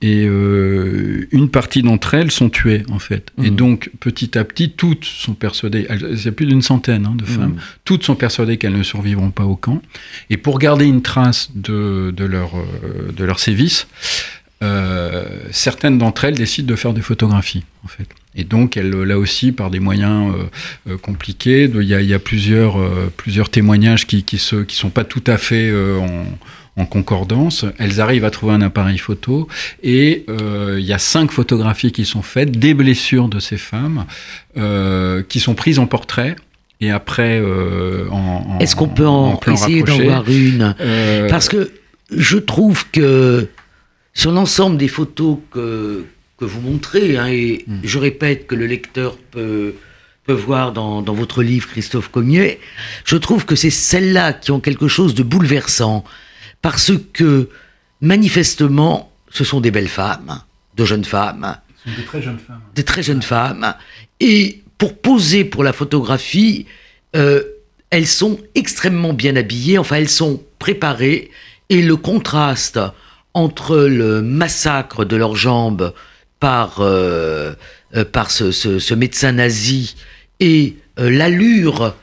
et 0.02 0.24
une 0.24 1.48
partie 1.50 1.82
d'entre 1.82 2.12
elles 2.12 2.30
sont 2.30 2.50
tuées, 2.50 2.82
en 2.90 2.98
fait. 2.98 3.30
Et 3.42 3.50
mmh. 3.50 3.56
donc, 3.56 3.90
petit 4.00 4.36
à 4.36 4.44
petit, 4.44 4.70
toutes 4.70 5.06
sont 5.06 5.32
persuadées, 5.32 5.86
il 5.90 6.22
y 6.22 6.28
a 6.28 6.32
plus 6.32 6.44
d'une 6.44 6.60
centaine 6.60 7.06
hein, 7.06 7.14
de 7.16 7.24
femmes, 7.24 7.52
mmh. 7.52 7.60
toutes 7.86 8.04
sont 8.04 8.16
persuadées 8.16 8.58
qu'elles 8.58 8.76
ne 8.76 8.82
survivront 8.82 9.30
pas 9.30 9.44
au 9.44 9.56
camp. 9.56 9.80
Et 10.28 10.36
pour 10.36 10.58
garder 10.58 10.84
une 10.84 11.00
trace 11.00 11.50
de, 11.54 12.12
de, 12.14 12.24
leur, 12.26 12.50
de 13.16 13.24
leur 13.24 13.38
sévice, 13.38 13.86
certaines 15.50 15.98
d'entre 15.98 16.24
elles 16.24 16.34
décident 16.34 16.68
de 16.68 16.76
faire 16.76 16.92
des 16.92 17.02
photographies, 17.02 17.64
en 17.84 17.88
fait. 17.88 18.08
Et 18.36 18.44
donc, 18.44 18.76
elle, 18.76 18.90
là 18.90 19.18
aussi, 19.18 19.50
par 19.50 19.70
des 19.70 19.80
moyens 19.80 20.32
euh, 20.34 20.92
euh, 20.92 20.98
compliqués, 20.98 21.70
il 21.74 21.82
y 21.82 21.94
a, 21.94 22.02
y 22.02 22.12
a 22.12 22.18
plusieurs, 22.18 22.78
euh, 22.78 23.10
plusieurs 23.16 23.48
témoignages 23.48 24.06
qui 24.06 24.16
ne 24.16 24.20
qui 24.20 24.36
qui 24.66 24.76
sont 24.76 24.90
pas 24.90 25.04
tout 25.04 25.24
à 25.26 25.38
fait 25.38 25.72
en, 25.72 26.26
en, 26.76 26.84
concordance. 26.84 27.64
Elles 27.78 28.00
arrivent 28.02 28.26
à 28.26 28.30
trouver 28.30 28.52
un 28.52 28.60
appareil 28.60 28.98
photo 28.98 29.48
et 29.82 30.26
il 30.28 30.84
y 30.84 30.92
a 30.92 30.98
cinq 30.98 31.32
photographies 31.32 31.92
qui 31.92 32.04
sont 32.04 32.22
faites 32.22 32.50
des 32.50 32.74
blessures 32.74 33.28
de 33.28 33.40
ces 33.40 33.56
femmes 33.56 34.04
qui 35.28 35.40
sont 35.40 35.54
prises 35.54 35.78
en 35.78 35.86
portrait. 35.86 36.36
Et 36.80 36.90
après, 36.90 37.42
en, 38.10 38.58
Est-ce 38.60 38.76
qu'on 38.76 38.88
peut 38.88 39.06
en, 39.06 39.40
essayer 39.50 39.82
d'en 39.82 39.98
voir 39.98 40.28
une? 40.28 40.74
Parce 41.30 41.48
que 41.48 41.72
je 42.10 42.36
trouve 42.36 42.84
que 42.90 43.48
sur 44.16 44.32
l'ensemble 44.32 44.78
des 44.78 44.88
photos 44.88 45.36
que, 45.50 46.06
que 46.38 46.46
vous 46.46 46.62
montrez, 46.62 47.18
hein, 47.18 47.26
et 47.28 47.64
hmm. 47.66 47.80
je 47.84 47.98
répète 47.98 48.46
que 48.46 48.54
le 48.54 48.66
lecteur 48.66 49.18
peut, 49.18 49.74
peut 50.24 50.32
voir 50.32 50.72
dans, 50.72 51.02
dans 51.02 51.12
votre 51.12 51.42
livre, 51.42 51.68
Christophe 51.68 52.08
Cognet, 52.10 52.58
je 53.04 53.16
trouve 53.16 53.44
que 53.44 53.54
c'est 53.54 53.70
celles-là 53.70 54.32
qui 54.32 54.52
ont 54.52 54.60
quelque 54.60 54.88
chose 54.88 55.14
de 55.14 55.22
bouleversant, 55.22 56.02
parce 56.62 56.92
que 57.12 57.50
manifestement, 58.00 59.12
ce 59.28 59.44
sont 59.44 59.60
des 59.60 59.70
belles 59.70 59.86
femmes, 59.86 60.40
de 60.76 60.86
jeunes 60.86 61.04
femmes. 61.04 61.58
Des 61.84 62.04
très 62.04 62.22
jeunes 62.22 62.38
femmes. 62.38 62.62
Des 62.74 62.84
très 62.84 63.02
jeunes 63.02 63.22
femmes. 63.22 63.74
Et 64.18 64.62
pour 64.78 64.96
poser 64.96 65.44
pour 65.44 65.62
la 65.62 65.74
photographie, 65.74 66.64
euh, 67.14 67.42
elles 67.90 68.06
sont 68.06 68.40
extrêmement 68.54 69.12
bien 69.12 69.36
habillées, 69.36 69.76
enfin 69.76 69.96
elles 69.96 70.08
sont 70.08 70.42
préparées, 70.58 71.30
et 71.68 71.82
le 71.82 71.96
contraste 71.96 72.80
entre 73.36 73.76
le 73.76 74.22
massacre 74.22 75.04
de 75.04 75.14
leurs 75.14 75.36
jambes 75.36 75.92
par, 76.40 76.80
euh, 76.80 77.52
euh, 77.94 78.04
ce, 78.24 78.94
médecin 78.94 79.32
nazi 79.32 79.94
et 80.40 80.76
euh, 80.98 81.10
l'allure 81.10 81.94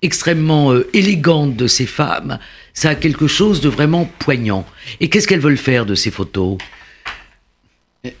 extrêmement 0.00 0.72
élégante 0.92 1.56
de 1.56 1.66
ces 1.66 1.86
femmes, 1.86 2.38
ça 2.72 2.90
a 2.90 2.94
quelque 2.94 3.26
chose 3.26 3.60
de 3.60 3.68
vraiment 3.68 4.08
poignant. 4.20 4.64
Et 5.00 5.08
qu'est-ce 5.08 5.26
qu'elles 5.26 5.40
veulent 5.40 5.56
faire 5.56 5.86
de 5.86 5.96
ces 5.96 6.12
photos? 6.12 6.56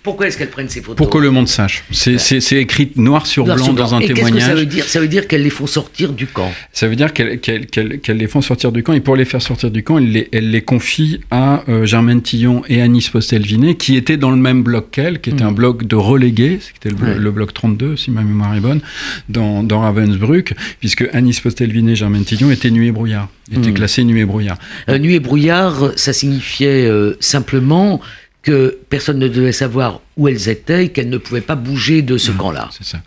Pourquoi 0.02 0.28
est-ce 0.28 0.38
qu'elles 0.38 0.50
prennent 0.50 0.68
ces 0.68 0.80
photos 0.80 0.96
Pour 0.96 1.10
que 1.10 1.18
le 1.18 1.30
monde 1.30 1.48
sache. 1.48 1.84
C'est 1.90 2.56
écrit 2.56 2.92
noir 2.96 3.26
sur 3.26 3.44
blanc 3.44 3.72
dans 3.72 3.94
un 3.94 4.00
et 4.00 4.06
témoignage. 4.06 4.40
Que 4.40 4.46
ça 4.46 4.54
veut 4.54 4.66
dire? 4.66 4.84
Ça 4.84 5.00
veut 5.00 5.08
dire 5.08 5.28
qu'elles 5.28 5.42
les 5.42 5.50
font 5.50 5.66
sortir 5.66 6.12
du 6.12 6.26
camp. 6.26 6.50
Ça 6.72 6.88
veut 6.88 6.96
dire 6.96 7.12
qu'elles 7.12 8.00
les 8.08 8.26
font 8.26 8.40
sortir 8.40 8.72
du 8.72 8.82
camp 8.82 8.92
et 8.92 9.00
pour 9.00 9.16
les 9.16 9.24
faire 9.24 9.42
sortir 9.42 9.70
du 9.70 9.82
camp, 9.82 9.98
elles 9.98 10.10
les, 10.10 10.28
elle 10.32 10.50
les 10.50 10.62
confient 10.62 11.20
à 11.30 11.62
euh, 11.68 11.84
Germaine 11.86 12.22
Tillon 12.22 12.62
et 12.68 12.80
Anis 12.80 13.08
Postelvinet 13.10 13.74
qui 13.74 13.96
étaient 13.96 14.16
dans 14.16 14.30
le 14.30 14.36
même 14.36 14.62
bloc 14.62 14.90
qu'elle, 14.90 15.20
qui 15.20 15.30
était 15.30 15.42
un 15.42 15.50
mm. 15.50 15.54
bloc 15.54 15.86
de 15.86 15.96
relégués, 15.96 16.58
c'était 16.60 16.94
le, 16.94 17.18
le, 17.18 17.30
bloc 17.30 17.52
32 17.52 17.96
si 17.96 18.10
ma 18.10 18.22
mémoire 18.22 18.54
est 18.54 18.60
bonne, 18.60 18.80
dans, 19.28 19.62
dans 19.62 19.80
Ravensbrück, 19.80 20.54
puisque 20.80 21.04
Anis 21.12 21.40
Postelvinet 21.40 21.92
et 21.92 21.96
Germaine 21.96 22.24
Tillon 22.24 22.50
étaient 22.50 22.70
nuit 22.70 22.88
et 22.88 22.92
brouillard, 22.92 23.28
étaient 23.52 23.70
mm. 23.70 23.74
classés 23.74 24.04
nuit 24.04 24.20
et 24.20 24.24
brouillard. 24.24 24.58
Euh, 24.88 24.98
nuit 24.98 25.14
et 25.14 25.20
brouillard, 25.20 25.92
ça 25.96 26.12
signifiait 26.12 26.86
euh, 26.86 27.16
simplement 27.20 28.00
que 28.46 28.78
personne 28.88 29.18
ne 29.18 29.26
devait 29.26 29.50
savoir 29.50 30.00
où 30.16 30.28
elles 30.28 30.48
étaient 30.48 30.84
et 30.84 30.88
qu'elles 30.90 31.10
ne 31.10 31.18
pouvaient 31.18 31.40
pas 31.40 31.56
bouger 31.56 32.02
de 32.02 32.16
ce 32.16 32.30
mmh, 32.30 32.36
camp-là. 32.36 32.70
C'est 32.70 32.86
ça. 32.86 32.98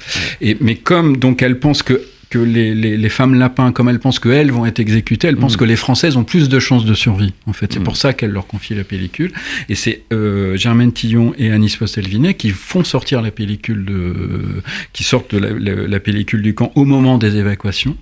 Et, 0.42 0.58
mais 0.60 0.76
comme 0.76 1.16
donc 1.16 1.42
elles 1.42 1.60
pensent 1.60 1.82
que 1.82 2.02
que 2.30 2.40
les, 2.40 2.76
les, 2.76 3.10
femmes 3.10 3.36
lapins, 3.36 3.72
comme 3.72 3.90
elles 3.90 4.00
pensent 4.00 4.20
qu'elles 4.20 4.52
vont 4.52 4.66
être 4.66 4.80
exécutées, 4.80 5.28
elles 5.28 5.38
pensent 5.38 5.56
mm. 5.56 5.60
que 5.60 5.66
les 5.66 5.76
Françaises 5.76 6.16
ont 6.16 6.24
plus 6.24 6.48
de 6.50 6.60
chances 6.60 6.86
de 6.86 6.94
survie. 6.94 7.34
En 7.48 7.54
fait, 7.54 7.74
c'est 7.74 7.80
mm. 7.80 7.84
pour 7.84 7.98
ça 7.98 8.14
qu'elles 8.14 8.32
leur 8.32 8.46
confient 8.46 8.76
la 8.76 8.84
pellicule. 8.84 9.32
Et 9.68 9.76
c'est 9.76 10.04
euh, 10.14 10.56
Germaine 10.56 10.92
Tillon 10.92 11.34
et 11.38 11.52
Anis 11.52 11.76
Postelvinet 11.76 12.36
qui 12.36 12.52
font 12.52 12.84
sortir 12.84 13.22
la 13.22 13.32
pellicule 13.32 13.84
de, 13.86 14.62
qui 14.94 15.04
sortent 15.04 15.34
de 15.34 15.40
la, 15.40 16.00
pellicule 16.00 16.42
du 16.42 16.54
camp 16.54 16.72
au 16.76 16.86
moment 16.86 17.18
des 17.18 17.36
évacuations, 17.36 17.98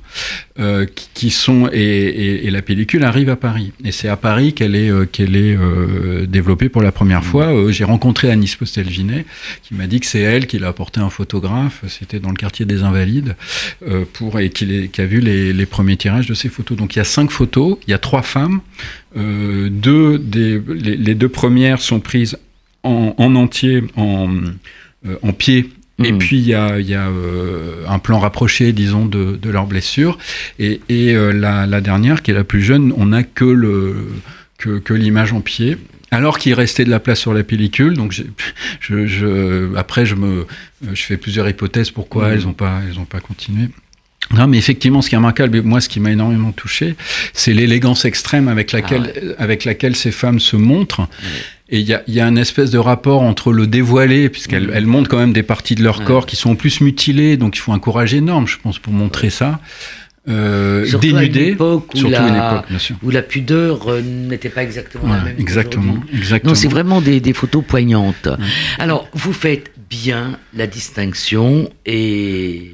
euh, 0.59 0.85
qui, 1.13 1.29
sont 1.29 1.69
et, 1.71 2.45
et, 2.45 2.51
la 2.51 2.61
pellicule 2.61 3.03
arrive 3.03 3.29
à 3.29 3.35
Paris. 3.35 3.71
Et 3.83 3.91
c'est 3.91 4.09
à 4.09 4.17
Paris 4.17 4.53
qu'elle 4.53 4.75
est 4.75 4.89
euh, 4.89 5.05
qu'elle 5.05 5.35
est 5.35 5.55
euh, 5.55 6.25
développée 6.25 6.69
pour 6.69 6.81
la 6.81 6.91
première 6.91 7.21
mm. 7.21 7.25
fois. 7.25 7.45
Euh, 7.45 7.71
j'ai 7.71 7.83
rencontré 7.83 8.29
Anis 8.29 8.55
Postelvinet 8.55 9.25
qui 9.63 9.73
m'a 9.73 9.87
dit 9.87 9.99
que 9.99 10.05
c'est 10.05 10.19
elle 10.19 10.47
qui 10.47 10.59
l'a 10.59 10.67
apporté 10.67 10.99
un 10.99 11.09
photographe. 11.09 11.83
C'était 11.87 12.19
dans 12.19 12.29
le 12.29 12.35
quartier 12.35 12.65
des 12.65 12.83
Invalides 12.83 13.35
pour 14.17 14.39
et 14.39 14.49
qui, 14.49 14.89
qui 14.89 15.01
a 15.01 15.05
vu 15.05 15.19
les, 15.19 15.53
les, 15.53 15.65
premiers 15.65 15.97
tirages 15.97 16.27
de 16.27 16.33
ces 16.33 16.49
photos. 16.49 16.77
Donc 16.77 16.95
il 16.95 16.99
y 16.99 17.01
a 17.01 17.05
cinq 17.05 17.31
photos, 17.31 17.77
il 17.87 17.91
y 17.91 17.93
a 17.93 17.99
trois 17.99 18.21
femmes. 18.21 18.61
deux 19.15 20.19
des 20.19 20.61
les, 20.67 21.15
deux 21.15 21.29
premières 21.29 21.81
sont 21.81 21.99
prises 21.99 22.37
en, 22.83 23.13
en 23.17 23.35
entier 23.35 23.83
en 23.95 24.29
en 25.21 25.31
pied 25.31 25.69
et 26.03 26.11
mm. 26.11 26.17
puis 26.19 26.37
il 26.37 26.47
y 26.47 26.53
a, 26.53 26.79
y 26.79 26.93
a 26.93 27.07
euh, 27.07 27.83
un 27.87 27.99
plan 27.99 28.19
rapproché, 28.19 28.71
disons, 28.71 29.05
de, 29.05 29.35
de 29.35 29.49
leurs 29.49 29.65
blessures. 29.65 30.17
Et, 30.59 30.81
et 30.89 31.15
euh, 31.15 31.31
la, 31.31 31.65
la, 31.65 31.81
dernière, 31.81 32.21
qui 32.21 32.31
est 32.31 32.35
la 32.35 32.43
plus 32.43 32.61
jeune, 32.61 32.93
on 32.97 33.07
n'a 33.07 33.23
que 33.23 33.45
le 33.45 34.07
que, 34.57 34.79
que 34.79 34.93
l'image 34.93 35.33
en 35.33 35.41
pied. 35.41 35.77
Alors 36.09 36.39
qu'il 36.39 36.53
restait 36.53 36.85
de 36.85 36.89
la 36.89 36.99
place 36.99 37.19
sur 37.19 37.33
la 37.33 37.43
pellicule, 37.43 37.95
donc 37.95 38.13
je, 38.13 38.23
je, 39.05 39.75
après 39.75 40.05
je 40.05 40.15
me, 40.15 40.47
je 40.93 41.03
fais 41.03 41.17
plusieurs 41.17 41.49
hypothèses 41.49 41.91
pourquoi 41.91 42.29
mm. 42.29 42.31
elles 42.31 42.43
n'ont 42.43 42.53
pas, 42.53 42.81
elles 42.87 42.99
ont 42.99 43.05
pas 43.05 43.19
continué. 43.19 43.69
Non, 44.33 44.47
mais 44.47 44.57
effectivement, 44.57 45.01
ce 45.01 45.09
qui 45.09 45.15
est 45.15 45.17
remarquable, 45.17 45.61
moi, 45.61 45.79
ce 45.79 45.89
qui 45.89 45.99
m'a 45.99 46.11
énormément 46.11 46.51
touché, 46.51 46.95
c'est 47.33 47.53
l'élégance 47.53 48.05
extrême 48.05 48.47
avec 48.47 48.71
laquelle, 48.71 49.13
ah 49.37 49.43
avec 49.43 49.65
laquelle 49.65 49.95
ces 49.95 50.11
femmes 50.11 50.39
se 50.39 50.55
montrent. 50.55 51.07
Et 51.69 51.79
il 51.79 51.87
y 51.87 51.93
a, 51.93 52.01
y 52.07 52.19
a 52.19 52.25
un 52.25 52.35
espèce 52.35 52.71
de 52.71 52.77
rapport 52.77 53.21
entre 53.21 53.51
le 53.51 53.67
dévoilé, 53.67 54.29
puisqu'elles 54.29 54.71
elles 54.73 54.85
montrent 54.85 55.09
quand 55.09 55.17
même 55.17 55.33
des 55.33 55.43
parties 55.43 55.75
de 55.75 55.83
leur 55.83 56.03
corps 56.03 56.25
qui 56.25 56.35
sont 56.35 56.55
plus 56.55 56.81
mutilées, 56.81 57.37
donc 57.37 57.57
il 57.57 57.59
faut 57.59 57.73
un 57.73 57.79
courage 57.79 58.13
énorme, 58.13 58.47
je 58.47 58.57
pense, 58.61 58.79
pour 58.79 58.93
montrer 58.93 59.29
ça. 59.29 59.59
Euh, 60.29 60.85
surtout 60.85 61.07
dénudé, 61.07 61.43
une 61.43 61.53
époque 61.53 61.93
où, 61.95 62.09
la, 62.09 62.65
où 63.01 63.09
la 63.11 63.21
pudeur 63.21 63.87
euh, 63.87 64.01
n'était 64.01 64.49
pas 64.49 64.63
exactement 64.63 65.07
la 65.07 65.23
même. 65.23 65.35
Exactement, 65.39 66.03
exactement. 66.13 66.51
Non, 66.51 66.55
c'est 66.55 66.67
vraiment 66.67 66.99
des, 66.99 67.21
des, 67.21 67.31
photos 67.31 67.63
poignantes. 67.65 68.27
Alors, 68.77 69.07
vous 69.13 69.31
faites 69.31 69.71
bien 69.89 70.37
la 70.53 70.67
distinction 70.67 71.69
et 71.85 72.71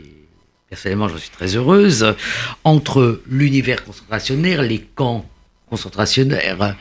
personnellement, 0.74 1.08
je 1.08 1.18
suis 1.18 1.30
très 1.30 1.56
heureuse 1.56 2.16
entre 2.64 3.22
l'univers 3.30 3.86
concentrationnaire, 3.86 4.64
les 4.64 4.80
camps 4.80 5.24
concentrationnaires 5.70 6.76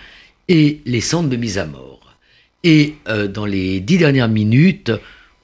et 0.48 0.80
les 0.86 1.02
centres 1.02 1.28
de 1.28 1.36
mise 1.36 1.58
à 1.58 1.66
mort. 1.66 2.16
Et 2.64 2.94
euh, 3.06 3.28
dans 3.28 3.44
les 3.44 3.80
dix 3.80 3.98
dernières 3.98 4.30
minutes, 4.30 4.92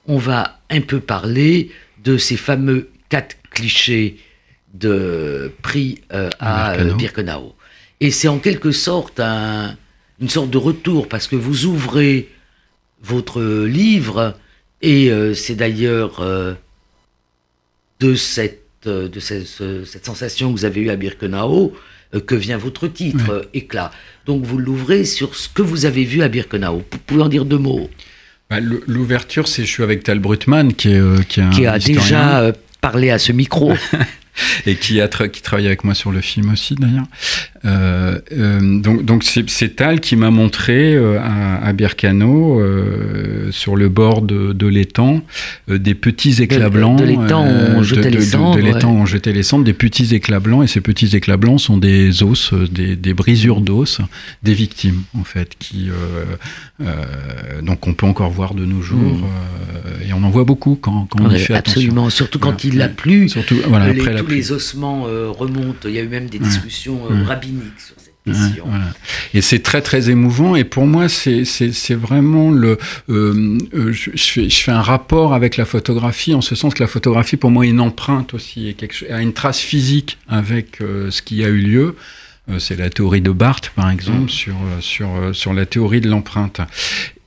on 0.07 0.17
va 0.17 0.61
un 0.71 0.81
peu 0.81 0.99
parler 0.99 1.69
de 2.03 2.17
ces 2.17 2.37
fameux 2.37 2.89
quatre 3.09 3.37
clichés 3.51 4.17
de 4.73 5.51
prix 5.61 6.01
euh, 6.11 6.31
à 6.39 6.71
euh, 6.71 6.95
Birkenau. 6.95 7.53
Et 7.99 8.09
c'est 8.09 8.29
en 8.29 8.39
quelque 8.39 8.71
sorte 8.71 9.19
une 9.19 10.29
sorte 10.29 10.49
de 10.49 10.57
retour, 10.57 11.07
parce 11.07 11.27
que 11.27 11.35
vous 11.35 11.65
ouvrez 11.65 12.29
votre 13.03 13.43
livre, 13.65 14.35
et 14.81 15.11
c'est 15.35 15.55
d'ailleurs 15.55 16.23
de, 17.99 18.15
cette, 18.15 18.63
de 18.85 19.19
cette, 19.19 20.05
sensation 20.05 20.51
que 20.51 20.59
vous 20.59 20.65
avez 20.65 20.81
eue 20.81 20.89
à 20.89 20.95
Birkenau 20.95 21.73
que 22.25 22.35
vient 22.35 22.57
votre 22.57 22.87
titre, 22.87 23.47
Éclat. 23.53 23.91
Donc 24.25 24.43
vous 24.43 24.57
l'ouvrez 24.57 25.05
sur 25.05 25.35
ce 25.35 25.47
que 25.47 25.61
vous 25.61 25.85
avez 25.85 26.05
vu 26.05 26.23
à 26.23 26.27
Birkenau. 26.27 26.83
Vous 26.91 26.97
pouvez 27.05 27.21
en 27.21 27.29
dire 27.29 27.45
deux 27.45 27.57
mots 27.57 27.89
bah, 28.49 28.59
L'ouverture, 28.59 29.47
c'est 29.47 29.63
je 29.63 29.69
suis 29.69 29.83
avec 29.83 30.03
Tal 30.03 30.19
Brutman, 30.19 30.73
qui, 30.73 30.89
est, 30.89 30.99
euh, 30.99 31.21
qui, 31.27 31.41
qui 31.49 31.67
a 31.67 31.77
déjà 31.77 32.41
euh, 32.41 32.51
parlé 32.81 33.11
à 33.11 33.19
ce 33.19 33.31
micro. 33.31 33.73
et 34.65 34.75
qui, 34.75 35.01
a 35.01 35.07
qui 35.07 35.41
travaille 35.41 35.67
avec 35.67 35.83
moi 35.83 35.93
sur 35.93 36.11
le 36.11 36.21
film 36.21 36.51
aussi 36.51 36.75
d'ailleurs. 36.75 37.05
Euh, 37.65 38.19
euh, 38.31 38.79
donc 38.79 39.03
donc 39.03 39.23
c'est 39.23 39.75
Tal 39.75 39.99
qui 39.99 40.15
m'a 40.15 40.31
montré 40.31 40.93
euh, 40.93 41.19
à, 41.19 41.65
à 41.65 41.73
Bircano, 41.73 42.61
sur 43.51 43.75
le 43.75 43.89
bord 43.89 44.21
de, 44.21 44.53
de 44.53 44.67
l'étang, 44.67 45.21
des 45.67 45.95
petits 45.95 46.41
éclats 46.41 46.69
blancs. 46.69 46.99
De, 46.99 47.05
l'étang 47.05 47.45
on 47.45 47.83
jetait 47.83 48.09
les 48.09 48.21
cendres. 48.21 48.55
De, 48.55 48.61
l'étang 48.61 48.91
on 48.91 49.05
jetait 49.05 49.33
les 49.33 49.43
cendres, 49.43 49.63
des 49.65 49.73
petits 49.73 50.13
éclats 50.15 50.39
blancs, 50.39 50.63
et 50.63 50.67
ces 50.67 50.81
petits 50.81 51.15
éclats 51.15 51.37
blancs 51.37 51.59
sont 51.59 51.77
des 51.77 52.23
os, 52.23 52.53
des, 52.53 52.95
des 52.95 53.13
brisures 53.13 53.61
d'os 53.61 54.01
des 54.43 54.53
victimes 54.53 55.01
en 55.17 55.23
fait, 55.23 55.55
qui 55.59 55.89
donc 57.61 57.87
on 57.87 57.93
peut 57.93 58.05
encore 58.05 58.29
voir 58.29 58.53
de 58.53 58.65
nos 58.65 58.81
jours, 58.81 58.99
mm. 58.99 60.09
et 60.09 60.13
on 60.13 60.23
en 60.23 60.29
voit 60.29 60.45
beaucoup 60.45 60.77
quand, 60.79 61.07
quand 61.09 61.21
on 61.21 61.29
y 61.29 61.39
fait 61.39 61.53
Absolument, 61.53 62.09
surtout 62.09 62.39
quand 62.39 62.63
il 62.63 62.81
a 62.81 62.87
plu. 62.89 63.29
Surtout 63.29 63.57
voilà, 63.67 63.85
après 63.85 64.15
tous 64.15 64.27
les 64.27 64.51
ossements 64.51 65.03
remontent. 65.03 65.87
Il 65.87 65.95
y 65.95 65.99
a 65.99 66.03
eu 66.03 66.07
même 66.07 66.29
des 66.29 66.39
discussions 66.39 66.99
sur 67.77 67.98
Et 69.33 69.41
c'est 69.41 69.59
très 69.59 69.81
très 69.81 70.09
émouvant. 70.09 70.55
Et 70.55 70.63
pour 70.63 70.85
moi, 70.85 71.07
c'est 71.09 71.93
vraiment 71.93 72.51
le. 72.51 72.77
Euh, 73.09 73.57
euh, 73.73 73.91
je, 73.91 74.11
fais, 74.15 74.49
je, 74.49 74.61
fais, 74.61 74.71
un 74.71 74.81
rapport 74.81 75.33
avec 75.33 75.57
la 75.57 75.65
photographie 75.65 76.33
en 76.33 76.41
ce 76.41 76.55
sens 76.55 76.73
que 76.73 76.83
la 76.83 76.87
photographie, 76.87 77.37
pour 77.37 77.51
moi, 77.51 77.65
est 77.65 77.69
une 77.69 77.81
empreinte 77.81 78.33
aussi, 78.33 78.67
et 78.67 78.73
quelque, 78.73 79.11
a 79.11 79.21
une 79.21 79.33
trace 79.33 79.59
physique 79.59 80.17
avec 80.27 80.81
euh, 80.81 81.11
ce 81.11 81.21
qui 81.21 81.43
a 81.43 81.47
eu 81.47 81.59
lieu. 81.59 81.95
c'est 82.57 82.77
la 82.77 82.89
théorie 82.89 83.21
de 83.21 83.31
Barthes, 83.31 83.71
par 83.75 83.89
exemple, 83.89 84.23
mm. 84.23 84.29
sur, 84.29 84.55
sur, 84.81 85.09
sur 85.33 85.53
la 85.53 85.65
théorie 85.65 86.01
de 86.01 86.09
l'empreinte. 86.09 86.61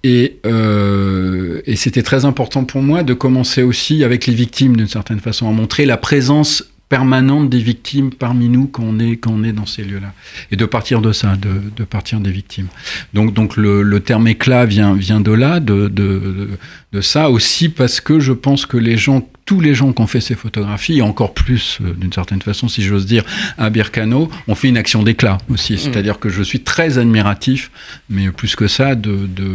Et, 0.04 0.40
euh, 0.46 1.62
et 1.64 1.76
c'était 1.76 2.02
très 2.02 2.24
important 2.24 2.64
pour 2.64 2.82
moi 2.82 3.04
de 3.04 3.14
commencer 3.14 3.62
aussi 3.62 4.02
avec 4.02 4.26
les 4.26 4.34
victimes, 4.34 4.76
d'une 4.76 4.88
certaine 4.88 5.20
façon, 5.20 5.48
à 5.48 5.52
montrer 5.52 5.86
la 5.86 5.96
présence 5.96 6.64
permanente 6.92 7.48
des 7.48 7.58
victimes 7.58 8.10
parmi 8.12 8.50
nous 8.50 8.66
quand 8.66 8.82
on 8.82 8.98
est, 8.98 9.16
quand 9.16 9.32
on 9.32 9.44
est 9.44 9.54
dans 9.54 9.64
ces 9.64 9.82
lieux-là. 9.82 10.12
Et 10.50 10.56
de 10.56 10.66
partir 10.66 11.00
de 11.00 11.10
ça, 11.12 11.36
de, 11.36 11.62
de 11.74 11.84
partir 11.84 12.20
des 12.20 12.30
victimes. 12.30 12.66
Donc, 13.14 13.32
donc 13.32 13.56
le, 13.56 13.82
le, 13.82 14.00
terme 14.00 14.28
éclat 14.28 14.66
vient, 14.66 14.92
vient 14.92 15.22
de 15.22 15.32
là, 15.32 15.58
de, 15.58 15.88
de, 15.88 16.50
de, 16.92 17.00
ça 17.00 17.30
aussi 17.30 17.70
parce 17.70 18.02
que 18.02 18.20
je 18.20 18.34
pense 18.34 18.66
que 18.66 18.76
les 18.76 18.98
gens, 18.98 19.26
tous 19.46 19.58
les 19.58 19.74
gens 19.74 19.94
qui 19.94 20.02
ont 20.02 20.06
fait 20.06 20.20
ces 20.20 20.34
photographies, 20.34 20.98
et 20.98 21.02
encore 21.02 21.32
plus 21.32 21.78
euh, 21.80 21.94
d'une 21.94 22.12
certaine 22.12 22.42
façon, 22.42 22.68
si 22.68 22.82
j'ose 22.82 23.06
dire, 23.06 23.24
à 23.56 23.70
Bircano, 23.70 24.28
ont 24.46 24.54
fait 24.54 24.68
une 24.68 24.76
action 24.76 25.02
d'éclat 25.02 25.38
aussi. 25.48 25.72
Mm. 25.72 25.78
C'est-à-dire 25.78 26.18
que 26.18 26.28
je 26.28 26.42
suis 26.42 26.60
très 26.60 26.98
admiratif, 26.98 27.70
mais 28.10 28.30
plus 28.32 28.54
que 28.54 28.68
ça, 28.68 28.94
de, 28.96 29.16
de 29.34 29.48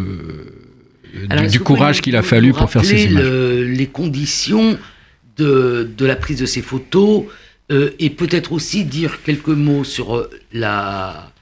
du, 1.52 1.60
courage 1.60 2.02
qu'il 2.02 2.16
a 2.16 2.24
fallu 2.24 2.52
pour 2.52 2.72
faire 2.72 2.84
ces 2.84 3.06
images. 3.06 3.24
les 3.24 3.86
conditions 3.86 4.76
de, 5.38 5.90
de 5.98 6.06
la 6.06 6.16
prise 6.16 6.40
de 6.40 6.46
ces 6.46 6.62
photos 6.62 7.26
euh, 7.70 7.92
et 8.00 8.10
peut-être 8.10 8.54
aussi 8.54 8.86
dire 8.86 9.22
quelques 9.24 9.48
mots 9.48 9.84
sur 9.84 10.16
euh, 10.16 10.30
la, 10.54 11.34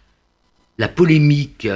la 0.80 0.88
polémique 0.88 1.68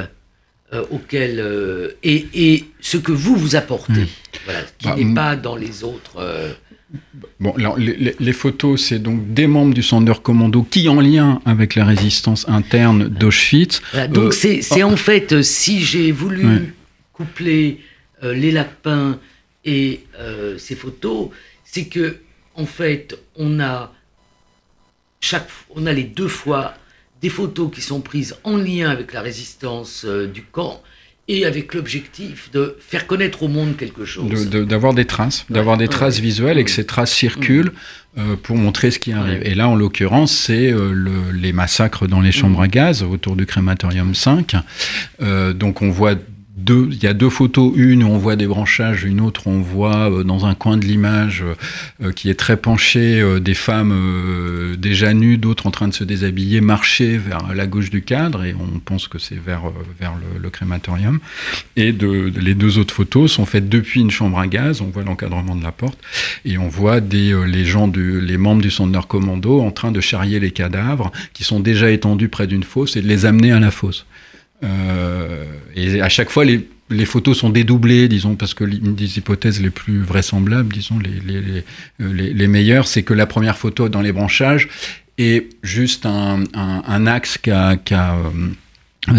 euh, 0.74 0.84
auquel 0.90 1.94
et, 2.02 2.28
et, 2.34 2.66
ce 2.80 2.98
que 2.98 3.12
vous 3.12 3.36
vous 3.36 3.56
apportez, 3.56 4.02
hmm. 4.02 4.08
voilà, 4.46 4.62
qui 4.80 4.88
bah, 4.88 4.96
n'est 4.96 5.14
pas 5.14 5.36
dans 5.36 5.56
les 5.56 5.84
autres. 5.84 6.58
Bon, 7.40 7.52
alors, 7.58 7.78
les, 7.78 8.16
les, 8.20 8.34
photos, 8.34 8.84
c'est 8.84 8.98
donc 8.98 9.34
des 9.34 9.46
membres 9.46 9.76
du 9.76 9.84
Sonder 9.84 10.14
Commando 10.24 10.64
qui, 10.64 10.90
en 10.90 11.00
lien 11.00 11.42
avec 11.46 11.76
la 11.76 11.86
résistance 11.86 12.50
interne 12.50 13.08
d'Auschwitz. 13.08 13.82
donc, 14.10 14.34
c'est 14.34 14.62
oh. 14.72 14.84
en 14.84 14.98
fait, 14.98 15.44
si 15.44 15.82
j'ai 15.84 16.12
voulu 16.12 16.74
coupler 17.14 17.82
les 18.24 18.52
lapins 18.52 19.20
et 19.64 20.02
ces 20.58 20.76
photos, 20.76 21.30
c'est 21.72 21.86
que 21.86 22.18
en 22.56 22.66
fait, 22.66 23.18
on 23.36 23.60
a 23.60 23.94
chaque, 25.22 25.48
on 25.76 25.86
a 25.86 25.94
les 25.94 26.04
deux 26.04 26.28
fois 26.28 26.74
des 27.22 27.30
photos 27.30 27.70
qui 27.74 27.82
sont 27.82 28.02
prises 28.02 28.36
en 28.44 28.58
lien 28.58 28.90
avec 28.90 29.14
la 29.14 29.22
résistance 29.22 30.06
euh, 30.06 30.28
du 30.28 30.44
camp 30.44 30.82
et 31.28 31.46
avec 31.46 31.76
l'objectif 31.76 32.50
de 32.52 32.76
faire 32.80 33.06
connaître 33.06 33.44
au 33.44 33.48
monde 33.48 33.78
quelque 33.78 34.04
chose. 34.04 34.50
D'avoir 34.50 34.94
des 34.96 35.06
traces, 35.06 35.46
d'avoir 35.50 35.78
des 35.78 35.88
traces 35.88 36.20
visuelles 36.20 36.58
et 36.58 36.64
que 36.64 36.72
ces 36.72 36.88
traces 36.88 37.14
circulent 37.14 37.72
euh, 38.18 38.36
pour 38.36 38.58
montrer 38.58 38.90
ce 38.90 38.98
qui 38.98 39.12
arrive. 39.12 39.42
Et 39.44 39.54
là, 39.54 39.70
en 39.70 39.76
l'occurrence, 39.76 40.32
c'est 40.32 40.72
euh, 40.72 40.92
les 41.32 41.54
massacres 41.54 42.08
dans 42.08 42.22
les 42.22 42.32
chambres 42.32 42.62
à 42.62 42.68
gaz 42.68 43.04
autour 43.04 43.36
du 43.36 43.46
crématorium 43.46 44.16
5. 44.16 44.56
donc 45.54 45.84
on 45.84 45.92
voit 45.92 46.16
il 46.68 47.02
y 47.02 47.08
a 47.08 47.14
deux 47.14 47.30
photos, 47.30 47.72
une 47.76 48.04
où 48.04 48.08
on 48.08 48.18
voit 48.18 48.36
des 48.36 48.48
branchages, 48.48 49.04
une 49.04 49.22
autre 49.22 49.48
on 49.48 49.62
voit 49.62 50.12
euh, 50.12 50.24
dans 50.24 50.46
un 50.46 50.56
coin 50.56 50.78
de 50.78 50.86
l'image 50.86 51.44
euh, 52.02 52.12
qui 52.12 52.30
est 52.30 52.36
très 52.36 52.58
penché 52.58 53.24
des 53.40 53.54
femmes 53.54 53.96
déjà 54.78 55.14
nues, 55.14 55.38
d'autres 55.38 55.68
en 55.68 55.72
train 55.72 55.88
de 55.88 55.94
se 55.94 56.04
déshabiller, 56.04 56.62
marcher 56.62 57.18
vers 57.18 57.54
la 57.54 57.68
gauche 57.68 57.90
du 57.90 58.02
cadre 58.02 58.44
et 58.44 58.54
on 58.54 58.80
pense 58.80 59.08
que 59.08 59.20
c'est 59.20 59.40
vers, 59.40 59.64
le, 60.42 60.50
crématorium. 60.50 61.20
Et 61.76 61.92
les 61.92 62.54
deux 62.56 62.78
autres 62.78 62.94
photos 62.94 63.32
sont 63.32 63.46
faites 63.46 63.70
depuis 63.70 64.02
une 64.02 64.12
chambre 64.12 64.40
à 64.40 64.48
gaz, 64.48 64.82
on 64.82 64.90
voit 64.90 65.04
l'encadrement 65.04 65.56
de 65.56 65.64
la 65.64 65.72
porte 65.72 66.00
et 66.46 66.58
on 66.58 66.68
voit 66.68 67.02
des, 67.02 67.36
les 67.46 67.66
gens, 67.66 67.92
les 67.96 68.38
membres 68.38 68.62
du 68.62 68.72
centre 68.72 68.90
commando 69.08 69.62
en 69.62 69.72
train 69.72 69.92
de 69.92 70.02
charrier 70.02 70.40
les 70.40 70.52
cadavres 70.52 71.12
qui 71.34 71.44
sont 71.44 71.60
déjà 71.60 71.92
étendus 71.92 72.30
près 72.30 72.48
d'une 72.48 72.64
fosse 72.64 72.96
et 72.96 73.02
de 73.02 73.08
les 73.08 73.26
amener 73.26 73.52
à 73.52 73.60
la 73.60 73.72
fosse. 73.72 74.06
Euh, 74.64 75.46
et 75.76 76.02
à 76.02 76.10
chaque 76.10 76.30
fois, 76.30 76.46
les, 76.46 76.68
les, 76.90 77.06
photos 77.06 77.38
sont 77.38 77.50
dédoublées, 77.50 78.08
disons, 78.08 78.36
parce 78.36 78.54
que 78.54 78.64
une 78.64 78.96
des 78.96 79.18
hypothèses 79.18 79.62
les 79.62 79.70
plus 79.70 80.02
vraisemblables, 80.02 80.74
disons, 80.74 81.00
les, 81.00 81.20
les, 81.42 81.64
les, 82.00 82.34
les 82.34 82.48
meilleures, 82.48 82.88
c'est 82.88 83.04
que 83.04 83.14
la 83.14 83.26
première 83.26 83.58
photo 83.58 83.90
dans 83.90 84.02
les 84.02 84.12
branchages 84.12 84.68
est 85.18 85.50
juste 85.64 86.06
un, 86.06 86.44
un, 86.54 86.84
un 86.88 87.08
axe 87.08 87.38
qui 87.38 87.52
a, 87.52 87.78
a 87.92 88.16
euh, 88.16 88.30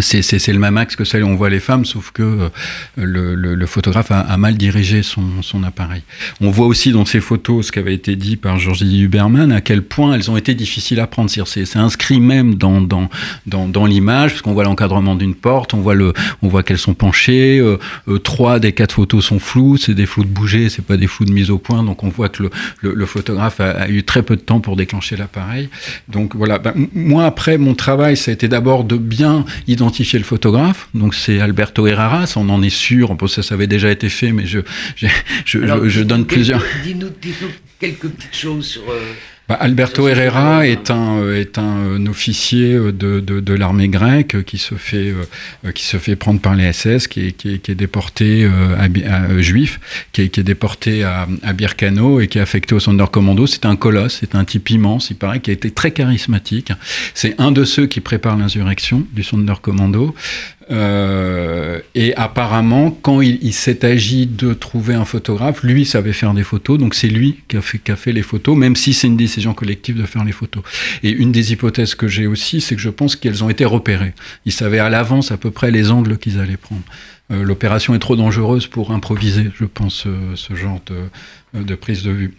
c'est 0.00 0.52
le 0.52 0.58
même 0.58 0.76
axe 0.76 0.96
que 0.96 1.04
celle 1.04 1.24
où 1.24 1.28
on 1.28 1.36
voit 1.36 1.50
les 1.50 1.60
femmes, 1.60 1.84
sauf 1.84 2.10
que 2.12 2.22
euh, 2.22 2.48
le, 2.96 3.66
photographe 3.66 4.10
a, 4.10 4.36
mal 4.36 4.56
dirigé 4.56 5.02
son, 5.02 5.62
appareil. 5.64 6.02
On 6.40 6.50
voit 6.50 6.66
aussi 6.66 6.92
dans 6.92 7.04
ces 7.04 7.20
photos 7.20 7.66
ce 7.66 7.72
qui 7.72 7.78
avait 7.78 7.94
été 7.94 8.16
dit 8.16 8.36
par 8.36 8.58
Georgie 8.58 9.00
Huberman, 9.00 9.52
à 9.52 9.60
quel 9.60 9.82
point 9.82 10.14
elles 10.14 10.30
ont 10.30 10.36
été 10.36 10.54
difficiles 10.54 11.00
à 11.00 11.06
prendre. 11.06 11.30
C'est 11.30 11.76
inscrit 11.76 12.20
même 12.20 12.54
dans, 12.54 12.80
dans, 12.80 13.08
dans, 13.46 13.86
l'image, 13.86 14.32
parce 14.32 14.42
qu'on 14.42 14.52
voit 14.52 14.64
l'encadrement 14.64 15.14
d'une 15.14 15.34
porte, 15.34 15.74
on 15.74 15.80
voit, 15.80 15.94
voit 16.42 16.62
qu'elles 16.62 16.78
sont 16.78 16.94
penchées, 16.94 17.58
euh, 17.58 17.78
euh, 18.08 18.18
trois 18.18 18.58
des 18.58 18.72
quatre 18.72 18.94
photos 18.94 19.24
sont 19.24 19.38
floues, 19.38 19.76
c'est 19.76 19.94
des 19.94 20.06
flous 20.06 20.24
de 20.24 20.28
bouger, 20.28 20.68
c'est 20.68 20.84
pas 20.84 20.96
des 20.96 21.06
flous 21.06 21.24
de 21.24 21.32
mise 21.32 21.50
au 21.50 21.58
point, 21.58 21.82
donc 21.82 22.02
on 22.04 22.08
voit 22.08 22.28
que 22.28 22.50
le, 22.80 23.06
photographe 23.06 23.60
a, 23.60 23.88
eu 23.88 24.02
très 24.02 24.22
peu 24.22 24.36
de 24.36 24.40
temps 24.40 24.60
pour 24.60 24.76
déclencher 24.76 25.16
l'appareil. 25.16 25.68
Donc 26.08 26.36
voilà, 26.36 26.58
ben, 26.58 26.74
moi 26.94 27.24
après, 27.24 27.58
mon 27.58 27.74
travail, 27.74 28.16
ça 28.16 28.30
a 28.30 28.34
été 28.34 28.48
d'abord 28.48 28.84
de 28.84 28.96
bien 28.96 29.44
le 30.18 30.24
photographe. 30.24 30.88
Donc 30.94 31.14
c'est 31.14 31.40
Alberto 31.40 31.86
Herrera, 31.86 32.24
on 32.36 32.48
en 32.48 32.62
est 32.62 32.70
sûr. 32.70 33.16
Ça, 33.26 33.42
ça 33.42 33.54
avait 33.54 33.66
déjà 33.66 33.90
été 33.90 34.08
fait, 34.08 34.32
mais 34.32 34.46
je, 34.46 34.60
je, 34.96 35.06
je, 35.44 35.88
je 35.88 36.02
donne 36.02 36.26
plusieurs. 36.26 36.62
Dis-nous 36.84 37.10
dis 37.20 37.34
quelques 37.78 38.08
petites 38.08 38.36
choses 38.36 38.66
sur. 38.66 38.82
Euh, 38.90 39.12
bah, 39.50 39.56
Alberto 39.58 40.06
Herrera 40.06 40.64
est 40.64 40.92
un, 40.92 41.28
est 41.34 41.58
un, 41.58 42.06
officier 42.06 42.74
de, 42.74 43.18
de, 43.18 43.40
de 43.40 43.52
l'armée 43.52 43.88
grecque 43.88 44.44
qui 44.44 44.58
se, 44.58 44.76
fait, 44.76 45.12
euh, 45.64 45.72
qui 45.72 45.84
se 45.84 45.96
fait 45.96 46.14
prendre 46.14 46.38
par 46.38 46.54
les 46.54 46.72
SS, 46.72 47.08
qui 47.08 47.26
est, 47.26 47.32
qui 47.32 47.54
est, 47.54 47.58
qui 47.58 47.72
est 47.72 47.74
déporté 47.74 48.44
euh, 48.44 48.76
à, 48.78 48.84
à, 48.84 49.40
juif, 49.40 49.80
qui 50.12 50.22
est, 50.22 50.28
qui 50.28 50.38
est 50.38 50.44
déporté 50.44 51.02
à, 51.02 51.26
à 51.42 51.52
Birkano 51.52 52.20
et 52.20 52.28
qui 52.28 52.38
est 52.38 52.40
affecté 52.40 52.76
au 52.76 52.78
Sonderkommando. 52.78 53.48
C'est 53.48 53.66
un 53.66 53.74
colosse, 53.74 54.18
c'est 54.20 54.36
un 54.36 54.44
type 54.44 54.70
immense, 54.70 55.10
il 55.10 55.16
paraît, 55.16 55.40
qui 55.40 55.50
a 55.50 55.52
été 55.52 55.72
très 55.72 55.90
charismatique. 55.90 56.72
C'est 57.14 57.34
un 57.40 57.50
de 57.50 57.64
ceux 57.64 57.86
qui 57.86 57.98
prépare 57.98 58.36
l'insurrection 58.36 59.04
du 59.12 59.24
Sonderkommando. 59.24 60.14
Euh, 60.70 61.80
et 61.94 62.14
apparemment, 62.14 62.90
quand 62.90 63.20
il, 63.20 63.52
s'est 63.52 63.84
agi 63.84 64.26
de 64.26 64.54
trouver 64.54 64.94
un 64.94 65.04
photographe, 65.04 65.62
lui 65.62 65.84
savait 65.84 66.12
faire 66.12 66.32
des 66.32 66.44
photos, 66.44 66.78
donc 66.78 66.94
c'est 66.94 67.08
lui 67.08 67.40
qui 67.48 67.56
a, 67.56 67.96
fait, 67.96 68.12
les 68.12 68.22
photos, 68.22 68.56
même 68.56 68.76
si 68.76 68.92
c'est 68.92 69.08
une 69.08 69.16
décision 69.16 69.52
collective 69.52 69.96
de 70.00 70.06
faire 70.06 70.24
les 70.24 70.32
photos. 70.32 70.62
Et 71.02 71.10
une 71.10 71.32
des 71.32 71.52
hypothèses 71.52 71.94
que 71.94 72.06
j'ai 72.06 72.26
aussi, 72.26 72.60
c'est 72.60 72.76
que 72.76 72.80
je 72.80 72.90
pense 72.90 73.16
qu'elles 73.16 73.42
ont 73.42 73.50
été 73.50 73.64
repérées. 73.64 74.14
Ils 74.46 74.52
savaient 74.52 74.78
à 74.78 74.88
l'avance 74.88 75.32
à 75.32 75.36
peu 75.36 75.50
près 75.50 75.70
les 75.70 75.90
angles 75.90 76.18
qu'ils 76.18 76.38
allaient 76.38 76.56
prendre. 76.56 76.82
Euh, 77.32 77.42
L'opération 77.42 77.94
est 77.94 77.98
trop 77.98 78.16
dangereuse 78.16 78.66
pour 78.66 78.92
improviser, 78.92 79.50
je 79.58 79.64
pense, 79.64 80.04
euh, 80.06 80.36
ce 80.36 80.54
genre 80.54 80.80
de 81.54 81.74
prise 81.74 82.04
de 82.04 82.10
vue. 82.10 82.34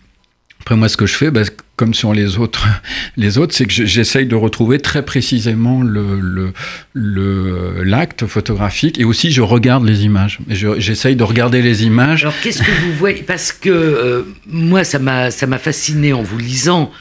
Après, 0.62 0.76
moi, 0.76 0.89
ce 0.89 0.95
que 0.95 1.07
je 1.07 1.16
fais, 1.16 1.32
bah, 1.32 1.41
comme 1.76 1.95
sur 1.95 2.14
les 2.14 2.38
autres, 2.38 2.68
les 3.18 3.39
autres, 3.39 3.55
c'est 3.55 3.66
que 3.66 3.74
j'essaye 3.74 4.28
de 4.28 4.36
retrouver 4.36 4.80
très 4.80 5.03
précisément 5.03 5.82
le 5.82 6.53
l'acte 6.93 8.28
photographique 8.28 8.99
et 8.99 9.03
aussi 9.03 9.32
je 9.32 9.41
regarde 9.41 9.86
les 9.86 10.05
images. 10.05 10.39
J'essaye 10.47 11.16
de 11.16 11.24
regarder 11.24 11.62
les 11.62 11.84
images. 11.84 12.24
Alors, 12.24 12.36
qu'est-ce 12.41 12.62
que 12.62 12.82
vous 12.84 12.93
voyez? 12.93 13.24
Parce 13.24 13.51
que 13.51 13.70
euh, 13.70 14.24
moi, 14.45 14.84
ça 14.84 14.99
m'a 14.99 15.32
ça 15.32 15.47
m'a 15.47 15.57
fasciné 15.57 16.14
en 16.14 16.22
vous 16.22 16.38
lisant. 16.38 16.91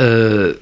Euh, 0.00 0.54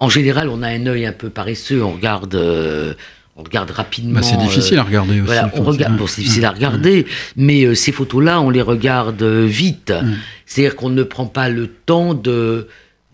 en 0.00 0.08
général, 0.08 0.48
on 0.48 0.62
a 0.62 0.68
un 0.68 0.86
œil 0.86 1.06
un 1.06 1.12
peu 1.12 1.30
paresseux, 1.30 1.82
on 1.82 1.92
regarde. 1.92 2.34
Euh, 2.34 2.94
on 3.36 3.42
regarde 3.42 3.70
rapidement. 3.70 4.20
Bah, 4.20 4.22
c'est 4.22 4.36
difficile 4.36 4.78
à 4.78 4.82
regarder 4.82 5.14
aussi. 5.20 5.26
Voilà, 5.26 5.50
on 5.54 5.62
regarde, 5.62 5.96
bon, 5.96 6.06
c'est 6.06 6.20
difficile 6.20 6.44
à 6.44 6.50
regarder, 6.50 7.06
mais 7.36 7.64
euh, 7.64 7.74
ces 7.74 7.92
photos-là, 7.92 8.40
on 8.40 8.50
les 8.50 8.62
regarde 8.62 9.22
euh, 9.22 9.46
vite. 9.46 9.90
Mm. 9.90 10.14
C'est-à-dire 10.46 10.76
qu'on 10.76 10.90
ne 10.90 11.02
prend 11.02 11.26
pas 11.26 11.48
le 11.48 11.66
temps 11.66 12.14
de 12.14 12.68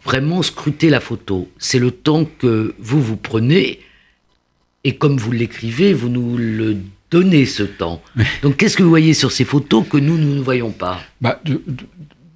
vraiment 0.05 0.43
scruter 0.43 0.91
la 0.91 1.01
photo. 1.01 1.49
C'est 1.59 1.79
le 1.79 1.91
temps 1.91 2.25
que 2.25 2.75
vous 2.79 3.01
vous 3.01 3.17
prenez, 3.17 3.81
et 4.85 4.97
comme 4.97 5.19
vous 5.19 5.33
l'écrivez, 5.33 5.93
vous 5.93 6.09
nous 6.09 6.37
le 6.37 6.77
donnez 7.11 7.47
ce 7.47 7.63
temps. 7.63 8.03
Donc, 8.43 8.57
qu'est-ce 8.57 8.77
que 8.77 8.83
vous 8.83 8.89
voyez 8.89 9.15
sur 9.15 9.33
ces 9.33 9.45
photos 9.45 9.85
que 9.89 9.97
nous, 9.97 10.19
nous 10.19 10.35
ne 10.35 10.41
voyons 10.41 10.71
pas? 10.71 11.01
Bah, 11.21 11.41
de, 11.45 11.63
de... 11.67 11.85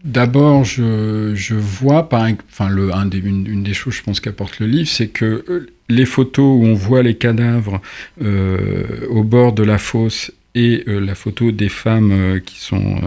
D'abord, 0.04 0.64
je, 0.64 1.32
je, 1.34 1.54
vois, 1.54 2.08
par, 2.08 2.26
enfin, 2.50 2.68
le, 2.68 2.92
un 2.92 3.06
des, 3.06 3.18
une, 3.18 3.46
une, 3.46 3.62
des 3.62 3.74
choses, 3.74 3.94
je 3.94 4.02
pense, 4.02 4.18
qu'apporte 4.18 4.58
le 4.58 4.66
livre, 4.66 4.88
c'est 4.88 5.08
que 5.08 5.44
euh, 5.48 5.66
les 5.92 6.06
photos 6.06 6.44
où 6.44 6.64
on 6.64 6.74
voit 6.74 7.02
les 7.02 7.14
cadavres 7.14 7.80
euh, 8.22 9.06
au 9.10 9.22
bord 9.22 9.52
de 9.52 9.62
la 9.62 9.78
fosse 9.78 10.32
et 10.54 10.84
euh, 10.86 11.00
la 11.00 11.14
photo 11.14 11.50
des 11.50 11.70
femmes 11.70 12.12
euh, 12.12 12.38
qui 12.38 12.60
sont 12.60 13.00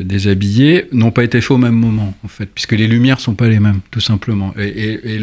déshabillées 0.00 0.86
n'ont 0.92 1.10
pas 1.10 1.24
été 1.24 1.40
faites 1.40 1.50
au 1.50 1.58
même 1.58 1.74
moment 1.74 2.14
en 2.24 2.28
fait 2.28 2.46
puisque 2.46 2.72
les 2.72 2.86
lumières 2.86 3.20
sont 3.20 3.34
pas 3.34 3.48
les 3.48 3.60
mêmes 3.60 3.80
tout 3.90 4.00
simplement. 4.00 4.54
Et, 4.58 5.18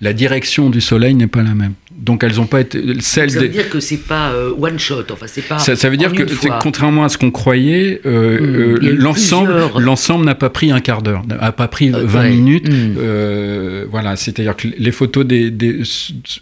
la 0.00 0.12
direction 0.12 0.70
du 0.70 0.80
soleil 0.80 1.14
n'est 1.14 1.26
pas 1.26 1.42
la 1.42 1.54
même 1.54 1.74
donc 1.96 2.24
elles 2.24 2.40
ont 2.40 2.46
pas 2.46 2.60
été 2.60 2.82
celles 3.00 3.30
ça 3.30 3.40
veut 3.40 3.48
dire 3.48 3.68
que 3.70 3.80
c'est 3.80 3.96
pas 3.96 4.32
one 4.58 4.78
shot 4.78 5.04
enfin 5.10 5.26
c'est 5.26 5.42
pas 5.42 5.58
ça, 5.58 5.76
ça 5.76 5.88
veut 5.88 5.96
dire 5.96 6.12
que 6.12 6.24
contrairement 6.60 7.04
à 7.04 7.08
ce 7.08 7.18
qu'on 7.18 7.30
croyait 7.30 8.00
mmh, 8.04 8.78
l'ensemble 8.80 9.52
plusieurs... 9.52 9.80
l'ensemble 9.80 10.24
n'a 10.24 10.34
pas 10.34 10.50
pris 10.50 10.70
un 10.70 10.80
quart 10.80 11.02
d'heure 11.02 11.22
n'a 11.26 11.52
pas 11.52 11.68
pris 11.68 11.90
20 11.90 12.04
ouais. 12.04 12.30
minutes 12.30 12.68
mmh. 12.68 13.86
voilà 13.90 14.16
c'est 14.16 14.38
à 14.40 14.42
dire 14.42 14.56
que 14.56 14.68
les 14.76 14.92
photos 14.92 15.24
des, 15.24 15.50
des, 15.50 15.82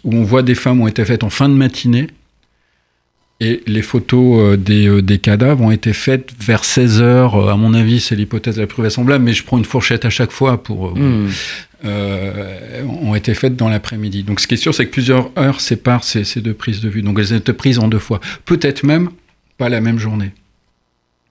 où 0.03 0.15
on 0.15 0.23
voit 0.23 0.43
des 0.43 0.55
femmes 0.55 0.81
ont 0.81 0.87
été 0.87 1.05
faites 1.05 1.23
en 1.23 1.29
fin 1.29 1.49
de 1.49 1.53
matinée 1.53 2.07
et 3.41 3.61
les 3.67 3.81
photos 3.81 4.39
euh, 4.39 4.57
des, 4.57 4.87
euh, 4.87 5.01
des, 5.01 5.19
cadavres 5.19 5.61
ont 5.61 5.71
été 5.71 5.91
faites 5.91 6.31
vers 6.39 6.63
16 6.63 7.01
heures. 7.01 7.35
Euh, 7.35 7.51
à 7.51 7.57
mon 7.57 7.73
avis, 7.73 7.99
c'est 7.99 8.15
l'hypothèse 8.15 8.57
la 8.57 8.65
plus 8.65 8.81
vraisemblable, 8.81 9.23
mais 9.23 9.33
je 9.33 9.43
prends 9.43 9.57
une 9.57 9.65
fourchette 9.65 10.05
à 10.05 10.09
chaque 10.09 10.31
fois 10.31 10.61
pour. 10.63 10.97
Mmh. 10.97 11.29
Euh, 11.83 12.83
ont 12.83 13.13
été 13.13 13.35
faites 13.35 13.55
dans 13.55 13.69
l'après-midi. 13.69 14.23
Donc, 14.23 14.39
ce 14.39 14.47
qui 14.47 14.55
est 14.55 14.57
sûr, 14.57 14.73
c'est 14.73 14.87
que 14.87 14.91
plusieurs 14.91 15.29
heures 15.37 15.61
séparent 15.61 16.03
ces, 16.03 16.23
ces, 16.23 16.41
deux 16.41 16.53
prises 16.53 16.81
de 16.81 16.89
vue. 16.89 17.03
Donc, 17.03 17.19
elles 17.19 17.33
ont 17.33 17.37
été 17.37 17.53
prises 17.53 17.77
en 17.77 17.87
deux 17.87 17.99
fois. 17.99 18.21
Peut-être 18.45 18.83
même 18.83 19.09
pas 19.57 19.69
la 19.69 19.81
même 19.81 19.99
journée. 19.99 20.31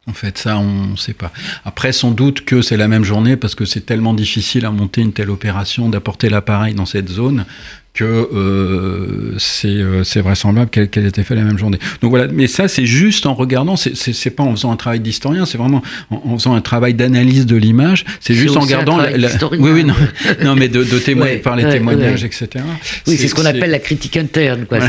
En 0.07 0.12
fait, 0.12 0.36
ça, 0.38 0.59
on 0.59 0.88
ne 0.88 0.96
sait 0.96 1.14
pas. 1.14 1.32
Après, 1.64 1.92
sans 1.92 2.11
doute 2.11 2.44
que 2.44 2.62
c'est 2.62 2.76
la 2.76 2.88
même 2.88 3.05
journée 3.05 3.36
parce 3.36 3.55
que 3.55 3.64
c'est 3.64 3.80
tellement 3.80 4.14
difficile 4.14 4.66
à 4.66 4.70
monter 4.70 5.00
une 5.00 5.12
telle 5.12 5.30
opération, 5.30 5.88
d'apporter 5.88 6.28
l'appareil 6.28 6.74
dans 6.74 6.86
cette 6.86 7.09
zone, 7.09 7.46
que 7.95 8.05
euh, 8.05 9.38
c'est 9.38 9.68
euh, 9.68 10.03
vraisemblable 10.16 10.68
qu'elle 10.68 10.90
qu 10.90 10.99
ait 10.99 11.07
été 11.07 11.22
faite 11.22 11.38
la 11.38 11.45
même 11.45 11.59
journée. 11.59 11.78
Donc 12.03 12.11
voilà, 12.11 12.26
mais 12.26 12.49
ça 12.49 12.66
c'est 12.66 12.86
juste 12.86 13.24
en 13.24 13.34
regardant, 13.34 13.76
c'est 13.76 14.30
pas 14.30 14.42
en 14.42 14.51
faisant 14.57 14.72
un 14.72 14.76
travail 14.76 14.99
d'historien, 14.99 15.47
c'est 15.47 15.59
vraiment 15.59 15.80
en, 16.11 16.20
en, 16.24 16.36
faisant 16.36 16.55
un 16.55 16.61
travail 16.61 16.95
d'analyse 16.95 17.47
de 17.47 17.55
l'image, 17.55 18.05
c'est 18.18 18.34
juste 18.34 18.57
en 18.57 18.61
regardant 18.61 18.97
la, 18.97 19.16
la... 19.16 19.28
oui 19.53 19.70
oui 19.72 19.84
non, 19.84 19.95
non 20.45 20.57
mais 20.57 20.68
de, 20.68 20.82
de 20.82 21.14
ouais, 21.14 21.36
par 21.36 21.55
les 21.55 21.64
ouais, 21.64 21.72
témoignages 21.72 22.22
ouais. 22.22 22.26
etc. 22.28 22.64
Oui 23.07 23.16
c'est 23.16 23.28
ce 23.28 23.34
qu'on 23.34 23.45
appelle 23.45 23.70
la 23.70 23.78
critique 23.78 24.16
interne. 24.16 24.66
Voilà. 24.68 24.88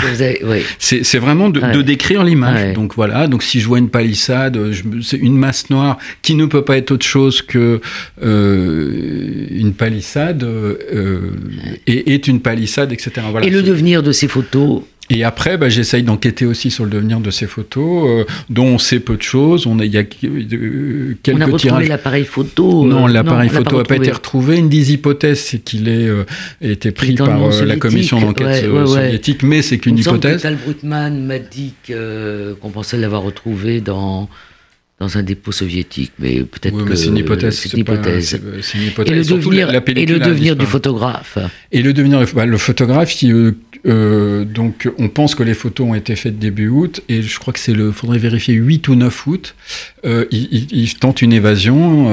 C'est 0.80 1.20
vraiment 1.20 1.50
de, 1.50 1.60
de 1.60 1.82
décrire 1.84 2.24
l'image. 2.24 2.74
Donc 2.74 2.96
voilà, 2.96 3.28
donc 3.28 3.44
si 3.44 3.60
je 3.60 3.68
vois 3.68 3.78
une 3.78 3.90
palissade, 3.90 4.60
c'est 5.04 5.18
une 5.18 5.38
masse 5.38 5.70
noire 5.70 6.00
qui 6.24 6.34
ne 6.34 6.46
peut 6.48 6.64
pas 6.64 6.78
être 6.78 6.92
autre 6.92 7.06
chose 7.06 7.44
que 7.44 7.82
euh, 8.24 9.46
une 9.52 9.74
palissade 9.74 10.44
euh, 10.44 11.32
et 11.86 12.14
est 12.14 12.28
une 12.28 12.40
palissade 12.40 12.92
voilà, 13.32 13.46
et 13.46 13.50
le 13.50 13.64
devenir 13.64 14.04
de 14.04 14.12
ces 14.12 14.28
photos 14.28 14.84
et 15.12 15.24
après, 15.24 15.58
bah, 15.58 15.70
j'essaye 15.70 16.02
d'enquêter 16.02 16.46
aussi 16.46 16.72
sur 16.72 16.84
le 16.84 16.90
devenir 16.90 17.20
de 17.20 17.30
ces 17.30 17.46
photos, 17.46 18.08
euh, 18.08 18.26
dont 18.50 18.66
on 18.66 18.78
sait 18.80 19.00
peu 19.00 19.18
de 19.18 19.22
choses. 19.22 19.68
On 19.68 19.78
a, 19.80 19.86
il 19.86 19.94
y 19.94 20.00
a 20.00 20.04
euh, 20.24 21.16
quelques 21.22 21.38
on 21.38 21.42
a 21.42 21.46
retrouvé 21.46 21.88
l'appareil 21.88 22.26
photo. 22.26 22.86
Non, 22.86 23.06
l'appareil 23.06 23.50
photo 23.50 23.78
n'a 23.78 23.84
pas, 23.84 23.90
pas, 23.90 23.96
été 23.98 24.12
retrouvé. 24.12 24.58
Une 24.58 24.70
des 24.70 24.94
hypothèses, 24.94 25.42
c'est 25.42 25.60
qu'il 25.60 25.90
ait 25.90 26.08
euh, 26.08 26.26
été 26.60 26.92
pris 26.92 27.14
par 27.14 27.44
euh, 27.44 27.66
la 27.66 27.76
commission 27.76 28.20
d'enquête 28.20 28.66
ouais, 28.66 28.68
ouais, 28.68 28.88
soviétique, 28.88 29.44
mais 29.44 29.62
c'est 29.62 29.78
qu'une 29.78 30.00
hypothèse. 30.00 30.42
Tal 30.42 30.56
Brutman 30.56 31.24
m'a 31.24 31.38
dit 31.38 31.74
qu'on 31.88 32.70
pensait 32.72 32.98
l'avoir 32.98 33.22
retrouvé 33.22 33.82
dans 33.82 34.28
dans 35.06 35.18
un 35.20 35.24
dépôt 35.24 35.52
soviétique, 35.52 36.12
mais 36.18 36.44
peut-être 36.44 36.84
que 36.84 36.96
c'est 36.96 37.08
une 37.08 37.18
hypothèse. 37.18 37.60
C'est 37.60 37.74
une 37.74 37.80
hypothèse. 37.80 38.40
une 38.74 38.84
hypothèse. 38.84 39.12
Et 39.12 39.16
le 39.16 39.24
devenir, 39.24 39.70
et 39.70 40.06
le 40.06 40.20
devenir 40.20 40.56
du 40.56 40.66
photographe. 40.66 41.38
Et 41.72 41.84
le 41.84 41.94
devenir, 41.94 42.26
bah, 42.34 42.46
le 42.46 42.58
photographe, 42.58 43.14
qui, 43.14 43.32
euh, 43.32 43.52
euh, 43.86 44.46
donc, 44.46 44.90
on 44.98 45.10
pense 45.10 45.36
que 45.36 45.44
les 45.44 45.54
photos 45.54 45.88
ont 45.90 45.94
été 45.94 46.16
faites 46.16 46.40
début 46.40 46.70
août, 46.70 47.02
et 47.08 47.22
je 47.22 47.40
crois 47.40 47.54
que 47.54 47.60
c'est 47.60 47.74
le, 47.74 47.92
faudrait 47.92 48.18
vérifier 48.18 48.56
8 48.56 48.88
ou 48.88 48.96
9 48.96 49.28
août. 49.28 49.56
Euh, 50.06 50.26
il, 50.32 50.96
tente 50.96 51.22
une 51.22 51.34
évasion, 51.34 52.12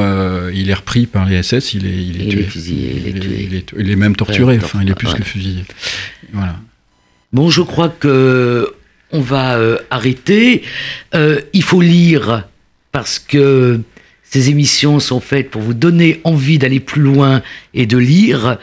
il 0.51 0.69
est 0.69 0.75
repris 0.75 1.07
par 1.07 1.25
les 1.25 1.43
SS, 1.43 1.73
il 1.73 1.87
est, 1.87 1.91
il 1.91 2.21
est, 2.21 2.27
il 2.27 2.39
Est 2.41 2.43
fusillé, 2.43 2.95
il, 2.97 3.09
est 3.09 3.21
tué. 3.67 3.79
il, 3.79 3.91
est, 3.91 3.97
même 3.97 4.17
torturé, 4.17 4.59
enfin, 4.63 4.81
il 4.83 4.91
est 4.91 4.95
plus 4.95 5.15
que 5.15 5.23
fusillé. 5.23 5.65
Voilà. 6.35 6.57
Bon, 7.33 7.49
je 7.49 7.63
crois 7.63 7.89
que 7.89 8.75
on 9.15 9.21
va 9.21 9.59
arrêter. 9.91 10.63
il 11.15 11.63
faut 11.63 11.81
lire 11.81 12.45
parce 12.93 13.19
que 13.19 13.81
ces 14.23 14.49
émissions 14.51 15.01
sont 15.01 15.21
faites 15.21 15.51
pour 15.51 15.61
vous 15.61 15.75
donner 15.75 16.21
envie 16.25 16.59
d'aller 16.59 16.81
plus 16.81 17.03
loin 17.03 17.43
et 17.75 17.87
de 17.87 17.99
lire. 17.99 18.59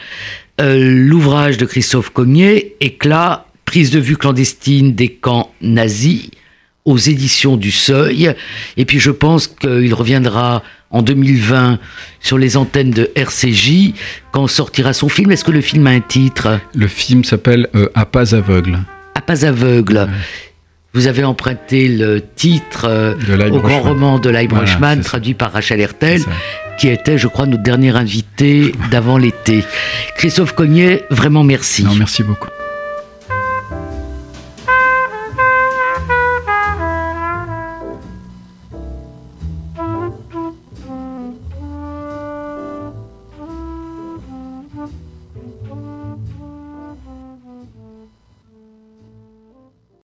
Euh, 0.60 0.78
l'ouvrage 0.78 1.58
de 1.58 1.66
Christophe 1.66 2.10
Cognier, 2.10 2.76
Éclat, 2.80 3.46
prise 3.64 3.90
de 3.90 4.00
vue 4.00 4.16
clandestine 4.16 4.94
des 4.94 5.08
camps 5.08 5.54
nazis, 5.60 6.30
aux 6.84 6.98
éditions 6.98 7.56
du 7.56 7.70
Seuil. 7.70 8.34
Et 8.76 8.84
puis 8.84 8.98
je 8.98 9.10
pense 9.10 9.46
qu'il 9.46 9.94
reviendra 9.94 10.62
en 10.90 11.02
2020 11.02 11.78
sur 12.20 12.36
les 12.36 12.56
antennes 12.56 12.90
de 12.90 13.10
RCJ 13.14 13.92
quand 14.32 14.46
sortira 14.48 14.92
son 14.92 15.08
film. 15.08 15.30
Est-ce 15.30 15.44
que 15.44 15.52
le 15.52 15.60
film 15.60 15.86
a 15.86 15.90
un 15.90 16.00
titre? 16.00 16.58
Le 16.74 16.88
film 16.88 17.22
s'appelle 17.24 17.68
euh, 17.74 17.88
À 17.94 18.06
pas 18.06 18.34
aveugle. 18.34 18.80
À 19.14 19.20
pas 19.20 19.46
aveugle. 19.46 20.08
Vous 20.92 21.06
avez 21.06 21.22
emprunté 21.22 21.88
le 21.88 22.20
titre 22.20 22.86
euh, 22.88 23.14
au 23.50 23.60
grand 23.60 23.80
roman 23.80 24.18
de 24.18 24.28
Leib 24.28 24.52
traduit 25.04 25.34
par 25.34 25.52
Rachel 25.52 25.80
Hertel, 25.80 26.22
qui 26.78 26.88
était, 26.88 27.16
je 27.16 27.28
crois, 27.28 27.46
notre 27.46 27.62
dernier 27.62 27.96
invité 27.96 28.72
d'avant 28.90 29.16
l'été. 29.16 29.64
Christophe 30.16 30.52
Cognet, 30.52 31.04
vraiment 31.10 31.44
merci. 31.44 31.84
Non, 31.84 31.94
merci 31.94 32.22
beaucoup. 32.22 32.48